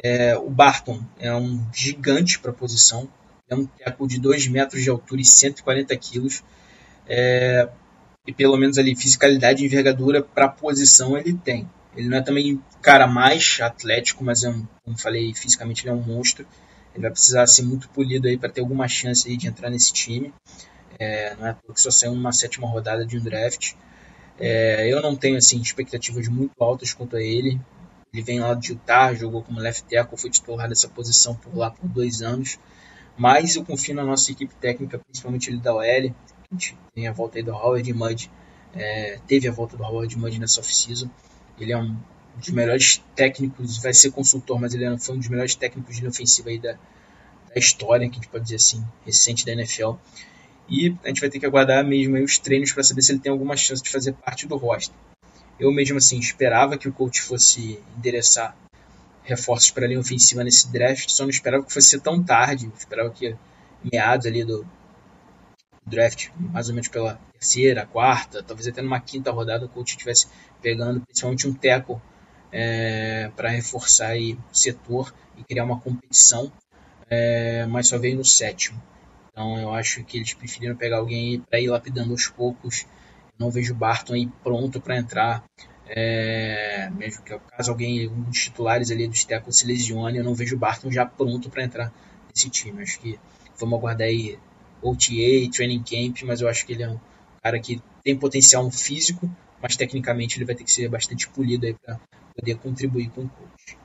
É, 0.04 0.38
o 0.38 0.48
Barton 0.48 1.04
é 1.18 1.34
um 1.34 1.66
gigante 1.74 2.38
para 2.38 2.52
a 2.52 2.54
posição. 2.54 3.10
É 3.50 3.56
um 3.56 3.66
tackle 3.66 4.08
de 4.08 4.20
2 4.20 4.48
metros 4.50 4.84
de 4.84 4.92
altura 4.92 5.22
e 5.22 5.26
140 5.26 5.98
quilos. 5.98 6.44
É, 7.08 7.68
e 8.28 8.32
pelo 8.32 8.58
menos 8.58 8.78
ali, 8.78 8.96
fisicalidade 8.96 9.64
e 9.64 9.66
envergadura 9.66 10.22
para 10.22 10.46
a 10.46 10.50
posição 10.50 11.18
ele 11.18 11.34
tem. 11.34 11.68
Ele 11.96 12.10
não 12.10 12.18
é 12.18 12.22
também 12.22 12.62
cara 12.80 13.08
mais 13.08 13.58
atlético, 13.60 14.24
mas 14.24 14.44
é 14.44 14.50
um, 14.50 14.68
como 14.84 15.00
falei, 15.00 15.34
fisicamente 15.34 15.82
ele 15.82 15.90
é 15.90 15.94
um 15.94 16.04
monstro. 16.04 16.46
Ele 16.94 17.02
vai 17.02 17.12
precisar 17.12 17.48
ser 17.48 17.64
muito 17.64 17.90
polido 17.90 18.28
aí 18.28 18.38
para 18.38 18.50
ter 18.50 18.62
alguma 18.62 18.88
chance 18.88 19.28
aí 19.28 19.36
de 19.36 19.48
entrar 19.48 19.72
nesse 19.72 19.92
time. 19.92 20.32
É, 21.00 21.36
não 21.36 21.48
é 21.48 21.54
porque 21.54 21.82
só 21.82 21.92
saiu 21.92 22.14
uma 22.14 22.32
sétima 22.32 22.68
rodada 22.68 23.06
de 23.06 23.18
um 23.18 23.22
draft. 23.22 23.74
É, 24.40 24.92
eu 24.92 25.02
não 25.02 25.16
tenho 25.16 25.38
assim 25.38 25.60
expectativas 25.62 26.28
muito 26.28 26.52
altas 26.62 26.94
quanto 26.94 27.16
a 27.16 27.22
ele. 27.22 27.60
Ele 28.14 28.24
vem 28.24 28.40
lá 28.40 28.54
de 28.54 28.72
Utah, 28.72 29.14
jogou 29.14 29.44
como 29.44 29.60
left 29.60 29.84
tackle, 29.90 30.18
foi 30.18 30.30
titular 30.30 30.70
dessa 30.70 30.88
posição 30.88 31.36
por 31.36 31.56
lá 31.56 31.72
por 31.72 31.88
dois 31.88 32.22
anos. 32.22 32.58
Mas 33.18 33.56
eu 33.56 33.64
confio 33.64 33.96
na 33.96 34.04
nossa 34.04 34.32
equipe 34.32 34.54
técnica, 34.56 35.00
principalmente 35.00 35.50
ele 35.50 35.60
da 35.60 35.74
OL. 35.74 35.82
A 35.82 36.54
gente 36.54 36.78
tem 36.94 37.08
a 37.08 37.12
volta 37.12 37.38
aí 37.38 37.44
do 37.44 37.52
Howard 37.52 37.94
Mudd. 37.94 38.30
É, 38.74 39.20
teve 39.26 39.48
a 39.48 39.52
volta 39.52 39.78
do 39.78 39.84
Howard 39.84 40.18
Mudd 40.18 40.38
nessa 40.40 40.60
off-season. 40.60 41.10
Ele 41.60 41.72
é 41.72 41.78
um 41.78 41.96
dos 42.38 42.50
melhores 42.50 43.02
técnicos, 43.16 43.78
vai 43.78 43.94
ser 43.94 44.12
consultor, 44.12 44.60
mas 44.60 44.74
ele 44.74 44.98
foi 44.98 45.16
um 45.16 45.20
dos 45.20 45.30
melhores 45.30 45.56
técnicos 45.56 45.96
de 45.96 46.06
ofensiva 46.06 46.50
aí 46.50 46.60
da, 46.60 46.74
da 46.74 47.56
história, 47.56 48.08
que 48.10 48.14
a 48.14 48.16
gente 48.16 48.28
pode 48.28 48.44
dizer 48.44 48.58
assim, 48.58 48.86
recente 49.06 49.46
da 49.46 49.54
NFL. 49.54 49.94
E 50.68 50.96
a 51.04 51.08
gente 51.08 51.22
vai 51.22 51.30
ter 51.30 51.40
que 51.40 51.46
aguardar 51.46 51.86
mesmo 51.86 52.18
os 52.18 52.38
treinos 52.38 52.72
para 52.72 52.84
saber 52.84 53.02
se 53.02 53.12
ele 53.12 53.20
tem 53.20 53.32
alguma 53.32 53.56
chance 53.56 53.84
de 53.84 53.90
fazer 53.90 54.14
parte 54.14 54.48
do 54.48 54.58
roster. 54.58 54.96
Eu 55.60 55.72
mesmo 55.72 55.98
assim 55.98 56.20
esperava 56.20 56.78
que 56.78 56.88
o 56.88 56.94
coach 56.94 57.22
fosse 57.22 57.80
endereçar 57.98 58.56
reforços 59.24 59.72
para 59.72 59.86
a 59.86 59.88
linha 59.88 60.00
ofensiva 60.00 60.44
nesse 60.44 60.72
draft, 60.72 61.10
só 61.10 61.24
não 61.24 61.30
esperava 61.30 61.64
que 61.64 61.74
fosse 61.74 62.00
tão 62.00 62.24
tarde, 62.24 62.72
esperava 62.78 63.10
que 63.10 63.36
meados 63.92 64.26
ali 64.26 64.44
do 64.44 64.66
draft, 65.86 66.30
mais 66.38 66.68
ou 66.68 66.76
menos 66.76 66.88
pela 66.88 67.20
terceira, 67.34 67.86
quarta, 67.86 68.42
talvez 68.44 68.68
até 68.68 68.82
numa 68.82 69.00
quinta 69.00 69.32
rodada 69.32 69.66
o 69.66 69.70
coach 69.70 69.92
estivesse 69.92 70.28
pegando 70.62 71.02
principalmente 71.02 71.48
um 71.48 71.54
teco 71.54 72.02
é, 72.52 73.32
para 73.36 73.50
reforçar 73.50 74.10
aí 74.10 74.34
o 74.34 74.56
setor 74.56 75.14
e 75.38 75.44
criar 75.44 75.64
uma 75.64 75.80
competição, 75.80 76.52
é, 77.10 77.66
mas 77.68 77.88
só 77.88 77.98
veio 77.98 78.18
no 78.18 78.26
sétimo. 78.26 78.82
Então 79.36 79.60
eu 79.60 79.74
acho 79.74 80.02
que 80.06 80.18
eles 80.18 80.34
preferiram 80.34 80.78
pegar 80.78 81.00
alguém 81.00 81.42
para 81.42 81.60
ir 81.60 81.68
lapidando 81.68 82.12
aos 82.12 82.28
poucos. 82.28 82.86
não 83.38 83.52
vejo 83.52 83.74
o 83.74 83.76
Barton 83.76 84.14
aí 84.14 84.30
pronto 84.42 84.80
para 84.80 84.98
entrar. 84.98 85.44
É, 85.88 86.90
mesmo 86.92 87.22
que 87.22 87.38
caso 87.38 87.70
alguém, 87.70 88.08
um 88.08 88.22
dos 88.22 88.40
titulares 88.40 88.90
ali 88.92 89.10
do 89.10 89.14
Steco 89.14 89.52
se 89.52 89.68
lesione, 89.68 90.18
eu 90.18 90.24
não 90.24 90.34
vejo 90.34 90.56
o 90.56 90.60
Barton 90.60 90.90
já 90.90 91.06
pronto 91.06 91.50
para 91.50 91.66
entrar 91.66 91.94
nesse 92.34 92.50
time. 92.50 92.82
Acho 92.82 92.98
que 92.98 93.20
vamos 93.60 93.78
aguardar 93.78 94.08
aí 94.08 94.40
OTA, 94.82 95.52
Training 95.54 95.84
Camp, 95.84 96.22
mas 96.24 96.40
eu 96.40 96.48
acho 96.48 96.66
que 96.66 96.72
ele 96.72 96.84
é 96.84 96.90
um 96.90 97.00
cara 97.44 97.60
que 97.60 97.82
tem 98.06 98.18
potencial 98.18 98.72
físico, 98.72 99.30
mas 99.62 99.76
tecnicamente 99.76 100.38
ele 100.38 100.46
vai 100.46 100.56
ter 100.56 100.64
que 100.64 100.72
ser 100.72 100.88
bastante 100.88 101.28
polido 101.28 101.66
aí 101.66 101.74
para 101.74 102.00
poder 102.34 102.56
contribuir 102.56 103.10
com 103.10 103.24
o 103.24 103.30
coach. 103.30 103.78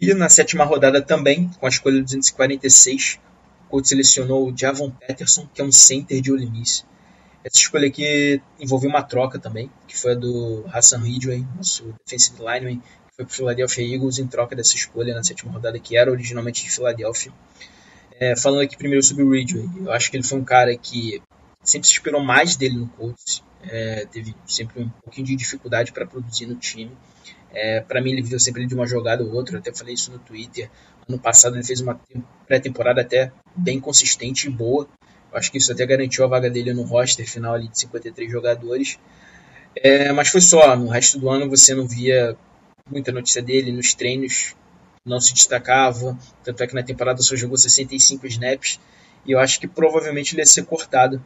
E 0.00 0.14
na 0.14 0.28
sétima 0.28 0.64
rodada 0.64 1.02
também, 1.02 1.50
com 1.58 1.66
a 1.66 1.68
escolha 1.68 2.00
246, 2.00 3.18
coach 3.68 3.88
selecionou 3.88 4.48
o 4.48 4.56
Javon 4.56 4.90
Peterson, 4.90 5.48
que 5.52 5.60
é 5.60 5.64
um 5.64 5.72
center 5.72 6.20
de 6.20 6.32
Ole 6.32 6.48
Miss. 6.50 6.84
Essa 7.44 7.58
escolha 7.58 7.86
aqui 7.86 8.40
envolveu 8.58 8.90
uma 8.90 9.02
troca 9.02 9.38
também, 9.38 9.70
que 9.86 9.96
foi 9.96 10.12
a 10.12 10.14
do 10.14 10.64
Hassan 10.66 10.98
Ridgway, 10.98 11.46
nosso 11.56 11.94
defensive 12.04 12.38
lineman, 12.38 12.78
que 12.78 13.16
foi 13.16 13.24
para 13.24 13.32
o 13.32 13.34
Philadelphia 13.34 13.94
Eagles 13.94 14.18
em 14.18 14.26
troca 14.26 14.56
dessa 14.56 14.74
escolha 14.74 15.14
na 15.14 15.22
sétima 15.22 15.52
rodada, 15.52 15.78
que 15.78 15.96
era 15.96 16.10
originalmente 16.10 16.64
de 16.64 16.70
Filadélfia. 16.70 17.32
É, 18.18 18.34
falando 18.34 18.62
aqui 18.62 18.76
primeiro 18.76 19.02
sobre 19.04 19.22
o 19.22 19.30
Ridgway, 19.30 19.68
eu 19.84 19.92
acho 19.92 20.10
que 20.10 20.16
ele 20.16 20.24
foi 20.24 20.38
um 20.38 20.44
cara 20.44 20.76
que 20.76 21.22
sempre 21.62 21.86
se 21.86 21.94
esperou 21.94 22.20
mais 22.20 22.56
dele 22.56 22.76
no 22.76 22.88
Colts, 22.88 23.44
é, 23.62 24.06
teve 24.06 24.34
sempre 24.46 24.82
um 24.82 24.88
pouquinho 24.88 25.26
de 25.26 25.36
dificuldade 25.36 25.92
para 25.92 26.06
produzir 26.06 26.46
no 26.46 26.54
time. 26.56 26.96
É, 27.58 27.80
para 27.80 28.02
mim, 28.02 28.12
ele 28.12 28.22
viu 28.22 28.38
sempre 28.38 28.66
de 28.66 28.74
uma 28.74 28.86
jogada 28.86 29.24
ou 29.24 29.32
outra, 29.32 29.56
eu 29.56 29.60
até 29.60 29.72
falei 29.72 29.94
isso 29.94 30.12
no 30.12 30.18
Twitter. 30.18 30.70
Ano 31.08 31.18
passado, 31.18 31.56
ele 31.56 31.64
fez 31.64 31.80
uma 31.80 31.98
pré-temporada 32.46 33.00
até 33.00 33.32
bem 33.56 33.80
consistente 33.80 34.46
e 34.46 34.50
boa. 34.50 34.86
Eu 35.32 35.38
acho 35.38 35.50
que 35.50 35.56
isso 35.56 35.72
até 35.72 35.86
garantiu 35.86 36.22
a 36.24 36.28
vaga 36.28 36.50
dele 36.50 36.74
no 36.74 36.82
roster 36.82 37.26
final 37.26 37.54
ali 37.54 37.68
de 37.68 37.80
53 37.80 38.30
jogadores. 38.30 38.98
É, 39.74 40.12
mas 40.12 40.28
foi 40.28 40.42
só, 40.42 40.76
no 40.76 40.88
resto 40.88 41.18
do 41.18 41.30
ano 41.30 41.48
você 41.48 41.74
não 41.74 41.88
via 41.88 42.36
muita 42.90 43.10
notícia 43.10 43.40
dele 43.40 43.72
nos 43.72 43.94
treinos. 43.94 44.54
não 45.02 45.18
se 45.18 45.32
destacava, 45.32 46.18
tanto 46.44 46.62
é 46.62 46.66
que 46.66 46.74
na 46.74 46.82
temporada 46.82 47.22
só 47.22 47.34
jogou 47.36 47.56
65 47.56 48.26
snaps, 48.26 48.80
e 49.24 49.32
eu 49.32 49.38
acho 49.38 49.60
que 49.60 49.68
provavelmente 49.68 50.34
ele 50.34 50.42
ia 50.42 50.46
ser 50.46 50.64
cortado 50.64 51.24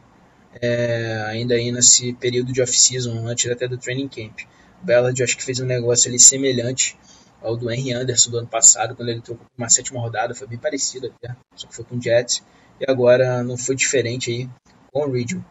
é, 0.61 1.25
ainda 1.27 1.55
aí 1.55 1.71
nesse 1.71 2.13
período 2.13 2.53
de 2.53 2.61
off-season, 2.61 3.27
antes 3.27 3.51
até 3.51 3.67
do 3.67 3.77
training 3.77 4.07
camp. 4.07 4.39
Ballard 4.83 5.21
acho 5.23 5.37
que 5.37 5.43
fez 5.43 5.59
um 5.59 5.65
negócio 5.65 6.09
ali 6.09 6.19
semelhante 6.19 6.97
ao 7.41 7.57
do 7.57 7.71
Henry 7.71 7.93
Anderson 7.93 8.29
do 8.29 8.37
ano 8.37 8.47
passado, 8.47 8.95
quando 8.95 9.09
ele 9.09 9.21
trocou 9.21 9.45
uma 9.57 9.69
sétima 9.69 9.99
rodada, 9.99 10.35
foi 10.35 10.47
bem 10.47 10.57
parecido 10.57 11.07
até, 11.07 11.35
só 11.55 11.67
que 11.67 11.75
foi 11.75 11.83
com 11.83 11.95
o 11.97 12.01
Jets, 12.01 12.43
e 12.79 12.89
agora 12.89 13.43
não 13.43 13.57
foi 13.57 13.75
diferente 13.75 14.31
aí 14.31 14.49
com 14.91 15.07
o 15.07 15.11
Ridgew. 15.11 15.43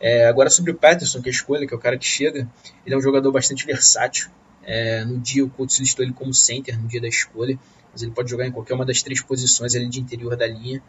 É, 0.00 0.26
agora 0.26 0.50
sobre 0.50 0.72
o 0.72 0.74
Patterson, 0.74 1.22
que 1.22 1.28
é 1.28 1.32
a 1.32 1.34
escolha, 1.34 1.66
que 1.66 1.72
é 1.72 1.76
o 1.76 1.80
cara 1.80 1.96
que 1.96 2.04
chega, 2.04 2.48
ele 2.84 2.94
é 2.94 2.98
um 2.98 3.00
jogador 3.00 3.30
bastante 3.32 3.64
versátil. 3.64 4.28
É, 4.62 5.04
no 5.04 5.18
dia 5.18 5.44
o 5.44 5.50
Colts 5.50 5.78
listou 5.78 6.04
ele 6.04 6.12
como 6.12 6.32
center 6.32 6.80
no 6.80 6.88
dia 6.88 7.00
da 7.00 7.08
escolha, 7.08 7.58
mas 7.92 8.02
ele 8.02 8.10
pode 8.10 8.30
jogar 8.30 8.46
em 8.46 8.50
qualquer 8.50 8.74
uma 8.74 8.84
das 8.84 9.02
três 9.02 9.22
posições 9.22 9.74
ali 9.74 9.88
de 9.88 10.00
interior 10.00 10.36
da 10.36 10.46
linha. 10.46 10.82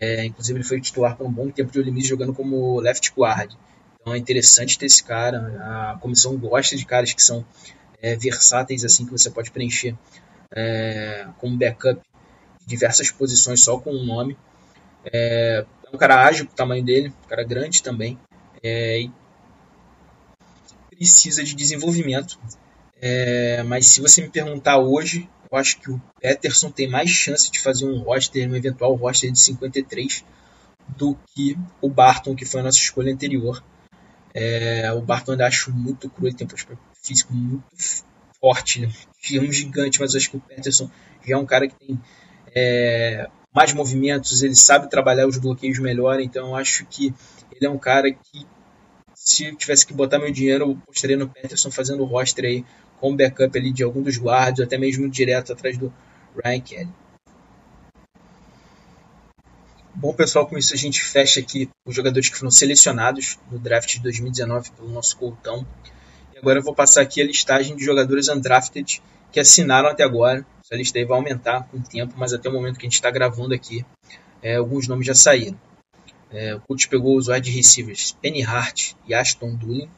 É, 0.00 0.24
inclusive 0.24 0.58
ele 0.58 0.64
foi 0.64 0.80
titular 0.80 1.16
por 1.16 1.26
um 1.26 1.32
bom 1.32 1.50
tempo 1.50 1.70
de 1.70 1.78
Ole 1.78 1.90
Miss 1.90 2.06
jogando 2.06 2.32
como 2.32 2.80
left 2.80 3.12
guard. 3.16 3.52
É 4.14 4.18
interessante 4.18 4.78
ter 4.78 4.86
esse 4.86 5.02
cara. 5.02 5.92
A 5.92 5.98
comissão 6.00 6.36
gosta 6.36 6.76
de 6.76 6.84
caras 6.84 7.12
que 7.12 7.22
são 7.22 7.44
é, 8.00 8.16
versáteis 8.16 8.84
assim 8.84 9.04
que 9.04 9.12
você 9.12 9.30
pode 9.30 9.50
preencher 9.50 9.96
é, 10.50 11.26
como 11.38 11.56
backup 11.56 12.00
de 12.60 12.66
diversas 12.66 13.10
posições 13.10 13.62
só 13.62 13.78
com 13.78 13.90
um 13.90 14.04
nome. 14.04 14.36
É, 15.12 15.64
é 15.84 15.94
um 15.94 15.98
cara 15.98 16.26
ágil, 16.26 16.46
o 16.46 16.54
tamanho 16.54 16.84
dele, 16.84 17.12
um 17.24 17.28
cara 17.28 17.44
grande 17.44 17.82
também. 17.82 18.18
É, 18.62 19.00
e 19.00 19.10
precisa 20.96 21.44
de 21.44 21.54
desenvolvimento. 21.54 22.38
É, 23.00 23.62
mas 23.62 23.86
se 23.86 24.00
você 24.00 24.20
me 24.20 24.28
perguntar 24.28 24.78
hoje, 24.78 25.28
eu 25.50 25.56
acho 25.56 25.78
que 25.80 25.90
o 25.90 26.02
Peterson 26.20 26.70
tem 26.70 26.88
mais 26.88 27.08
chance 27.08 27.50
de 27.50 27.60
fazer 27.60 27.86
um 27.86 28.00
roster, 28.00 28.48
um 28.50 28.56
eventual 28.56 28.94
roster 28.94 29.30
de 29.30 29.38
53, 29.38 30.24
do 30.96 31.16
que 31.26 31.56
o 31.80 31.88
Barton, 31.88 32.34
que 32.34 32.44
foi 32.44 32.60
a 32.60 32.64
nossa 32.64 32.78
escolha 32.78 33.12
anterior. 33.12 33.62
É, 34.40 34.92
o 34.92 35.02
Barton 35.02 35.32
ainda 35.32 35.48
acho 35.48 35.72
muito 35.72 36.08
cru, 36.08 36.28
ele 36.28 36.36
tem 36.36 36.46
um 36.46 36.76
físico 37.02 37.34
muito 37.34 37.66
forte, 38.40 38.80
né? 38.80 38.88
é 39.34 39.40
um 39.40 39.50
gigante, 39.50 39.98
mas 39.98 40.14
acho 40.14 40.30
que 40.30 40.36
o 40.36 40.40
Peterson 40.40 40.88
já 41.26 41.34
é 41.34 41.36
um 41.36 41.44
cara 41.44 41.66
que 41.66 41.74
tem 41.74 42.00
é, 42.54 43.28
mais 43.52 43.72
movimentos, 43.72 44.40
ele 44.40 44.54
sabe 44.54 44.88
trabalhar 44.88 45.26
os 45.26 45.38
bloqueios 45.38 45.80
melhor, 45.80 46.20
então 46.20 46.50
eu 46.50 46.54
acho 46.54 46.86
que 46.86 47.12
ele 47.50 47.66
é 47.66 47.68
um 47.68 47.78
cara 47.78 48.12
que, 48.12 48.46
se 49.12 49.46
eu 49.46 49.56
tivesse 49.56 49.84
que 49.84 49.92
botar 49.92 50.20
meu 50.20 50.30
dinheiro, 50.30 50.70
eu 50.70 50.76
postaria 50.86 51.16
no 51.16 51.28
Peterson 51.28 51.72
fazendo 51.72 52.04
o 52.04 52.06
roster 52.06 52.44
aí 52.44 52.64
com 53.00 53.16
backup 53.16 53.58
ali 53.58 53.72
de 53.72 53.82
algum 53.82 54.02
dos 54.02 54.18
guardas, 54.18 54.64
até 54.64 54.78
mesmo 54.78 55.08
direto 55.08 55.52
atrás 55.52 55.76
do 55.76 55.92
Ryan 56.44 56.60
Kelly. 56.60 56.94
Bom, 60.00 60.12
pessoal, 60.12 60.46
com 60.46 60.56
isso 60.56 60.72
a 60.74 60.76
gente 60.76 61.02
fecha 61.02 61.40
aqui 61.40 61.68
os 61.84 61.92
jogadores 61.92 62.28
que 62.28 62.38
foram 62.38 62.52
selecionados 62.52 63.36
no 63.50 63.58
draft 63.58 63.94
de 63.94 64.00
2019 64.00 64.70
pelo 64.70 64.88
nosso 64.90 65.16
Coltão. 65.16 65.66
E 66.32 66.38
agora 66.38 66.60
eu 66.60 66.62
vou 66.62 66.72
passar 66.72 67.02
aqui 67.02 67.20
a 67.20 67.24
listagem 67.26 67.74
de 67.74 67.84
jogadores 67.84 68.28
undrafted 68.28 69.02
que 69.32 69.40
assinaram 69.40 69.88
até 69.88 70.04
agora. 70.04 70.46
Essa 70.64 70.76
lista 70.76 71.00
aí 71.00 71.04
vai 71.04 71.18
aumentar 71.18 71.64
com 71.64 71.78
o 71.78 71.82
tempo, 71.82 72.14
mas 72.16 72.32
até 72.32 72.48
o 72.48 72.52
momento 72.52 72.78
que 72.78 72.86
a 72.86 72.88
gente 72.88 72.94
está 72.94 73.10
gravando 73.10 73.52
aqui, 73.52 73.84
é, 74.40 74.54
alguns 74.54 74.86
nomes 74.86 75.04
já 75.04 75.16
saíram. 75.16 75.60
É, 76.30 76.54
o 76.54 76.60
Colts 76.60 76.86
pegou 76.86 77.16
os 77.16 77.26
wide 77.26 77.50
receivers 77.50 78.16
Penny 78.22 78.44
Hart 78.44 78.92
e 79.04 79.12
Ashton 79.12 79.56
Doolin. 79.56 79.90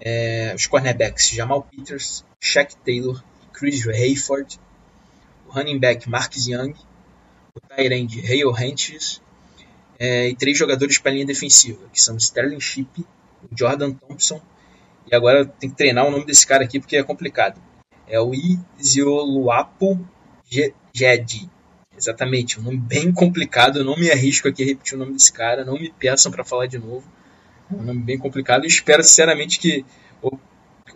É, 0.00 0.52
os 0.56 0.66
cornerbacks 0.66 1.28
Jamal 1.28 1.62
Peters, 1.62 2.24
Shaq 2.40 2.74
Taylor, 2.78 3.22
Chris 3.52 3.86
Hayford. 3.86 4.58
O 5.46 5.52
running 5.52 5.78
back 5.78 6.10
Marcus 6.10 6.48
Young. 6.48 6.74
O 7.56 7.80
end 7.80 8.20
Hale 8.20 8.64
Hentges. 8.64 9.22
É, 9.96 10.28
e 10.28 10.34
três 10.34 10.58
jogadores 10.58 10.98
para 10.98 11.12
a 11.12 11.14
linha 11.14 11.26
defensiva, 11.26 11.88
que 11.92 12.02
são 12.02 12.16
Sterling 12.16 12.58
Ship, 12.58 13.06
Jordan 13.56 13.92
Thompson. 13.92 14.40
E 15.08 15.14
agora 15.14 15.46
tem 15.46 15.70
que 15.70 15.76
treinar 15.76 16.04
o 16.04 16.10
nome 16.10 16.26
desse 16.26 16.44
cara 16.44 16.64
aqui 16.64 16.80
porque 16.80 16.96
é 16.96 17.02
complicado. 17.04 17.60
É 18.08 18.18
o 18.18 18.32
Izioluapo 18.76 20.04
Jedi. 20.92 21.48
Exatamente, 21.96 22.58
um 22.58 22.64
nome 22.64 22.78
bem 22.78 23.12
complicado. 23.12 23.84
Não 23.84 23.96
me 23.96 24.10
arrisco 24.10 24.48
aqui 24.48 24.64
a 24.64 24.66
repetir 24.66 24.96
o 24.96 24.98
nome 24.98 25.12
desse 25.12 25.32
cara. 25.32 25.64
Não 25.64 25.74
me 25.74 25.92
peçam 25.92 26.32
para 26.32 26.44
falar 26.44 26.66
de 26.66 26.78
novo. 26.78 27.08
É 27.70 27.76
um 27.76 27.84
nome 27.84 28.00
bem 28.02 28.18
complicado. 28.18 28.66
Espero 28.66 29.04
sinceramente 29.04 29.60
que 29.60 29.86
ou, 30.20 30.40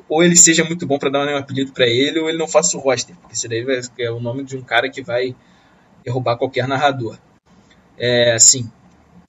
ou 0.09 0.24
ele 0.24 0.34
seja 0.34 0.64
muito 0.64 0.84
bom 0.88 0.98
para 0.98 1.09
dar 1.09 1.24
um 1.24 1.36
apelido 1.36 1.72
para 1.72 1.86
ele, 1.86 2.18
ou 2.18 2.28
ele 2.28 2.38
não 2.38 2.48
faça 2.48 2.76
o 2.76 2.80
roster, 2.80 3.14
porque 3.14 3.34
esse 3.34 3.46
daí 3.46 3.62
vai, 3.62 3.80
é 4.00 4.11
o 4.11 4.18
nome 4.18 4.42
de 4.42 4.56
um 4.56 4.62
cara 4.62 4.90
que 4.90 5.02
vai 5.02 5.36
derrubar 6.09 6.38
qualquer 6.38 6.66
narrador. 6.66 7.18
É, 7.98 8.32
assim, 8.32 8.70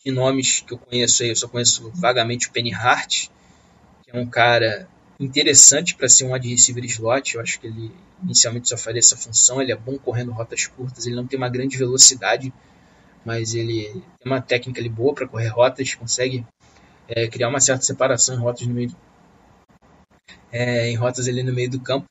de 0.03 0.11
nomes 0.11 0.61
que 0.61 0.73
eu 0.73 0.77
conheço 0.77 1.23
aí, 1.23 1.29
eu 1.29 1.35
só 1.35 1.47
conheço 1.47 1.91
vagamente 1.93 2.47
o 2.47 2.51
Penny 2.51 2.73
Hart, 2.73 3.27
que 4.03 4.11
é 4.11 4.19
um 4.19 4.25
cara 4.25 4.87
interessante 5.19 5.95
para 5.95 6.07
ser 6.07 6.25
um 6.25 6.33
wide 6.33 6.47
receiver 6.47 6.85
slot. 6.85 7.35
Eu 7.35 7.41
acho 7.41 7.59
que 7.59 7.67
ele 7.67 7.91
inicialmente 8.23 8.69
só 8.69 8.77
faria 8.77 8.99
essa 8.99 9.17
função. 9.17 9.61
Ele 9.61 9.73
é 9.73 9.75
bom 9.75 9.97
correndo 9.97 10.31
rotas 10.31 10.65
curtas, 10.67 11.05
ele 11.05 11.15
não 11.15 11.27
tem 11.27 11.37
uma 11.37 11.49
grande 11.49 11.77
velocidade, 11.77 12.53
mas 13.25 13.53
ele 13.53 13.91
tem 13.91 14.31
uma 14.31 14.41
técnica 14.41 14.79
ali 14.79 14.89
boa 14.89 15.13
para 15.13 15.27
correr 15.27 15.49
rotas, 15.49 15.93
consegue 15.95 16.45
é, 17.07 17.27
criar 17.27 17.49
uma 17.49 17.59
certa 17.59 17.83
separação 17.83 18.35
em 18.35 18.39
rotas 18.39 18.65
no 18.65 18.73
meio, 18.73 18.95
é, 20.51 20.89
em 20.89 20.95
rotas 20.95 21.27
ali 21.27 21.43
no 21.43 21.53
meio 21.53 21.69
do 21.69 21.81
campo. 21.81 22.07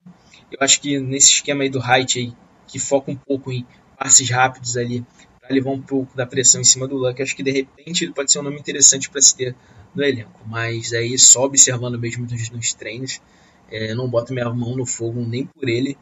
Eu 0.50 0.58
acho 0.60 0.80
que 0.80 0.98
nesse 0.98 1.30
esquema 1.32 1.62
aí 1.62 1.70
do 1.70 1.80
Height 1.80 2.18
aí, 2.18 2.32
que 2.66 2.78
foca 2.78 3.10
um 3.10 3.16
pouco 3.16 3.50
em 3.50 3.66
passes 3.98 4.30
rápidos 4.30 4.76
ali, 4.76 5.04
para 5.40 5.54
levar 5.54 5.70
um 5.70 5.80
pouco 5.80 6.16
da 6.16 6.26
pressão 6.26 6.60
em 6.60 6.64
cima 6.64 6.86
do 6.86 6.96
Luck, 6.96 7.20
acho 7.22 7.34
que 7.34 7.42
de 7.42 7.50
repente 7.50 8.04
ele 8.04 8.12
pode 8.12 8.30
ser 8.30 8.38
um 8.38 8.42
nome 8.42 8.58
interessante 8.58 9.08
para 9.08 9.20
se 9.20 9.34
ter 9.34 9.56
no 9.94 10.02
elenco. 10.04 10.40
Mas 10.46 10.92
aí 10.92 11.18
só 11.18 11.44
observando 11.44 11.98
mesmo 11.98 12.26
nos, 12.26 12.50
nos 12.50 12.74
treinos, 12.74 13.20
é, 13.70 13.94
não 13.94 14.08
boto 14.08 14.32
minha 14.32 14.48
mão 14.50 14.76
no 14.76 14.86
fogo 14.86 15.20
nem 15.20 15.46
por 15.46 15.68
ele, 15.68 15.96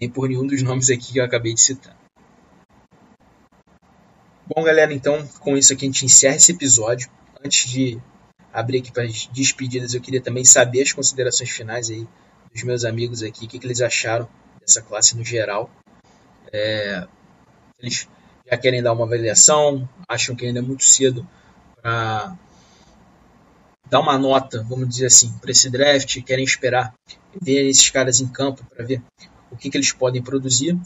nem 0.00 0.08
por 0.08 0.28
nenhum 0.28 0.46
dos 0.46 0.62
nomes 0.62 0.88
aqui 0.88 1.12
que 1.12 1.20
eu 1.20 1.24
acabei 1.24 1.52
de 1.52 1.60
citar. 1.60 1.96
Bom, 4.46 4.62
galera, 4.62 4.92
então 4.92 5.26
com 5.40 5.56
isso 5.56 5.72
aqui 5.72 5.84
a 5.84 5.88
gente 5.88 6.04
encerra 6.04 6.36
esse 6.36 6.52
episódio. 6.52 7.08
Antes 7.44 7.68
de 7.68 8.00
abrir 8.52 8.78
aqui 8.78 8.92
para 8.92 9.04
as 9.04 9.26
despedidas, 9.26 9.94
eu 9.94 10.00
queria 10.00 10.20
também 10.20 10.44
saber 10.44 10.82
as 10.82 10.92
considerações 10.92 11.50
finais 11.50 11.90
aí 11.90 12.06
dos 12.52 12.62
meus 12.62 12.84
amigos 12.84 13.22
aqui, 13.22 13.46
o 13.46 13.48
que, 13.48 13.58
que 13.58 13.66
eles 13.66 13.80
acharam 13.80 14.28
dessa 14.60 14.82
classe 14.82 15.16
no 15.16 15.24
geral. 15.24 15.70
É, 16.52 17.06
eles 17.82 18.08
já 18.50 18.56
querem 18.56 18.82
dar 18.82 18.92
uma 18.92 19.04
avaliação, 19.04 19.88
acham 20.08 20.34
que 20.36 20.46
ainda 20.46 20.60
é 20.60 20.62
muito 20.62 20.84
cedo 20.84 21.26
para 21.80 22.36
dar 23.88 24.00
uma 24.00 24.18
nota, 24.18 24.64
vamos 24.68 24.88
dizer 24.88 25.06
assim, 25.06 25.32
para 25.40 25.50
esse 25.50 25.68
draft, 25.68 26.22
querem 26.22 26.44
esperar 26.44 26.94
ver 27.40 27.68
esses 27.68 27.90
caras 27.90 28.20
em 28.20 28.26
campo 28.26 28.64
para 28.74 28.84
ver 28.84 29.02
o 29.50 29.56
que, 29.56 29.68
que 29.68 29.76
eles 29.76 29.92
podem 29.92 30.22
produzir. 30.22 30.78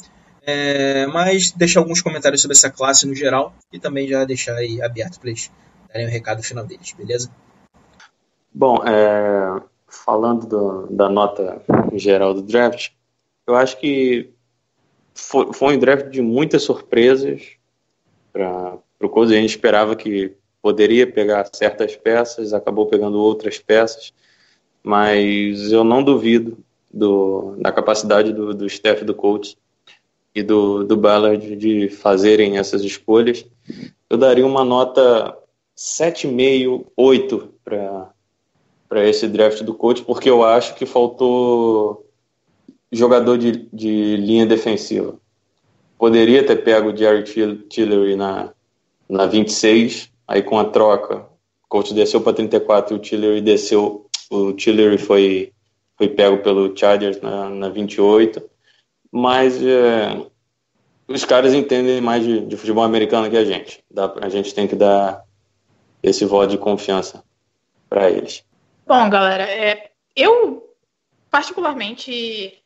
É, 0.49 1.07
mas 1.09 1.51
deixar 1.51 1.81
alguns 1.81 2.01
comentários 2.01 2.41
sobre 2.41 2.57
essa 2.57 2.71
classe 2.71 3.07
no 3.07 3.15
geral 3.15 3.53
e 3.73 3.81
também 3.81 4.07
já 4.07 4.25
deixar 4.25 4.55
aí 4.55 4.81
aberto 4.81 5.19
para 5.19 5.31
eles 5.31 5.51
darem 5.89 6.07
o 6.07 6.09
um 6.09 6.13
recado 6.13 6.43
final 6.43 6.65
deles, 6.65 6.93
beleza? 6.93 7.31
Bom, 8.55 8.77
é, 8.87 9.61
falando 9.89 10.47
do, 10.47 10.87
da 10.89 11.09
nota 11.09 11.61
geral 11.95 12.33
do 12.33 12.43
draft, 12.43 12.91
eu 13.47 13.57
acho 13.57 13.79
que 13.79 14.33
foi, 15.17 15.53
foi 15.53 15.77
um 15.77 15.79
draft 15.79 16.11
de 16.11 16.21
muitas 16.21 16.63
surpresas 16.63 17.57
para 18.33 18.79
o 19.01 19.09
Coisa. 19.09 19.35
A 19.35 19.39
gente 19.39 19.51
esperava 19.51 19.97
que 19.97 20.35
poderia 20.61 21.07
pegar 21.07 21.49
certas 21.53 21.97
peças, 21.97 22.53
acabou 22.53 22.87
pegando 22.87 23.19
outras 23.19 23.59
peças, 23.59 24.13
mas 24.83 25.73
eu 25.73 25.83
não 25.83 26.03
duvido 26.03 26.59
do, 26.93 27.57
da 27.59 27.73
capacidade 27.73 28.33
do, 28.33 28.53
do 28.53 28.67
staff 28.67 29.05
do 29.05 29.15
coach 29.15 29.57
e 30.35 30.43
do, 30.43 30.85
do 30.85 30.97
Ballard 30.97 31.57
de 31.57 31.89
fazerem 31.89 32.59
essas 32.59 32.83
escolhas. 32.83 33.45
Eu 34.09 34.19
daria 34.19 34.47
uma 34.47 34.65
nota 34.65 35.37
7,5, 35.77 36.87
8 36.97 37.55
para 37.65 39.09
esse 39.09 39.27
draft 39.27 39.63
do 39.63 39.75
coach, 39.75 40.03
porque 40.03 40.29
eu 40.29 40.45
acho 40.45 40.75
que 40.75 40.85
faltou 40.85 42.06
jogador 42.93 43.39
de, 43.39 43.69
de 43.73 44.17
linha 44.17 44.47
defensiva. 44.47 45.19
Poderia 45.99 46.45
ter 46.45 46.57
pego 46.57 46.91
o 46.91 46.97
Jerry 46.97 47.25
Tillery 47.69 48.17
na, 48.17 48.53
na 49.09 49.27
26, 49.27 50.11
Aí 50.29 50.43
com 50.43 50.59
a 50.59 50.65
troca, 50.65 51.19
o 51.65 51.69
coach 51.69 51.95
desceu 51.95 52.21
para 52.21 52.33
34 52.33 52.95
e 52.95 52.99
o 52.99 53.01
Tillery 53.01 53.41
desceu. 53.41 54.07
O 54.29 54.53
Tillery 54.53 54.99
foi, 54.99 55.53
foi 55.97 56.09
pego 56.09 56.39
pelo 56.39 56.77
Chargers 56.77 57.21
na, 57.21 57.49
na 57.49 57.69
28. 57.69 58.43
Mas 59.13 59.63
é, 59.63 60.27
os 61.07 61.25
caras 61.25 61.55
entendem 61.55 62.01
mais 62.01 62.25
de, 62.25 62.41
de, 62.41 62.57
futebol 62.57 62.83
americano 62.83 63.31
que 63.31 63.37
a 63.37 63.45
gente. 63.45 63.85
Dá, 63.89 64.13
a 64.21 64.29
gente 64.29 64.53
tem 64.53 64.67
que 64.67 64.75
dar 64.75 65.23
esse 66.03 66.25
voto 66.25 66.51
de 66.51 66.59
confiança 66.59 67.23
para 67.89 68.11
eles. 68.11 68.45
Bom, 68.85 69.09
galera, 69.09 69.45
é, 69.45 69.91
eu 70.15 70.69
particularmente 71.31 72.59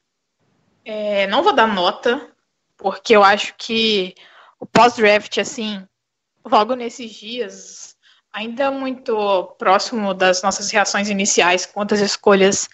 é, 0.84 1.26
não 1.26 1.42
vou 1.42 1.52
dar 1.52 1.66
nota 1.66 2.30
porque 2.76 3.14
eu 3.14 3.22
acho 3.22 3.54
que 3.56 4.14
o 4.58 4.66
pós-draft, 4.66 5.38
assim, 5.38 5.86
logo 6.44 6.74
nesses 6.74 7.12
dias, 7.12 7.96
ainda 8.32 8.70
muito 8.70 9.54
próximo 9.58 10.14
das 10.14 10.42
nossas 10.42 10.70
reações 10.70 11.10
iniciais 11.10 11.66
quanto 11.66 11.94
às 11.94 12.00
escolhas, 12.00 12.68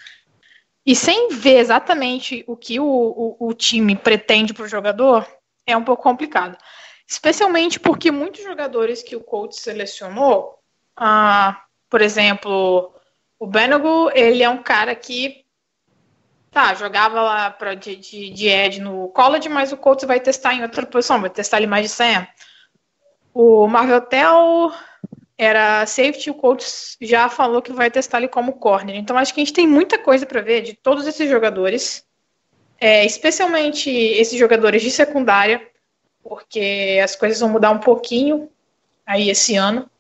e 0.85 0.95
sem 0.95 1.29
ver 1.31 1.59
exatamente 1.59 2.45
o 2.47 2.57
que 2.57 2.79
o, 2.79 2.87
o, 2.87 3.49
o 3.49 3.55
time 3.55 3.97
pretende 3.97 4.55
para 4.55 4.65
o 4.65 4.69
jogador, 4.69 5.27
é 5.67 5.77
um 5.77 5.83
pouco 5.83 6.03
complicado. 6.03 6.57
Especialmente 7.07 7.81
porque 7.81 8.11
muitos 8.11 8.43
jogadores 8.43 9.03
que 9.03 9.17
o 9.17 9.21
coach 9.21 9.57
selecionou, 9.57 10.61
ah, 10.97 11.65
por 11.89 12.01
exemplo, 12.01 12.95
o 13.39 13.47
Benago, 13.47 14.11
ele 14.15 14.43
é 14.43 14.49
um 14.49 14.63
cara 14.63 14.95
que 14.95 15.46
tá, 16.57 16.73
jogava 16.73 17.21
lá 17.21 17.51
pra, 17.51 17.75
de, 17.75 17.97
de, 17.97 18.31
de 18.31 18.49
Ed 18.49 18.81
no 18.81 19.09
college, 19.11 19.47
mas 19.47 19.73
o 19.73 19.77
coach 19.77 20.07
vai 20.07 20.19
testar 20.19 20.55
em 20.55 20.63
outra 20.63 20.87
posição, 20.87 21.21
vai 21.21 21.29
testar 21.29 21.59
ele 21.59 21.67
mais 21.67 21.83
de 21.83 21.91
100. 21.91 22.27
O 23.35 23.67
Marvel 23.67 24.01
Tell 24.01 24.73
era 25.37 25.85
safety, 25.85 26.31
o 26.31 26.35
coach 26.35 26.65
já 27.03 27.29
falou 27.29 27.61
que 27.61 27.75
vai 27.75 27.91
testar 27.91 28.17
ele 28.17 28.29
como 28.29 28.55
corner. 28.55 28.97
Então 28.97 29.19
acho 29.19 29.35
que 29.35 29.41
a 29.43 29.45
gente 29.45 29.53
tem 29.53 29.67
muita 29.67 29.99
coisa 29.99 30.25
para 30.25 30.41
ver 30.41 30.63
de 30.63 30.73
todos 30.73 31.07
esses 31.07 31.29
jogadores, 31.29 32.07
é, 32.81 33.05
especialmente 33.05 33.91
esses 33.91 34.39
jogadores 34.39 34.81
de 34.81 34.91
secundária, 34.91 35.61
porque 36.23 36.99
as 37.05 37.15
coisas 37.15 37.39
vão 37.39 37.51
mudar 37.51 37.71
um 37.71 37.81
pouquinho 37.81 38.49
aí 39.05 39.29
esse 39.29 39.57
ano. 39.57 39.91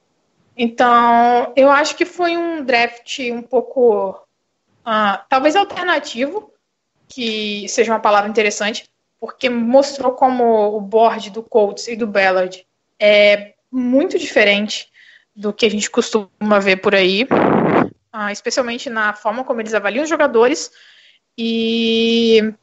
Então 0.57 1.53
eu 1.55 1.71
acho 1.71 1.95
que 1.97 2.07
foi 2.07 2.35
um 2.35 2.65
draft 2.65 3.19
um 3.31 3.43
pouco, 3.43 4.26
uh, 4.87 5.19
talvez 5.29 5.57
alternativo, 5.57 6.53
que 7.09 7.69
seja 7.69 7.93
uma 7.93 8.01
palavra 8.01 8.31
interessante, 8.31 8.89
porque 9.19 9.49
mostrou 9.51 10.13
como 10.13 10.77
o 10.77 10.81
board 10.81 11.31
do 11.31 11.43
Colts 11.43 11.89
e 11.89 11.97
do 11.97 12.07
Ballard 12.07 12.65
é 12.99 13.55
muito 13.71 14.19
diferente 14.19 14.89
do 15.35 15.53
que 15.53 15.67
a 15.67 15.71
gente 15.71 15.91
costuma 15.91 16.59
ver 16.61 16.77
por 16.77 16.95
aí, 16.95 17.25
uh, 17.25 18.31
especialmente 18.31 18.89
na 18.89 19.13
forma 19.13 19.45
como 19.45 19.61
eles 19.61 19.75
avaliam 19.75 20.05
os 20.05 20.09
jogadores 20.09 20.71
e 21.37 22.55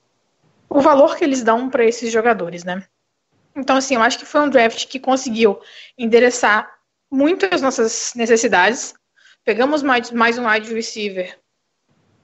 o 0.70 0.82
valor 0.82 1.16
que 1.16 1.24
eles 1.24 1.44
dão 1.44 1.70
para 1.70 1.86
esses 1.86 2.12
jogadores, 2.12 2.64
né? 2.64 2.84
Então, 3.56 3.78
assim, 3.78 3.94
eu 3.94 4.02
acho 4.02 4.18
que 4.18 4.26
foi 4.26 4.42
um 4.42 4.50
draft 4.50 4.88
que 4.88 5.00
conseguiu 5.00 5.62
endereçar 5.96 6.72
muito 7.12 7.48
as 7.54 7.62
nossas 7.62 8.14
necessidades. 8.16 8.96
Pegamos 9.46 9.84
mais, 9.84 10.10
mais 10.10 10.40
um 10.40 10.48
wide 10.48 10.74
receiver 10.74 11.38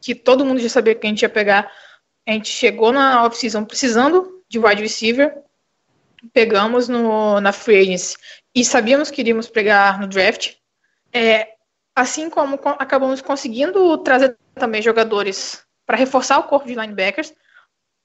que 0.02 0.16
todo 0.16 0.46
mundo 0.46 0.60
já 0.60 0.70
sabia 0.70 0.96
que 0.96 1.06
a 1.06 1.10
gente 1.10 1.22
ia 1.22 1.30
pegar. 1.30 1.72
A 2.28 2.32
gente 2.32 2.50
chegou 2.50 2.92
na 2.92 3.24
off-season 3.26 3.66
precisando 3.66 4.44
de 4.50 4.60
wide 4.60 4.82
receiver. 4.82 5.38
Pegamos 6.34 6.88
no, 6.88 7.40
na 7.40 7.52
free 7.52 7.80
agency 7.80 8.18
e 8.54 8.66
sabíamos 8.66 9.10
que 9.10 9.22
iríamos 9.22 9.48
pegar 9.48 10.00
no 10.00 10.08
draft. 10.08 10.56
É, 11.14 11.54
assim 11.96 12.30
como 12.30 12.60
acabamos 12.78 13.22
conseguindo 13.22 13.98
trazer 14.00 14.38
também 14.56 14.82
jogadores 14.82 15.64
para 15.86 15.98
reforçar 15.98 16.40
o 16.40 16.44
corpo 16.44 16.68
de 16.68 16.76
linebackers 16.76 17.34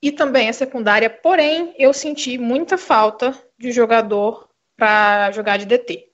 e 0.01 0.12
também 0.12 0.49
a 0.49 0.53
secundária. 0.53 1.11
Porém, 1.11 1.74
eu 1.78 1.92
senti 1.92 2.38
muita 2.38 2.78
falta 2.78 3.36
de 3.59 3.72
jogador 3.72 4.49
para 4.76 5.30
jogar 5.32 5.57
de 5.57 5.66
DT. 5.66 6.09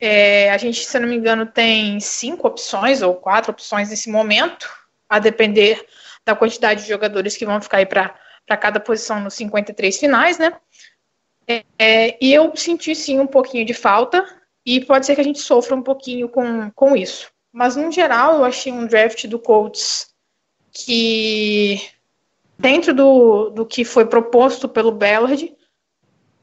É, 0.00 0.50
a 0.50 0.58
gente, 0.58 0.84
se 0.84 0.98
não 0.98 1.08
me 1.08 1.16
engano, 1.16 1.46
tem 1.46 1.98
cinco 2.00 2.46
opções 2.46 3.02
ou 3.02 3.14
quatro 3.14 3.52
opções 3.52 3.90
nesse 3.90 4.10
momento, 4.10 4.68
a 5.14 5.18
depender 5.18 5.84
da 6.24 6.34
quantidade 6.34 6.82
de 6.82 6.88
jogadores 6.88 7.36
que 7.36 7.46
vão 7.46 7.60
ficar 7.60 7.78
aí 7.78 7.86
para 7.86 8.56
cada 8.60 8.80
posição 8.80 9.20
nos 9.20 9.34
53 9.34 9.96
finais, 9.96 10.38
né? 10.38 10.52
É, 11.78 12.16
e 12.24 12.32
eu 12.32 12.54
senti 12.56 12.94
sim 12.94 13.20
um 13.20 13.26
pouquinho 13.26 13.64
de 13.64 13.74
falta, 13.74 14.24
e 14.66 14.84
pode 14.84 15.04
ser 15.04 15.14
que 15.14 15.20
a 15.20 15.24
gente 15.24 15.40
sofra 15.40 15.76
um 15.76 15.82
pouquinho 15.82 16.28
com, 16.28 16.70
com 16.70 16.96
isso. 16.96 17.30
Mas, 17.52 17.76
no 17.76 17.92
geral, 17.92 18.36
eu 18.36 18.44
achei 18.44 18.72
um 18.72 18.86
draft 18.86 19.26
do 19.26 19.38
Colts 19.38 20.12
que, 20.72 21.80
dentro 22.58 22.94
do, 22.94 23.50
do 23.50 23.66
que 23.66 23.84
foi 23.84 24.06
proposto 24.06 24.68
pelo 24.68 24.90
Ballard, 24.90 25.54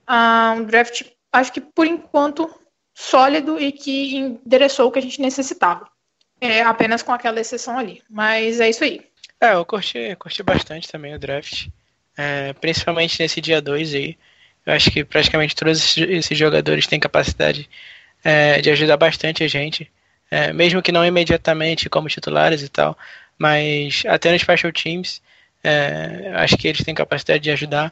uh, 0.07 0.53
um 0.55 0.63
draft, 0.63 1.03
acho 1.33 1.51
que 1.51 1.59
por 1.59 1.87
enquanto, 1.87 2.49
sólido 2.93 3.59
e 3.59 3.71
que 3.71 4.15
endereçou 4.15 4.87
o 4.87 4.91
que 4.91 4.99
a 4.99 5.01
gente 5.01 5.19
necessitava. 5.19 5.90
É, 6.41 6.63
apenas 6.63 7.03
com 7.03 7.13
aquela 7.13 7.39
exceção 7.39 7.77
ali. 7.77 8.01
Mas 8.09 8.59
é 8.59 8.69
isso 8.69 8.83
aí. 8.83 9.01
É, 9.39 9.53
eu 9.53 9.63
curti, 9.63 10.15
curti 10.17 10.41
bastante 10.41 10.89
também 10.89 11.13
o 11.13 11.19
draft. 11.19 11.67
É, 12.17 12.51
principalmente 12.53 13.21
nesse 13.21 13.39
dia 13.39 13.61
2 13.61 13.93
aí. 13.93 14.17
Eu 14.65 14.73
acho 14.73 14.91
que 14.91 15.03
praticamente 15.03 15.55
todos 15.55 15.97
esses 15.97 16.37
jogadores 16.37 16.87
têm 16.87 16.99
capacidade 16.99 17.69
é, 18.23 18.59
de 18.59 18.69
ajudar 18.71 18.97
bastante 18.97 19.43
a 19.43 19.47
gente. 19.47 19.89
É, 20.29 20.51
mesmo 20.51 20.81
que 20.81 20.91
não 20.91 21.05
imediatamente 21.05 21.89
como 21.89 22.07
titulares 22.07 22.63
e 22.63 22.69
tal, 22.69 22.97
mas 23.37 24.03
até 24.07 24.31
nos 24.31 24.41
special 24.41 24.71
teams, 24.71 25.21
é, 25.63 26.31
acho 26.35 26.57
que 26.57 26.67
eles 26.67 26.83
têm 26.83 26.95
capacidade 26.95 27.43
de 27.43 27.51
ajudar. 27.51 27.91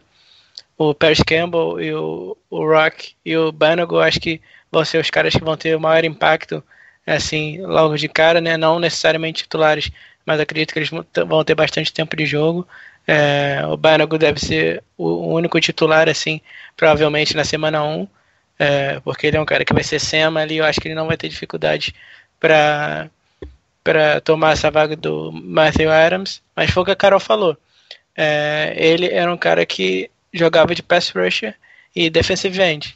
O 0.78 0.94
Paris 0.94 1.22
Campbell 1.22 1.82
e 1.82 1.94
o, 1.94 2.38
o 2.50 2.66
Rock 2.66 3.14
e 3.26 3.36
o 3.36 3.52
Banago, 3.52 4.00
acho 4.00 4.20
que 4.20 4.42
vão 4.72 4.86
ser 4.86 5.00
os 5.00 5.10
caras 5.10 5.34
que 5.34 5.44
vão 5.44 5.58
ter 5.58 5.76
o 5.76 5.80
maior 5.80 6.06
impacto, 6.06 6.64
assim, 7.06 7.62
logo 7.62 7.96
de 7.98 8.08
cara, 8.08 8.42
né? 8.42 8.58
Não 8.58 8.80
necessariamente 8.80 9.44
titulares, 9.44 9.92
mas 10.26 10.40
acredito 10.40 10.74
que 10.74 10.80
eles 10.80 10.90
vão 10.90 11.44
ter 11.44 11.56
bastante 11.56 11.94
tempo 11.94 12.16
de 12.16 12.26
jogo. 12.26 12.68
É, 13.08 13.62
o 13.66 13.76
Banago 13.76 14.18
deve 14.18 14.40
ser 14.40 14.84
o 14.98 15.34
único 15.34 15.60
titular, 15.60 16.08
assim, 16.08 16.42
provavelmente 16.78 17.36
na 17.36 17.44
semana 17.44 17.84
1, 17.84 18.08
é, 18.60 19.00
porque 19.00 19.28
ele 19.28 19.38
é 19.38 19.42
um 19.42 19.46
cara 19.46 19.66
que 19.66 19.74
vai 19.74 19.84
ser 19.84 20.00
SEMA 20.00 20.42
ali, 20.42 20.58
eu 20.58 20.66
acho 20.66 20.80
que 20.80 20.88
ele 20.88 20.96
não 20.96 21.08
vai 21.08 21.18
ter 21.18 21.30
dificuldade 21.30 21.96
para 22.40 23.10
para 23.84 24.22
tomar 24.22 24.52
essa 24.52 24.70
vaga 24.70 24.96
do 24.96 25.32
Matthew 25.32 25.92
Adams, 25.92 26.44
mas 26.56 26.70
foi 26.70 26.84
o 26.84 26.86
que 26.86 26.92
a 26.92 26.96
Carol 26.96 27.20
falou. 27.20 27.58
É, 28.16 28.76
ele 28.78 29.08
era 29.08 29.34
um 29.34 29.38
cara 29.38 29.66
que 29.66 30.12
jogava 30.34 30.76
de 30.76 30.84
pass 30.84 31.10
rusher 31.10 31.56
e 31.96 32.10
defensive 32.10 32.62
end 32.62 32.94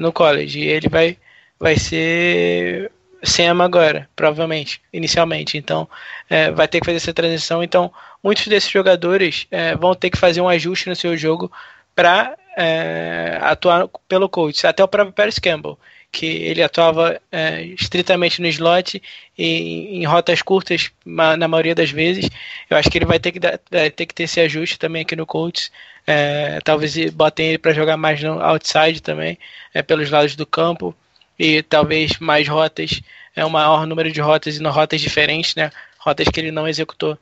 no 0.00 0.12
college. 0.12 0.58
E 0.58 0.68
ele 0.68 0.88
vai, 0.88 1.16
vai 1.58 1.76
ser 1.76 2.90
SEMA 3.22 3.64
agora, 3.64 4.08
provavelmente, 4.16 4.80
inicialmente. 4.92 5.58
Então, 5.58 5.88
é, 6.28 6.50
vai 6.50 6.66
ter 6.66 6.80
que 6.80 6.86
fazer 6.86 6.96
essa 6.96 7.12
transição. 7.12 7.62
Então, 7.62 7.92
muitos 8.22 8.46
desses 8.46 8.70
jogadores 8.70 9.46
é, 9.50 9.74
vão 9.74 9.94
ter 9.94 10.10
que 10.10 10.18
fazer 10.18 10.40
um 10.40 10.48
ajuste 10.48 10.88
no 10.88 10.96
seu 10.96 11.16
jogo 11.16 11.50
para 11.94 12.36
é, 12.56 13.38
atuar 13.42 13.88
pelo 14.08 14.28
coach. 14.28 14.66
Até 14.66 14.82
o 14.82 14.88
próprio 14.88 15.12
Paris 15.12 15.38
Campbell, 15.38 15.78
que 16.12 16.26
ele 16.26 16.62
atuava 16.62 17.20
é, 17.30 17.62
estritamente 17.62 18.40
no 18.40 18.48
slot 18.48 19.00
e 19.38 19.98
em 19.98 20.04
rotas 20.04 20.42
curtas 20.42 20.90
na 21.04 21.46
maioria 21.48 21.74
das 21.74 21.90
vezes. 21.90 22.28
Eu 22.68 22.76
acho 22.76 22.90
que 22.90 22.98
ele 22.98 23.04
vai 23.04 23.18
ter 23.18 23.32
que, 23.32 23.38
dar, 23.38 23.58
ter, 23.58 24.06
que 24.06 24.14
ter 24.14 24.24
esse 24.24 24.40
ajuste 24.40 24.78
também 24.78 25.02
aqui 25.02 25.14
no 25.14 25.26
coach. 25.26 25.70
É, 26.06 26.58
talvez 26.64 26.96
botem 27.10 27.48
ele 27.48 27.58
para 27.58 27.72
jogar 27.72 27.96
mais 27.96 28.20
no 28.22 28.40
outside 28.40 29.00
também, 29.02 29.38
é, 29.72 29.82
pelos 29.82 30.10
lados 30.10 30.34
do 30.34 30.46
campo 30.46 30.94
e 31.40 31.62
talvez 31.62 32.18
mais 32.18 32.46
rotas, 32.46 33.00
é 33.34 33.42
um 33.46 33.48
maior 33.48 33.86
número 33.86 34.12
de 34.12 34.20
rotas 34.20 34.58
e 34.58 34.62
rotas 34.62 35.00
diferentes, 35.00 35.54
né? 35.54 35.70
Rotas 35.98 36.28
que 36.28 36.38
ele 36.38 36.52
não 36.52 36.68
executou. 36.68 37.18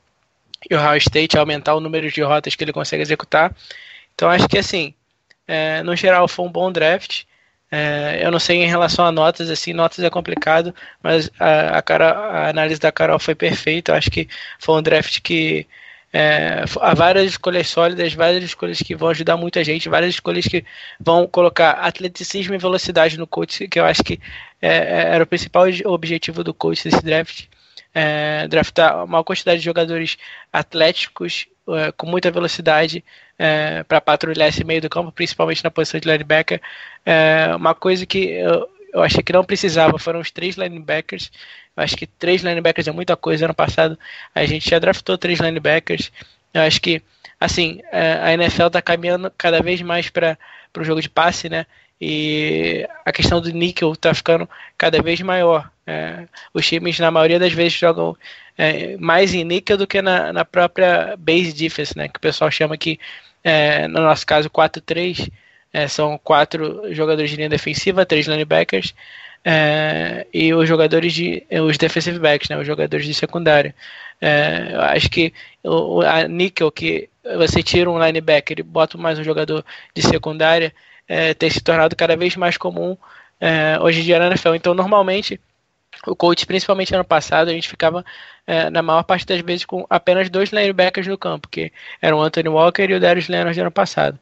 E 0.68 0.74
o 0.74 0.78
Ohio 0.78 0.98
State 0.98 1.38
aumentar 1.38 1.76
o 1.76 1.80
número 1.80 2.10
de 2.10 2.20
rotas 2.20 2.56
que 2.56 2.64
ele 2.64 2.72
consegue 2.72 3.00
executar. 3.00 3.54
Então 4.12 4.28
acho 4.28 4.48
que 4.48 4.58
assim, 4.58 4.92
é, 5.46 5.84
no 5.84 5.94
geral 5.94 6.26
foi 6.26 6.46
um 6.46 6.50
bom 6.50 6.72
draft. 6.72 7.22
É, 7.70 8.18
eu 8.20 8.32
não 8.32 8.40
sei 8.40 8.56
em 8.64 8.66
relação 8.66 9.04
a 9.06 9.12
notas, 9.12 9.50
assim, 9.50 9.72
notas 9.72 10.00
é 10.04 10.10
complicado, 10.10 10.74
mas 11.00 11.30
a, 11.38 11.78
a, 11.78 12.08
a 12.08 12.48
análise 12.48 12.80
da 12.80 12.90
Carol 12.90 13.20
foi 13.20 13.36
perfeita. 13.36 13.92
Eu 13.92 13.96
acho 13.96 14.10
que 14.10 14.28
foi 14.58 14.80
um 14.80 14.82
draft 14.82 15.20
que 15.20 15.64
é, 16.12 16.64
há 16.80 16.94
várias 16.94 17.26
escolhas 17.26 17.68
sólidas, 17.68 18.14
várias 18.14 18.42
escolhas 18.42 18.78
que 18.78 18.94
vão 18.94 19.10
ajudar 19.10 19.36
muita 19.36 19.62
gente, 19.62 19.88
várias 19.88 20.14
escolhas 20.14 20.46
que 20.46 20.64
vão 20.98 21.26
colocar 21.26 21.72
atleticismo 21.72 22.54
e 22.54 22.58
velocidade 22.58 23.18
no 23.18 23.26
coach, 23.26 23.68
que 23.68 23.78
eu 23.78 23.84
acho 23.84 24.02
que 24.02 24.18
é, 24.60 24.68
é 24.68 25.14
era 25.14 25.24
o 25.24 25.26
principal 25.26 25.64
objetivo 25.84 26.42
do 26.42 26.54
coach 26.54 26.84
desse 26.84 27.04
draft. 27.04 27.44
É, 27.94 28.46
draftar 28.48 29.04
uma 29.04 29.24
quantidade 29.24 29.58
de 29.58 29.64
jogadores 29.64 30.18
atléticos 30.52 31.46
é, 31.68 31.90
com 31.92 32.06
muita 32.06 32.30
velocidade 32.30 33.02
é, 33.38 33.82
para 33.82 34.00
patrulhar 34.00 34.48
esse 34.48 34.62
meio 34.62 34.80
do 34.80 34.90
campo, 34.90 35.10
principalmente 35.10 35.64
na 35.64 35.70
posição 35.70 35.98
de 35.98 36.08
linebacker. 36.08 36.60
Uma 37.56 37.74
coisa 37.74 38.04
que 38.04 38.30
eu, 38.30 38.68
eu 38.92 39.02
achei 39.02 39.22
que 39.22 39.32
não 39.32 39.44
precisava 39.44 39.98
foram 39.98 40.20
os 40.20 40.30
três 40.30 40.56
linebackers. 40.56 41.30
Eu 41.78 41.84
acho 41.84 41.96
que 41.96 42.08
três 42.08 42.42
linebackers 42.42 42.88
é 42.88 42.92
muita 42.92 43.16
coisa. 43.16 43.44
Ano 43.46 43.54
passado 43.54 43.96
a 44.34 44.44
gente 44.44 44.68
já 44.68 44.80
draftou 44.80 45.16
três 45.16 45.38
linebackers. 45.38 46.10
Eu 46.52 46.62
acho 46.62 46.80
que, 46.80 47.00
assim, 47.40 47.80
é, 47.92 48.18
a 48.20 48.32
NFL 48.32 48.66
está 48.66 48.82
caminhando 48.82 49.32
cada 49.38 49.62
vez 49.62 49.80
mais 49.80 50.10
para 50.10 50.36
o 50.76 50.82
jogo 50.82 51.00
de 51.00 51.08
passe, 51.08 51.48
né? 51.48 51.66
E 52.00 52.84
a 53.04 53.12
questão 53.12 53.40
do 53.40 53.50
níquel 53.52 53.92
está 53.92 54.12
ficando 54.12 54.48
cada 54.76 55.00
vez 55.00 55.20
maior. 55.20 55.70
É, 55.86 56.26
os 56.52 56.66
times, 56.66 56.98
na 56.98 57.12
maioria 57.12 57.38
das 57.38 57.52
vezes, 57.52 57.74
jogam 57.74 58.16
é, 58.56 58.96
mais 58.96 59.32
em 59.32 59.44
níquel 59.44 59.76
do 59.76 59.86
que 59.86 60.02
na, 60.02 60.32
na 60.32 60.44
própria 60.44 61.16
base 61.16 61.52
defense, 61.52 61.96
né? 61.96 62.08
Que 62.08 62.18
o 62.18 62.20
pessoal 62.20 62.50
chama 62.50 62.76
que 62.76 62.98
é, 63.44 63.86
no 63.86 64.00
nosso 64.00 64.26
caso 64.26 64.50
4-3, 64.50 65.30
é, 65.72 65.86
são 65.86 66.18
quatro 66.18 66.92
jogadores 66.92 67.30
de 67.30 67.36
linha 67.36 67.48
defensiva, 67.48 68.04
três 68.04 68.26
linebackers 68.26 68.92
é, 69.50 70.26
e 70.32 70.52
os 70.52 70.68
jogadores 70.68 71.14
de 71.14 71.42
os 71.50 71.78
defensive 71.78 72.18
backs, 72.18 72.50
né, 72.50 72.58
os 72.58 72.66
jogadores 72.66 73.06
de 73.06 73.14
secundária. 73.14 73.74
É, 74.20 74.72
eu 74.74 74.82
acho 74.82 75.08
que 75.08 75.32
o, 75.64 76.02
a 76.02 76.28
níquel 76.28 76.70
que 76.70 77.08
você 77.38 77.62
tira 77.62 77.90
um 77.90 77.98
linebacker 77.98 78.58
e 78.60 78.62
bota 78.62 78.98
mais 78.98 79.18
um 79.18 79.24
jogador 79.24 79.64
de 79.94 80.02
secundária 80.02 80.74
é, 81.08 81.32
tem 81.32 81.48
se 81.48 81.62
tornado 81.62 81.96
cada 81.96 82.14
vez 82.14 82.36
mais 82.36 82.58
comum 82.58 82.94
é, 83.40 83.78
hoje 83.80 84.00
em 84.00 84.04
dia 84.04 84.18
na 84.18 84.26
NFL. 84.26 84.54
Então, 84.54 84.74
normalmente 84.74 85.40
o 86.06 86.14
coach, 86.14 86.44
principalmente 86.44 86.94
ano 86.94 87.04
passado, 87.04 87.48
a 87.48 87.52
gente 87.52 87.70
ficava 87.70 88.04
é, 88.46 88.68
na 88.68 88.82
maior 88.82 89.02
parte 89.02 89.24
das 89.24 89.40
vezes 89.40 89.64
com 89.64 89.86
apenas 89.88 90.28
dois 90.28 90.50
linebackers 90.50 91.06
no 91.06 91.16
campo, 91.16 91.48
que 91.48 91.72
eram 92.02 92.18
o 92.18 92.22
Anthony 92.22 92.50
Walker 92.50 92.84
e 92.84 92.94
o 92.94 93.00
Darius 93.00 93.28
Leonard 93.28 93.58
ano 93.58 93.70
passado. 93.70 94.18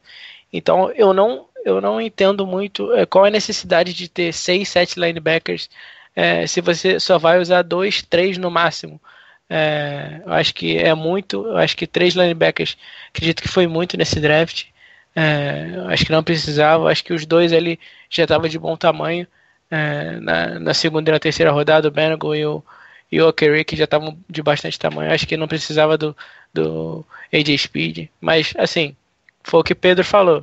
Então 0.53 0.89
eu 0.91 1.13
não 1.13 1.47
eu 1.67 1.81
não 1.81 1.99
entendo 2.01 2.47
muito 2.47 2.93
é, 2.93 3.05
qual 3.05 3.25
é 3.25 3.29
a 3.29 3.31
necessidade 3.31 3.93
de 3.93 4.07
ter 4.09 4.33
seis, 4.33 4.69
sete 4.69 4.99
linebackers 4.99 5.69
é, 6.17 6.47
se 6.47 6.61
você 6.61 6.99
só 6.99 7.19
vai 7.19 7.39
usar 7.39 7.61
dois, 7.61 8.01
três 8.01 8.39
no 8.39 8.49
máximo. 8.49 8.99
É, 9.47 10.21
eu 10.25 10.33
acho 10.33 10.53
que 10.53 10.77
é 10.77 10.93
muito, 10.95 11.45
eu 11.45 11.57
acho 11.57 11.77
que 11.77 11.85
três 11.85 12.15
linebackers, 12.15 12.75
acredito 13.09 13.43
que 13.43 13.47
foi 13.47 13.67
muito 13.67 13.95
nesse 13.95 14.19
draft. 14.19 14.65
É, 15.15 15.75
acho 15.89 16.05
que 16.05 16.11
não 16.11 16.23
precisava, 16.23 16.89
acho 16.91 17.03
que 17.03 17.13
os 17.13 17.25
dois 17.25 17.53
ali 17.53 17.79
já 18.09 18.23
estavam 18.23 18.49
de 18.49 18.57
bom 18.57 18.75
tamanho. 18.75 19.27
É, 19.69 20.19
na, 20.19 20.59
na, 20.59 20.73
segunda 20.73 21.11
e 21.11 21.13
na 21.13 21.19
terceira 21.19 21.51
rodada, 21.51 21.87
o 21.87 21.91
Benagle 21.91 22.35
e 22.35 22.45
o, 22.45 22.63
e 23.11 23.21
o 23.21 23.33
que 23.33 23.75
já 23.75 23.83
estavam 23.83 24.17
de 24.29 24.41
bastante 24.41 24.79
tamanho. 24.79 25.11
Acho 25.11 25.27
que 25.27 25.37
não 25.37 25.47
precisava 25.47 25.97
do, 25.99 26.17
do 26.51 27.05
AJ 27.31 27.57
Speed. 27.59 28.09
Mas, 28.19 28.53
assim, 28.57 28.95
foi 29.43 29.59
o 29.59 29.63
que 29.63 29.75
Pedro 29.75 30.03
falou. 30.03 30.41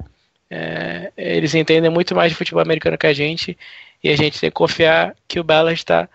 É, 0.56 1.12
eles 1.16 1.52
entendem 1.54 1.90
muito 1.90 2.14
mais 2.14 2.30
de 2.30 2.38
futebol 2.38 2.62
americano 2.62 2.96
que 2.96 3.08
a 3.08 3.12
gente 3.12 3.58
e 4.02 4.08
a 4.08 4.16
gente 4.16 4.40
tem 4.40 4.50
que 4.50 4.54
confiar 4.54 5.16
que 5.26 5.40
o 5.40 5.44
Ballard 5.44 5.78
está 5.78 6.08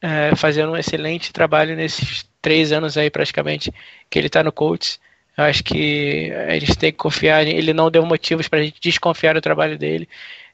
é, 0.00 0.36
fazendo 0.36 0.70
um 0.72 0.76
excelente 0.76 1.32
trabalho 1.32 1.74
nesses 1.74 2.24
três 2.40 2.70
anos 2.70 2.96
aí 2.96 3.10
praticamente 3.10 3.72
que 4.08 4.18
ele 4.18 4.28
está 4.28 4.44
no 4.44 4.52
Colts. 4.52 5.00
Eu 5.36 5.44
acho 5.44 5.64
que 5.64 6.30
a 6.32 6.56
gente 6.58 6.76
tem 6.76 6.92
que 6.92 6.98
confiar. 6.98 7.44
Ele 7.44 7.72
não 7.72 7.90
deu 7.90 8.06
motivos 8.06 8.46
para 8.46 8.60
a 8.60 8.62
gente 8.62 8.80
desconfiar 8.80 9.34
do 9.34 9.40
trabalho 9.40 9.76
dele. 9.76 10.08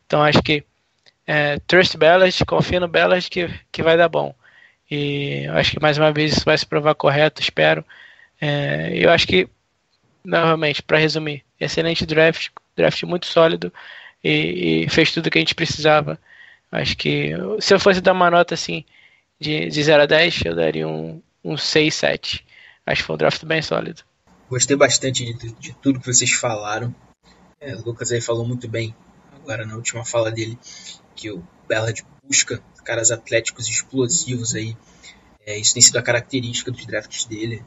Então 0.06 0.22
acho 0.22 0.42
que 0.42 0.64
é, 1.26 1.58
trust 1.66 1.98
Ballard, 1.98 2.44
confia 2.46 2.80
no 2.80 2.88
Ballard 2.88 3.28
que, 3.28 3.50
que 3.70 3.82
vai 3.82 3.98
dar 3.98 4.08
bom. 4.08 4.34
E 4.90 5.44
eu 5.44 5.54
acho 5.54 5.72
que 5.72 5.80
mais 5.80 5.98
uma 5.98 6.10
vez 6.10 6.32
isso 6.32 6.44
vai 6.44 6.56
se 6.56 6.64
provar 6.64 6.94
correto, 6.94 7.42
espero. 7.42 7.84
É, 8.40 8.90
eu 8.94 9.10
acho 9.10 9.26
que, 9.26 9.48
novamente, 10.24 10.82
para 10.82 10.98
resumir, 10.98 11.44
excelente 11.58 12.06
draft, 12.06 12.48
draft 12.76 13.02
muito 13.04 13.26
sólido 13.26 13.72
e, 14.22 14.84
e, 14.84 14.90
fez 14.90 15.12
tudo 15.12 15.26
o 15.26 15.30
que 15.30 15.38
a 15.38 15.40
gente 15.40 15.54
precisava. 15.54 16.18
Acho 16.70 16.96
que 16.96 17.32
se 17.60 17.74
eu 17.74 17.80
fosse 17.80 18.00
dar 18.00 18.12
uma 18.12 18.30
nota 18.30 18.54
assim 18.54 18.84
de, 19.38 19.68
de 19.68 19.82
0 19.82 20.02
a 20.02 20.06
10, 20.06 20.44
eu 20.44 20.54
daria 20.54 20.86
um, 20.86 21.20
um 21.42 21.56
6, 21.56 21.94
7. 21.94 22.46
Acho 22.86 23.02
que 23.02 23.06
foi 23.06 23.14
um 23.14 23.18
draft 23.18 23.44
bem 23.44 23.62
sólido. 23.62 24.02
Gostei 24.48 24.76
bastante 24.76 25.32
de, 25.32 25.52
de 25.52 25.72
tudo 25.74 26.00
que 26.00 26.06
vocês 26.06 26.30
falaram. 26.32 26.94
É, 27.60 27.74
o 27.74 27.82
Lucas 27.84 28.10
aí 28.10 28.20
falou 28.20 28.46
muito 28.46 28.68
bem 28.68 28.94
agora 29.32 29.66
na 29.66 29.74
última 29.74 30.04
fala 30.04 30.30
dele 30.30 30.58
que 31.14 31.30
o 31.30 31.42
Ballard 31.68 32.04
busca 32.24 32.62
caras 32.84 33.10
atléticos 33.10 33.68
explosivos 33.68 34.54
aí. 34.54 34.76
É, 35.46 35.58
isso 35.58 35.74
tem 35.74 35.82
sido 35.82 35.98
a 35.98 36.02
característica 36.02 36.70
dos 36.70 36.84
drafts 36.86 37.24
dele. 37.24 37.62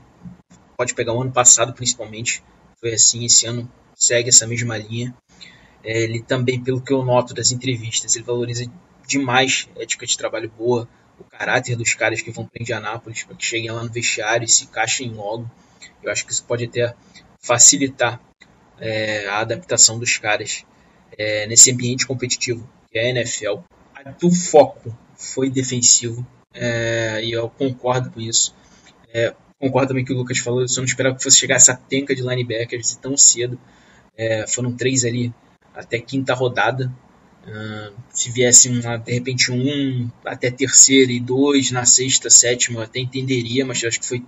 Pode 0.78 0.94
pegar 0.94 1.14
o 1.14 1.22
ano 1.22 1.32
passado 1.32 1.74
principalmente, 1.74 2.44
foi 2.80 2.94
assim. 2.94 3.26
Esse 3.26 3.46
ano 3.46 3.72
segue 3.96 4.30
essa 4.30 4.48
mesma 4.48 4.78
linha. 4.78 5.16
É, 5.84 6.04
ele 6.04 6.22
também, 6.22 6.62
pelo 6.64 6.82
que 6.82 6.94
eu 6.94 7.04
noto 7.04 7.34
das 7.34 7.52
entrevistas, 7.52 8.16
ele 8.16 8.26
valoriza 8.26 8.66
demais 9.08 9.70
a 9.76 9.84
ética 9.84 10.06
de 10.06 10.18
trabalho 10.18 10.52
boa, 10.58 10.88
o 11.20 11.24
caráter 11.24 11.76
dos 11.76 11.94
caras 11.94 12.22
que 12.22 12.32
vão 12.32 12.46
para 12.46 12.62
Indianápolis 12.62 13.24
para 13.24 13.36
que 13.36 13.46
cheguem 13.46 13.72
lá 13.72 13.84
no 13.84 13.92
vestiário 13.92 14.46
e 14.46 14.48
se 14.48 14.66
encaixem 14.66 15.12
logo. 15.12 15.50
Eu 16.02 16.12
acho 16.12 16.26
que 16.26 16.32
isso 16.32 16.44
pode 16.46 16.66
até 16.66 16.96
facilitar 17.40 18.22
é, 18.80 19.28
a 19.28 19.40
adaptação 19.40 20.00
dos 20.00 20.18
caras 20.18 20.66
é, 21.18 21.46
nesse 21.48 21.72
ambiente 21.72 22.08
competitivo 22.08 22.68
que 22.94 23.00
é 23.00 23.08
a 23.08 23.10
NFL. 23.10 23.60
O 24.22 24.32
foco 24.32 24.96
foi 25.16 25.50
defensivo 25.50 26.26
é, 26.54 27.24
e 27.24 27.32
eu 27.32 27.50
concordo 27.50 28.12
com 28.12 28.22
isso. 28.22 28.56
Concordo 29.64 29.88
também 29.88 30.04
que 30.04 30.12
o 30.12 30.18
Lucas 30.18 30.40
falou, 30.40 30.60
eu 30.60 30.68
só 30.68 30.82
não 30.82 30.86
esperava 30.86 31.16
que 31.16 31.24
fosse 31.24 31.40
chegar 31.40 31.56
essa 31.56 31.74
penca 31.74 32.14
de 32.14 32.22
linebackers 32.22 32.96
tão 32.96 33.16
cedo. 33.16 33.58
É, 34.18 34.46
foram 34.46 34.74
três 34.74 35.06
ali 35.06 35.34
até 35.74 36.02
quinta 36.02 36.34
rodada. 36.34 36.94
Uh, 37.48 37.94
se 38.10 38.30
viesse 38.30 38.68
uma, 38.68 38.98
de 38.98 39.14
repente 39.14 39.54
um 39.54 40.12
até 40.26 40.52
terceira 40.52 41.14
e 41.14 41.20
dois 41.20 41.72
na 41.72 41.86
sexta, 41.86 42.30
sétima, 42.30 42.80
eu 42.80 42.84
até 42.84 43.00
entenderia, 43.00 43.66
mas 43.66 43.82
acho 43.86 44.02
que 44.02 44.06
foi 44.06 44.22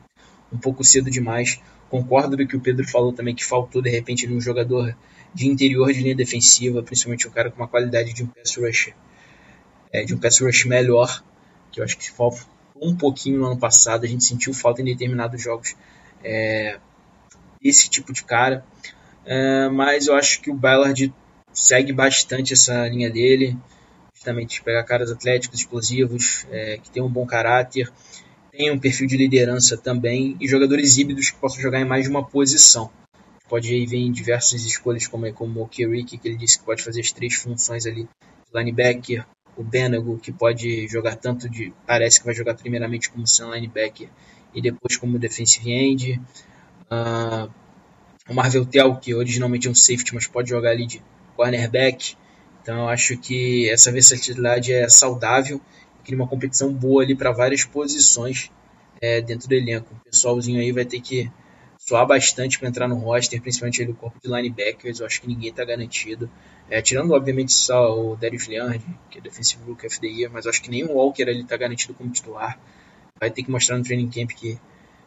um 0.54 0.58
pouco 0.58 0.86
cedo 0.86 1.12
demais. 1.12 1.60
Concordo 1.90 2.38
com 2.38 2.44
o 2.44 2.48
que 2.48 2.56
o 2.56 2.62
Pedro 2.62 2.88
falou 2.88 3.12
também, 3.12 3.36
que 3.36 3.44
faltou 3.44 3.82
de 3.82 3.90
repente 3.90 4.26
um 4.32 4.40
jogador 4.40 4.96
de 5.34 5.50
interior 5.50 5.92
de 5.92 6.02
linha 6.02 6.16
defensiva, 6.16 6.82
principalmente 6.82 7.28
um 7.28 7.32
cara 7.32 7.52
com 7.52 7.58
uma 7.58 7.68
qualidade 7.68 8.14
de 8.14 8.24
um 8.24 8.28
pass 8.28 8.56
rush, 8.56 8.94
é, 9.92 10.06
de 10.06 10.16
um 10.16 10.18
pass 10.18 10.40
rush 10.40 10.64
melhor, 10.64 11.22
que 11.74 11.82
eu 11.82 11.84
acho 11.84 11.98
que 11.98 12.10
um 12.86 12.96
pouquinho 12.96 13.40
no 13.40 13.46
ano 13.48 13.58
passado, 13.58 14.06
a 14.06 14.08
gente 14.08 14.24
sentiu 14.24 14.54
falta 14.54 14.82
em 14.82 14.86
determinados 14.86 15.42
jogos 15.42 15.76
é, 16.24 16.80
desse 17.62 17.90
tipo 17.90 18.14
de 18.14 18.24
cara, 18.24 18.66
é, 19.26 19.70
mas 19.70 20.08
eu 20.08 20.16
acho 20.16 20.42
que 20.42 20.52
o 20.52 20.56
Ballard 20.56 21.14
segue 21.54 21.92
bastante 21.92 22.54
essa 22.54 22.88
linha 22.88 23.10
dele, 23.10 23.58
justamente 24.14 24.62
pegar 24.62 24.84
caras 24.84 25.12
atléticos, 25.12 25.60
explosivos, 25.60 26.46
é, 26.52 26.78
que 26.78 26.90
tem 26.90 27.02
um 27.02 27.10
bom 27.10 27.26
caráter, 27.26 27.92
tem 28.52 28.72
um 28.72 28.80
perfil 28.80 29.08
de 29.08 29.18
liderança 29.18 29.78
também 29.78 30.38
e 30.40 30.48
jogadores 30.48 30.98
híbridos 30.98 31.30
que 31.30 31.38
possam 31.38 31.62
jogar 31.62 31.80
em 31.80 31.86
mais 31.86 32.04
de 32.04 32.10
uma 32.10 32.24
posição. 32.24 32.90
Pode 33.48 33.74
ir 33.74 33.94
em 33.94 34.12
diversas 34.12 34.66
escolhas, 34.66 35.08
como, 35.08 35.32
como 35.34 35.62
o 35.62 35.68
Kirik, 35.68 36.18
que 36.18 36.28
ele 36.28 36.38
disse 36.38 36.60
que 36.60 36.66
pode 36.66 36.82
fazer 36.82 37.02
as 37.02 37.12
três 37.12 37.36
funções 37.36 37.86
ali, 37.86 38.08
linebacker, 38.54 39.26
o 39.58 39.64
Benago, 39.64 40.18
que 40.18 40.32
pode 40.32 40.88
jogar 40.88 41.16
tanto 41.16 41.50
de. 41.50 41.74
Parece 41.86 42.20
que 42.20 42.26
vai 42.26 42.36
jogar 42.36 42.56
primeiramente 42.56 43.10
como 43.10 43.26
sendo 43.26 43.54
linebacker 43.54 44.10
e 44.54 44.62
depois 44.62 44.98
como 44.98 45.20
defensive 45.20 45.72
end. 45.72 46.22
Uh, 46.92 47.52
o 48.30 48.34
Marvel 48.34 48.66
Tell, 48.66 48.96
que 48.96 49.14
originalmente 49.14 49.68
é 49.68 49.72
um 49.72 49.76
safety, 49.76 50.14
mas 50.14 50.28
pode 50.28 50.50
jogar 50.50 50.72
ali 50.72 50.86
de 50.86 51.02
cornerback. 51.36 52.16
Então 52.62 52.80
eu 52.80 52.90
acho 52.90 53.18
que 53.18 53.70
essa 53.70 53.92
versatilidade 53.92 54.74
é 54.74 54.90
saudável 54.90 55.62
cria 56.06 56.18
uma 56.18 56.28
competição 56.28 56.72
boa 56.72 57.04
ali 57.04 57.16
para 57.16 57.32
várias 57.32 57.66
posições 57.66 58.52
é, 59.02 59.20
dentro 59.20 59.50
do 59.50 59.54
elenco. 59.54 59.94
O 59.94 60.10
pessoalzinho 60.10 60.62
aí 60.62 60.72
vai 60.72 60.86
ter 60.86 61.02
que 61.02 61.30
suar 61.88 62.06
bastante 62.06 62.58
para 62.58 62.68
entrar 62.68 62.88
no 62.88 62.96
roster, 62.96 63.42
principalmente 63.42 63.86
do 63.86 63.94
corpo 63.94 64.20
de 64.22 64.28
linebackers. 64.28 65.00
Eu 65.00 65.06
acho 65.06 65.22
que 65.22 65.28
ninguém 65.28 65.50
está 65.50 65.64
garantido. 65.64 66.30
É, 66.70 66.82
tirando, 66.82 67.12
obviamente, 67.12 67.54
só 67.54 67.96
o 67.98 68.16
Darius 68.16 68.48
Leonard, 68.48 68.84
que 69.10 69.20
é 69.20 69.22
Defensive 69.22 69.64
Rook 69.64 69.86
of 69.86 70.00
the 70.00 70.08
Year, 70.08 70.32
mas 70.32 70.48
acho 70.48 70.62
que 70.62 70.70
nem 70.70 70.84
o 70.84 70.94
Walker 70.94 71.24
ali 71.24 71.42
está 71.42 71.56
garantido 71.56 71.94
como 71.94 72.10
titular. 72.10 72.60
Vai 73.20 73.30
ter 73.30 73.44
que 73.44 73.52
mostrar 73.52 73.78
no 73.78 73.84
training 73.84 74.10
camp 74.10 74.32
que 74.32 74.60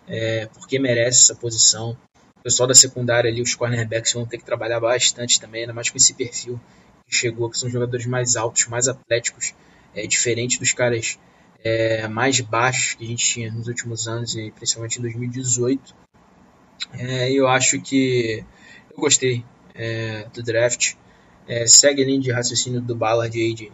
é, 0.06 0.46
porque 0.46 0.78
merece 0.78 1.24
essa 1.24 1.34
posição. 1.34 1.96
O 2.36 2.42
pessoal 2.42 2.68
da 2.68 2.74
secundária 2.74 3.28
ali, 3.30 3.42
os 3.42 3.54
cornerbacks 3.54 4.12
vão 4.12 4.24
ter 4.24 4.38
que 4.38 4.44
trabalhar 4.44 4.80
bastante 4.80 5.40
também, 5.40 5.62
ainda 5.62 5.74
mais 5.74 5.90
com 5.90 5.96
esse 5.96 6.14
perfil 6.14 6.60
que 7.06 7.14
chegou, 7.14 7.50
que 7.50 7.58
são 7.58 7.68
jogadores 7.68 8.06
mais 8.06 8.36
altos, 8.36 8.68
mais 8.68 8.86
atléticos 8.86 9.54
é, 9.94 10.06
diferente 10.06 10.58
dos 10.58 10.72
caras 10.72 11.18
é, 11.64 12.06
mais 12.06 12.40
baixos 12.40 12.94
que 12.94 13.04
a 13.04 13.08
gente 13.08 13.24
tinha 13.24 13.52
nos 13.52 13.66
últimos 13.66 14.06
anos, 14.06 14.36
e 14.36 14.52
principalmente 14.52 14.98
em 14.98 15.02
2018. 15.02 15.94
É, 16.92 17.30
eu 17.30 17.48
acho 17.48 17.80
que 17.80 18.44
eu 18.90 19.00
gostei 19.00 19.44
é, 19.74 20.26
do 20.32 20.42
draft. 20.42 20.94
É, 21.46 21.66
segue 21.66 22.02
a 22.02 22.04
linha 22.04 22.20
de 22.20 22.30
raciocínio 22.30 22.80
do 22.80 22.94
Ballard 22.94 23.38
aí 23.38 23.54
de 23.54 23.72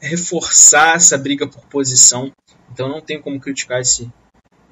reforçar 0.00 0.96
essa 0.96 1.18
briga 1.18 1.46
por 1.46 1.64
posição. 1.66 2.32
Então 2.72 2.88
não 2.88 3.00
tem 3.00 3.20
como 3.20 3.40
criticar 3.40 3.80
esse, 3.80 4.10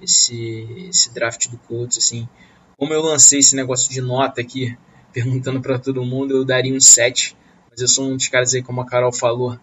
esse, 0.03 0.86
esse 0.88 1.12
draft 1.12 1.49
do 1.49 1.59
Colts. 1.59 1.99
Assim. 1.99 2.28
Como 2.76 2.93
eu 2.93 3.03
lancei 3.03 3.41
esse 3.41 3.55
negócio 3.55 3.91
de 3.91 4.01
nota 4.01 4.41
aqui, 4.41 4.76
perguntando 5.12 5.61
para 5.61 5.78
todo 5.78 6.05
mundo, 6.05 6.36
eu 6.36 6.45
daria 6.45 6.74
um 6.74 6.80
7 6.80 7.36
mas 7.70 7.80
eu 7.80 7.88
sou 7.88 8.11
um 8.11 8.16
dos 8.16 8.28
caras 8.28 8.53
aí, 8.53 8.62
como 8.62 8.80
a 8.80 8.86
Carol 8.86 9.12
falou, 9.12 9.59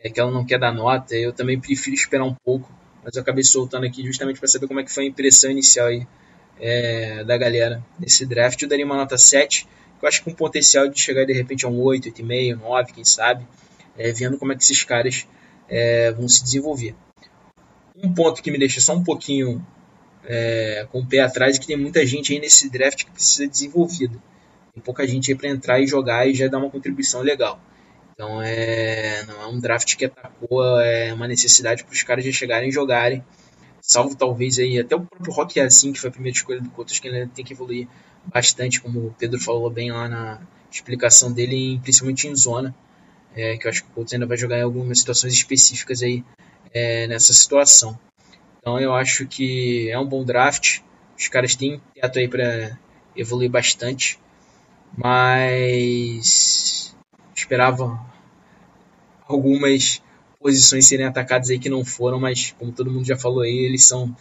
é 0.00 0.10
que 0.10 0.18
ela 0.18 0.30
não 0.30 0.44
quer 0.44 0.58
dar 0.58 0.72
nota. 0.72 1.14
Eu 1.14 1.32
também 1.32 1.58
prefiro 1.58 1.94
esperar 1.94 2.24
um 2.24 2.34
pouco, 2.34 2.70
mas 3.04 3.14
eu 3.14 3.22
acabei 3.22 3.44
soltando 3.44 3.84
aqui 3.84 4.04
justamente 4.04 4.38
para 4.38 4.48
saber 4.48 4.66
como 4.66 4.80
é 4.80 4.84
que 4.84 4.90
foi 4.90 5.04
a 5.04 5.06
impressão 5.06 5.50
inicial 5.50 5.88
aí 5.88 6.06
é, 6.58 7.22
da 7.24 7.36
galera 7.36 7.84
nesse 7.98 8.24
draft. 8.24 8.60
Eu 8.62 8.68
daria 8.68 8.86
uma 8.86 8.96
nota 8.96 9.18
7, 9.18 9.68
que 9.98 10.04
eu 10.04 10.08
acho 10.08 10.24
que 10.24 10.30
com 10.30 10.36
potencial 10.36 10.88
de 10.88 10.98
chegar 10.98 11.26
de 11.26 11.32
repente 11.32 11.66
a 11.66 11.68
um 11.68 11.80
8, 11.80 12.10
8,5, 12.10 12.58
9, 12.58 12.92
quem 12.92 13.04
sabe, 13.04 13.46
é, 13.96 14.10
vendo 14.10 14.38
como 14.38 14.52
é 14.52 14.56
que 14.56 14.62
esses 14.62 14.82
caras 14.82 15.26
é, 15.68 16.12
vão 16.12 16.26
se 16.26 16.42
desenvolver. 16.42 16.94
Um 17.96 18.12
ponto 18.12 18.42
que 18.42 18.50
me 18.50 18.58
deixa 18.58 18.80
só 18.80 18.94
um 18.94 19.04
pouquinho 19.04 19.64
é, 20.24 20.86
com 20.90 21.00
o 21.00 21.06
pé 21.06 21.20
atrás 21.20 21.56
e 21.56 21.60
que 21.60 21.66
tem 21.66 21.76
muita 21.76 22.04
gente 22.06 22.32
aí 22.32 22.40
nesse 22.40 22.70
draft 22.70 23.04
que 23.04 23.10
precisa 23.10 23.36
ser 23.36 23.48
desenvolvida. 23.48 24.18
Tem 24.72 24.82
pouca 24.82 25.06
gente 25.06 25.30
aí 25.30 25.36
para 25.36 25.48
entrar 25.48 25.80
e 25.80 25.86
jogar 25.86 26.26
e 26.26 26.34
já 26.34 26.48
dar 26.48 26.58
uma 26.58 26.70
contribuição 26.70 27.20
legal. 27.20 27.60
Então 28.14 28.40
é, 28.40 29.24
não 29.26 29.42
é 29.42 29.46
um 29.48 29.58
draft 29.58 29.96
que 29.96 30.04
atacou 30.04 30.80
é 30.80 31.12
uma 31.12 31.26
necessidade 31.26 31.84
para 31.84 31.92
os 31.92 32.02
caras 32.02 32.24
já 32.24 32.32
chegarem 32.32 32.68
e 32.68 32.72
jogarem. 32.72 33.24
Salvo 33.80 34.16
talvez 34.16 34.58
aí 34.58 34.78
até 34.78 34.96
o 34.96 35.00
próprio 35.00 35.32
Rock 35.32 35.60
assim, 35.60 35.92
que 35.92 36.00
foi 36.00 36.08
a 36.08 36.12
primeira 36.12 36.36
escolha 36.36 36.60
do 36.60 36.70
Cotas, 36.70 36.98
que 36.98 37.08
ele 37.08 37.26
tem 37.26 37.44
que 37.44 37.52
evoluir 37.52 37.86
bastante, 38.24 38.80
como 38.80 39.08
o 39.08 39.14
Pedro 39.18 39.38
falou 39.38 39.68
bem 39.68 39.92
lá 39.92 40.08
na 40.08 40.40
explicação 40.70 41.30
dele, 41.32 41.78
principalmente 41.82 42.26
em 42.26 42.34
zona. 42.34 42.74
É, 43.36 43.56
que 43.56 43.66
eu 43.66 43.70
acho 43.70 43.82
que 43.82 43.90
o 43.90 43.92
Colts 43.92 44.12
ainda 44.14 44.26
vai 44.26 44.36
jogar 44.36 44.58
em 44.58 44.62
algumas 44.62 45.00
situações 45.00 45.34
específicas 45.34 46.02
aí 46.02 46.24
é, 46.72 47.06
nessa 47.08 47.32
situação. 47.32 47.98
Então 48.58 48.78
eu 48.78 48.94
acho 48.94 49.26
que 49.26 49.90
é 49.90 49.98
um 49.98 50.06
bom 50.06 50.24
draft. 50.24 50.80
Os 51.18 51.28
caras 51.28 51.54
têm 51.54 51.80
teto 51.94 52.18
aí 52.18 52.28
para 52.28 52.78
evoluir 53.16 53.50
bastante, 53.50 54.18
mas 54.96 56.93
esperava 57.34 58.00
algumas 59.26 60.02
posições 60.40 60.86
serem 60.86 61.06
atacadas 61.06 61.50
aí 61.50 61.58
que 61.58 61.68
não 61.68 61.84
foram, 61.84 62.20
mas 62.20 62.54
como 62.58 62.72
todo 62.72 62.90
mundo 62.90 63.06
já 63.06 63.16
falou 63.16 63.40
aí, 63.40 63.56
eles 63.56 63.84
são 63.84 64.14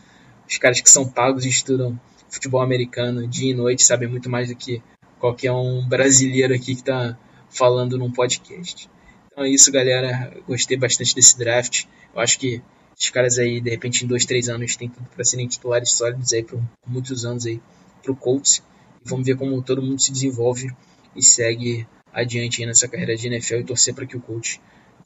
os 0.48 0.58
caras 0.58 0.82
que 0.82 0.90
são 0.90 1.08
pagos 1.08 1.46
e 1.46 1.50
estudam 1.50 2.00
futebol 2.30 2.62
americano 2.62 3.28
dia 3.28 3.52
e 3.52 3.54
noite, 3.54 3.84
sabem 3.84 4.08
muito 4.08 4.30
mais 4.30 4.50
do 4.50 4.56
que 4.56 4.82
qualquer 5.20 5.52
um 5.52 5.88
brasileiro 5.88 6.54
aqui 6.54 6.76
que 6.76 6.82
está 6.82 7.18
falando 7.50 7.98
num 7.98 8.12
podcast. 8.12 8.90
Então 9.32 9.44
é 9.44 9.50
isso, 9.50 9.72
galera. 9.72 10.34
Gostei 10.48 10.78
bastante 10.78 11.16
desse 11.16 11.38
draft. 11.38 11.86
Eu 12.14 12.22
acho 12.22 12.38
que 12.40 12.62
os 12.98 13.10
caras 13.10 13.40
aí, 13.40 13.62
de 13.62 13.70
repente, 13.70 14.04
em 14.04 14.08
dois, 14.08 14.26
três 14.26 14.50
anos, 14.50 14.76
tem 14.76 14.90
tudo 14.90 15.08
para 15.08 15.24
serem 15.24 15.48
titulares 15.48 15.92
sólidos 15.92 16.34
aí 16.34 16.44
por 16.44 16.62
muitos 16.86 17.26
anos 17.26 17.46
aí 17.46 17.62
pro 18.04 18.16
Colts. 18.16 18.62
E 19.04 19.10
vamos 19.10 19.26
ver 19.26 19.36
como 19.36 19.62
todo 19.62 19.82
mundo 19.82 20.00
se 20.00 20.12
desenvolve 20.12 20.72
e 21.16 21.24
segue 21.24 21.88
adiante 22.14 22.62
aí 22.62 22.68
nessa 22.68 22.88
carreira 22.88 23.16
de 23.16 23.28
NFL 23.28 23.56
e 23.56 23.64
torcer 23.64 23.94
para 23.94 24.06
que 24.06 24.16
o 24.16 24.22
Colts 24.22 24.60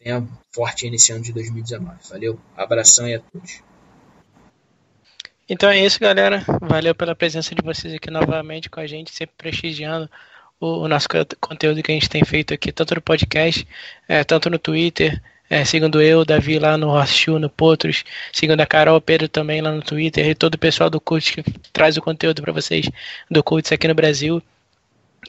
venha 0.04 0.28
forte 0.54 0.90
nesse 0.90 1.12
ano 1.12 1.22
de 1.22 1.34
2019. 1.34 1.98
Valeu, 2.10 2.40
abração 2.56 3.06
aí 3.06 3.16
a 3.16 3.20
todos. 3.20 3.64
Então 5.50 5.70
é 5.70 5.80
isso, 5.80 6.00
galera. 6.00 6.44
Valeu 6.62 6.94
pela 6.94 7.16
presença 7.16 7.56
de 7.56 7.62
vocês 7.62 7.94
aqui 7.94 8.12
novamente 8.12 8.70
com 8.70 8.82
a 8.82 8.88
gente, 8.88 9.14
sempre 9.14 9.34
prestigiando 9.38 10.10
o, 10.60 10.84
o 10.84 10.88
nosso 10.88 11.08
conteúdo 11.40 11.82
que 11.82 11.92
a 11.92 11.94
gente 11.94 12.10
tem 12.10 12.24
feito 12.26 12.54
aqui, 12.54 12.72
tanto 12.72 12.96
no 12.96 13.02
podcast, 13.02 13.66
é, 14.08 14.24
tanto 14.24 14.50
no 14.50 14.60
Twitter, 14.60 15.22
é, 15.50 15.64
segundo 15.64 16.02
eu, 16.02 16.26
Davi 16.26 16.60
lá 16.60 16.78
no 16.78 16.90
Horseshoe, 16.90 17.40
no 17.40 17.50
Potros, 17.50 18.04
segundo 18.34 18.60
a 18.60 18.66
Carol, 18.66 19.00
Pedro 19.00 19.30
também 19.30 19.62
lá 19.62 19.72
no 19.72 19.82
Twitter, 19.82 20.28
e 20.28 20.36
todo 20.36 20.56
o 20.56 20.60
pessoal 20.60 20.90
do 20.90 21.00
Cult 21.00 21.42
que 21.42 21.52
traz 21.72 21.96
o 21.96 22.02
conteúdo 22.02 22.42
para 22.42 22.52
vocês 22.52 22.90
do 23.32 23.42
Cult 23.42 23.74
aqui 23.74 23.88
no 23.88 23.96
Brasil. 23.96 24.42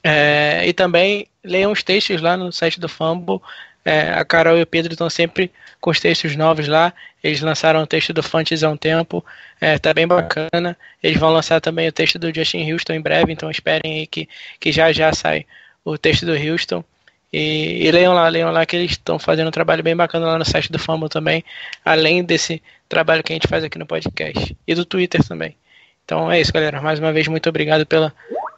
É, 0.02 0.66
e 0.66 0.72
também 0.72 1.26
leiam 1.48 1.72
os 1.72 1.82
textos 1.82 2.20
lá 2.20 2.36
no 2.36 2.52
site 2.52 2.78
do 2.78 2.88
Fumble. 2.88 3.40
É, 3.84 4.12
a 4.12 4.24
Carol 4.24 4.58
e 4.58 4.62
o 4.62 4.66
Pedro 4.66 4.92
estão 4.92 5.08
sempre 5.08 5.50
com 5.80 5.90
os 5.90 5.98
textos 5.98 6.36
novos 6.36 6.68
lá. 6.68 6.92
Eles 7.22 7.40
lançaram 7.40 7.82
o 7.82 7.86
texto 7.86 8.12
do 8.12 8.22
Fantes 8.22 8.62
há 8.62 8.68
um 8.68 8.76
tempo, 8.76 9.24
é, 9.60 9.78
tá 9.78 9.94
bem 9.94 10.06
bacana. 10.06 10.76
Eles 11.02 11.18
vão 11.18 11.30
lançar 11.30 11.60
também 11.60 11.88
o 11.88 11.92
texto 11.92 12.18
do 12.18 12.32
Justin 12.32 12.70
Houston 12.70 12.92
em 12.92 13.00
breve, 13.00 13.32
então 13.32 13.50
esperem 13.50 14.00
aí 14.00 14.06
que, 14.06 14.28
que 14.60 14.70
já 14.70 14.92
já 14.92 15.12
sai 15.12 15.46
o 15.84 15.96
texto 15.96 16.26
do 16.26 16.32
Houston. 16.32 16.84
E, 17.32 17.86
e 17.86 17.90
leiam 17.90 18.14
lá, 18.14 18.28
leiam 18.28 18.50
lá 18.50 18.64
que 18.64 18.76
eles 18.76 18.92
estão 18.92 19.18
fazendo 19.18 19.48
um 19.48 19.52
trabalho 19.52 19.82
bem 19.82 19.94
bacana 19.94 20.26
lá 20.26 20.38
no 20.38 20.44
site 20.44 20.72
do 20.72 20.78
Fumble 20.78 21.08
também, 21.08 21.44
além 21.84 22.24
desse 22.24 22.62
trabalho 22.88 23.22
que 23.22 23.32
a 23.32 23.36
gente 23.36 23.48
faz 23.48 23.64
aqui 23.64 23.78
no 23.78 23.86
podcast 23.86 24.56
e 24.66 24.74
do 24.74 24.84
Twitter 24.84 25.22
também. 25.26 25.56
Então 26.04 26.30
é 26.30 26.40
isso, 26.40 26.52
galera. 26.52 26.80
Mais 26.80 26.98
uma 26.98 27.12
vez, 27.12 27.28
muito 27.28 27.48
obrigado 27.48 27.84
pela, 27.84 28.14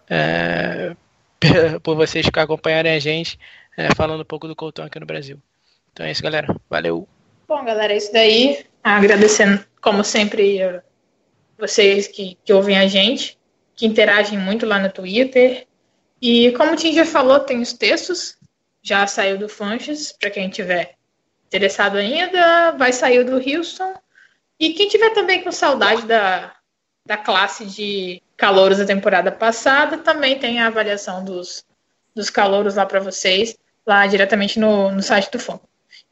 é, 0.08 0.94
por 1.82 1.96
vocês 1.96 2.28
que 2.28 2.38
acompanharem 2.38 2.92
a 2.92 2.98
gente 2.98 3.38
é, 3.76 3.94
falando 3.94 4.22
um 4.22 4.26
pouco 4.26 4.46
do 4.46 4.56
Colton 4.56 4.82
aqui 4.82 5.00
no 5.00 5.06
Brasil. 5.06 5.38
Então 5.92 6.06
é 6.06 6.10
isso, 6.10 6.22
galera. 6.22 6.54
Valeu. 6.68 7.08
Bom, 7.48 7.64
galera, 7.64 7.92
é 7.92 7.96
isso 7.96 8.12
daí. 8.12 8.64
Agradecendo, 8.82 9.64
como 9.80 10.04
sempre, 10.04 10.80
vocês 11.58 12.06
que, 12.06 12.38
que 12.44 12.52
ouvem 12.52 12.78
a 12.78 12.86
gente, 12.86 13.38
que 13.74 13.86
interagem 13.86 14.38
muito 14.38 14.66
lá 14.66 14.78
no 14.78 14.90
Twitter. 14.90 15.66
E 16.22 16.52
como 16.52 16.72
o 16.72 16.76
Tim 16.76 16.92
já 16.92 17.04
falou, 17.04 17.40
tem 17.40 17.60
os 17.60 17.72
textos 17.72 18.38
já 18.82 19.06
saiu 19.06 19.38
do 19.38 19.48
Funches, 19.48 20.12
para 20.12 20.30
quem 20.30 20.48
tiver 20.48 20.96
interessado 21.46 21.96
ainda, 21.96 22.72
vai 22.72 22.92
sair 22.92 23.24
do 23.24 23.36
Houston. 23.36 23.94
E 24.58 24.72
quem 24.72 24.88
tiver 24.88 25.10
também 25.10 25.42
com 25.42 25.52
saudade 25.52 26.06
da, 26.06 26.54
da 27.04 27.16
classe 27.16 27.66
de 27.66 28.22
calouros 28.40 28.78
da 28.78 28.86
temporada 28.86 29.30
passada, 29.30 29.98
também 29.98 30.38
tem 30.38 30.60
a 30.60 30.66
avaliação 30.66 31.22
dos, 31.22 31.62
dos 32.16 32.30
calouros 32.30 32.74
lá 32.74 32.86
para 32.86 32.98
vocês, 32.98 33.54
lá 33.86 34.06
diretamente 34.06 34.58
no, 34.58 34.90
no 34.90 35.02
site 35.02 35.30
do 35.30 35.38
Fundo. 35.38 35.60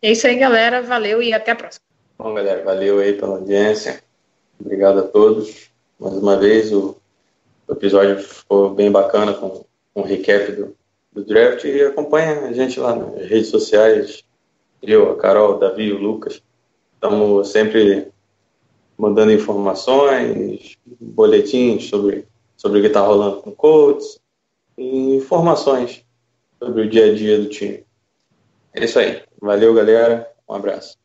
É 0.03 0.13
isso 0.13 0.27
aí, 0.27 0.37
galera. 0.37 0.83
Valeu 0.83 1.23
e 1.23 1.33
até 1.33 1.53
a 1.53 1.57
próxima. 1.57 1.83
Bom, 2.19 2.35
galera, 2.35 2.63
valeu 2.63 2.99
aí 2.99 3.15
pela 3.15 3.37
audiência. 3.37 4.03
Obrigado 4.61 4.99
a 4.99 5.03
todos. 5.03 5.71
Mais 5.99 6.15
uma 6.15 6.37
vez, 6.37 6.71
o, 6.71 6.99
o 7.67 7.73
episódio 7.73 8.19
ficou 8.19 8.75
bem 8.75 8.93
bacana 8.93 9.33
com, 9.33 9.65
com 9.95 10.01
o 10.01 10.05
recap 10.05 10.53
do, 10.53 10.77
do 11.11 11.25
draft 11.25 11.65
e 11.65 11.81
acompanha 11.83 12.41
a 12.41 12.53
gente 12.53 12.79
lá 12.79 12.95
nas 12.95 13.27
redes 13.27 13.49
sociais. 13.49 14.23
Eu, 14.83 15.13
a 15.13 15.17
Carol, 15.17 15.57
o 15.57 15.59
Davi, 15.59 15.93
o 15.93 15.99
Lucas. 15.99 16.43
Estamos 16.95 17.49
sempre 17.49 18.13
mandando 18.99 19.33
informações, 19.33 20.77
boletins 21.01 21.85
sobre, 21.85 22.27
sobre 22.57 22.79
o 22.81 22.83
que 22.83 22.89
está 22.89 23.01
rolando 23.01 23.41
com 23.43 23.53
coaches 23.53 24.21
e 24.77 25.15
informações 25.17 26.05
sobre 26.59 26.83
o 26.83 26.91
dia 26.91 27.13
a 27.13 27.15
dia 27.15 27.39
do 27.39 27.49
time. 27.49 27.85
É 28.75 28.85
isso 28.85 28.99
aí. 28.99 29.23
Valeu, 29.41 29.73
galera. 29.73 30.29
Um 30.49 30.55
abraço. 30.55 30.99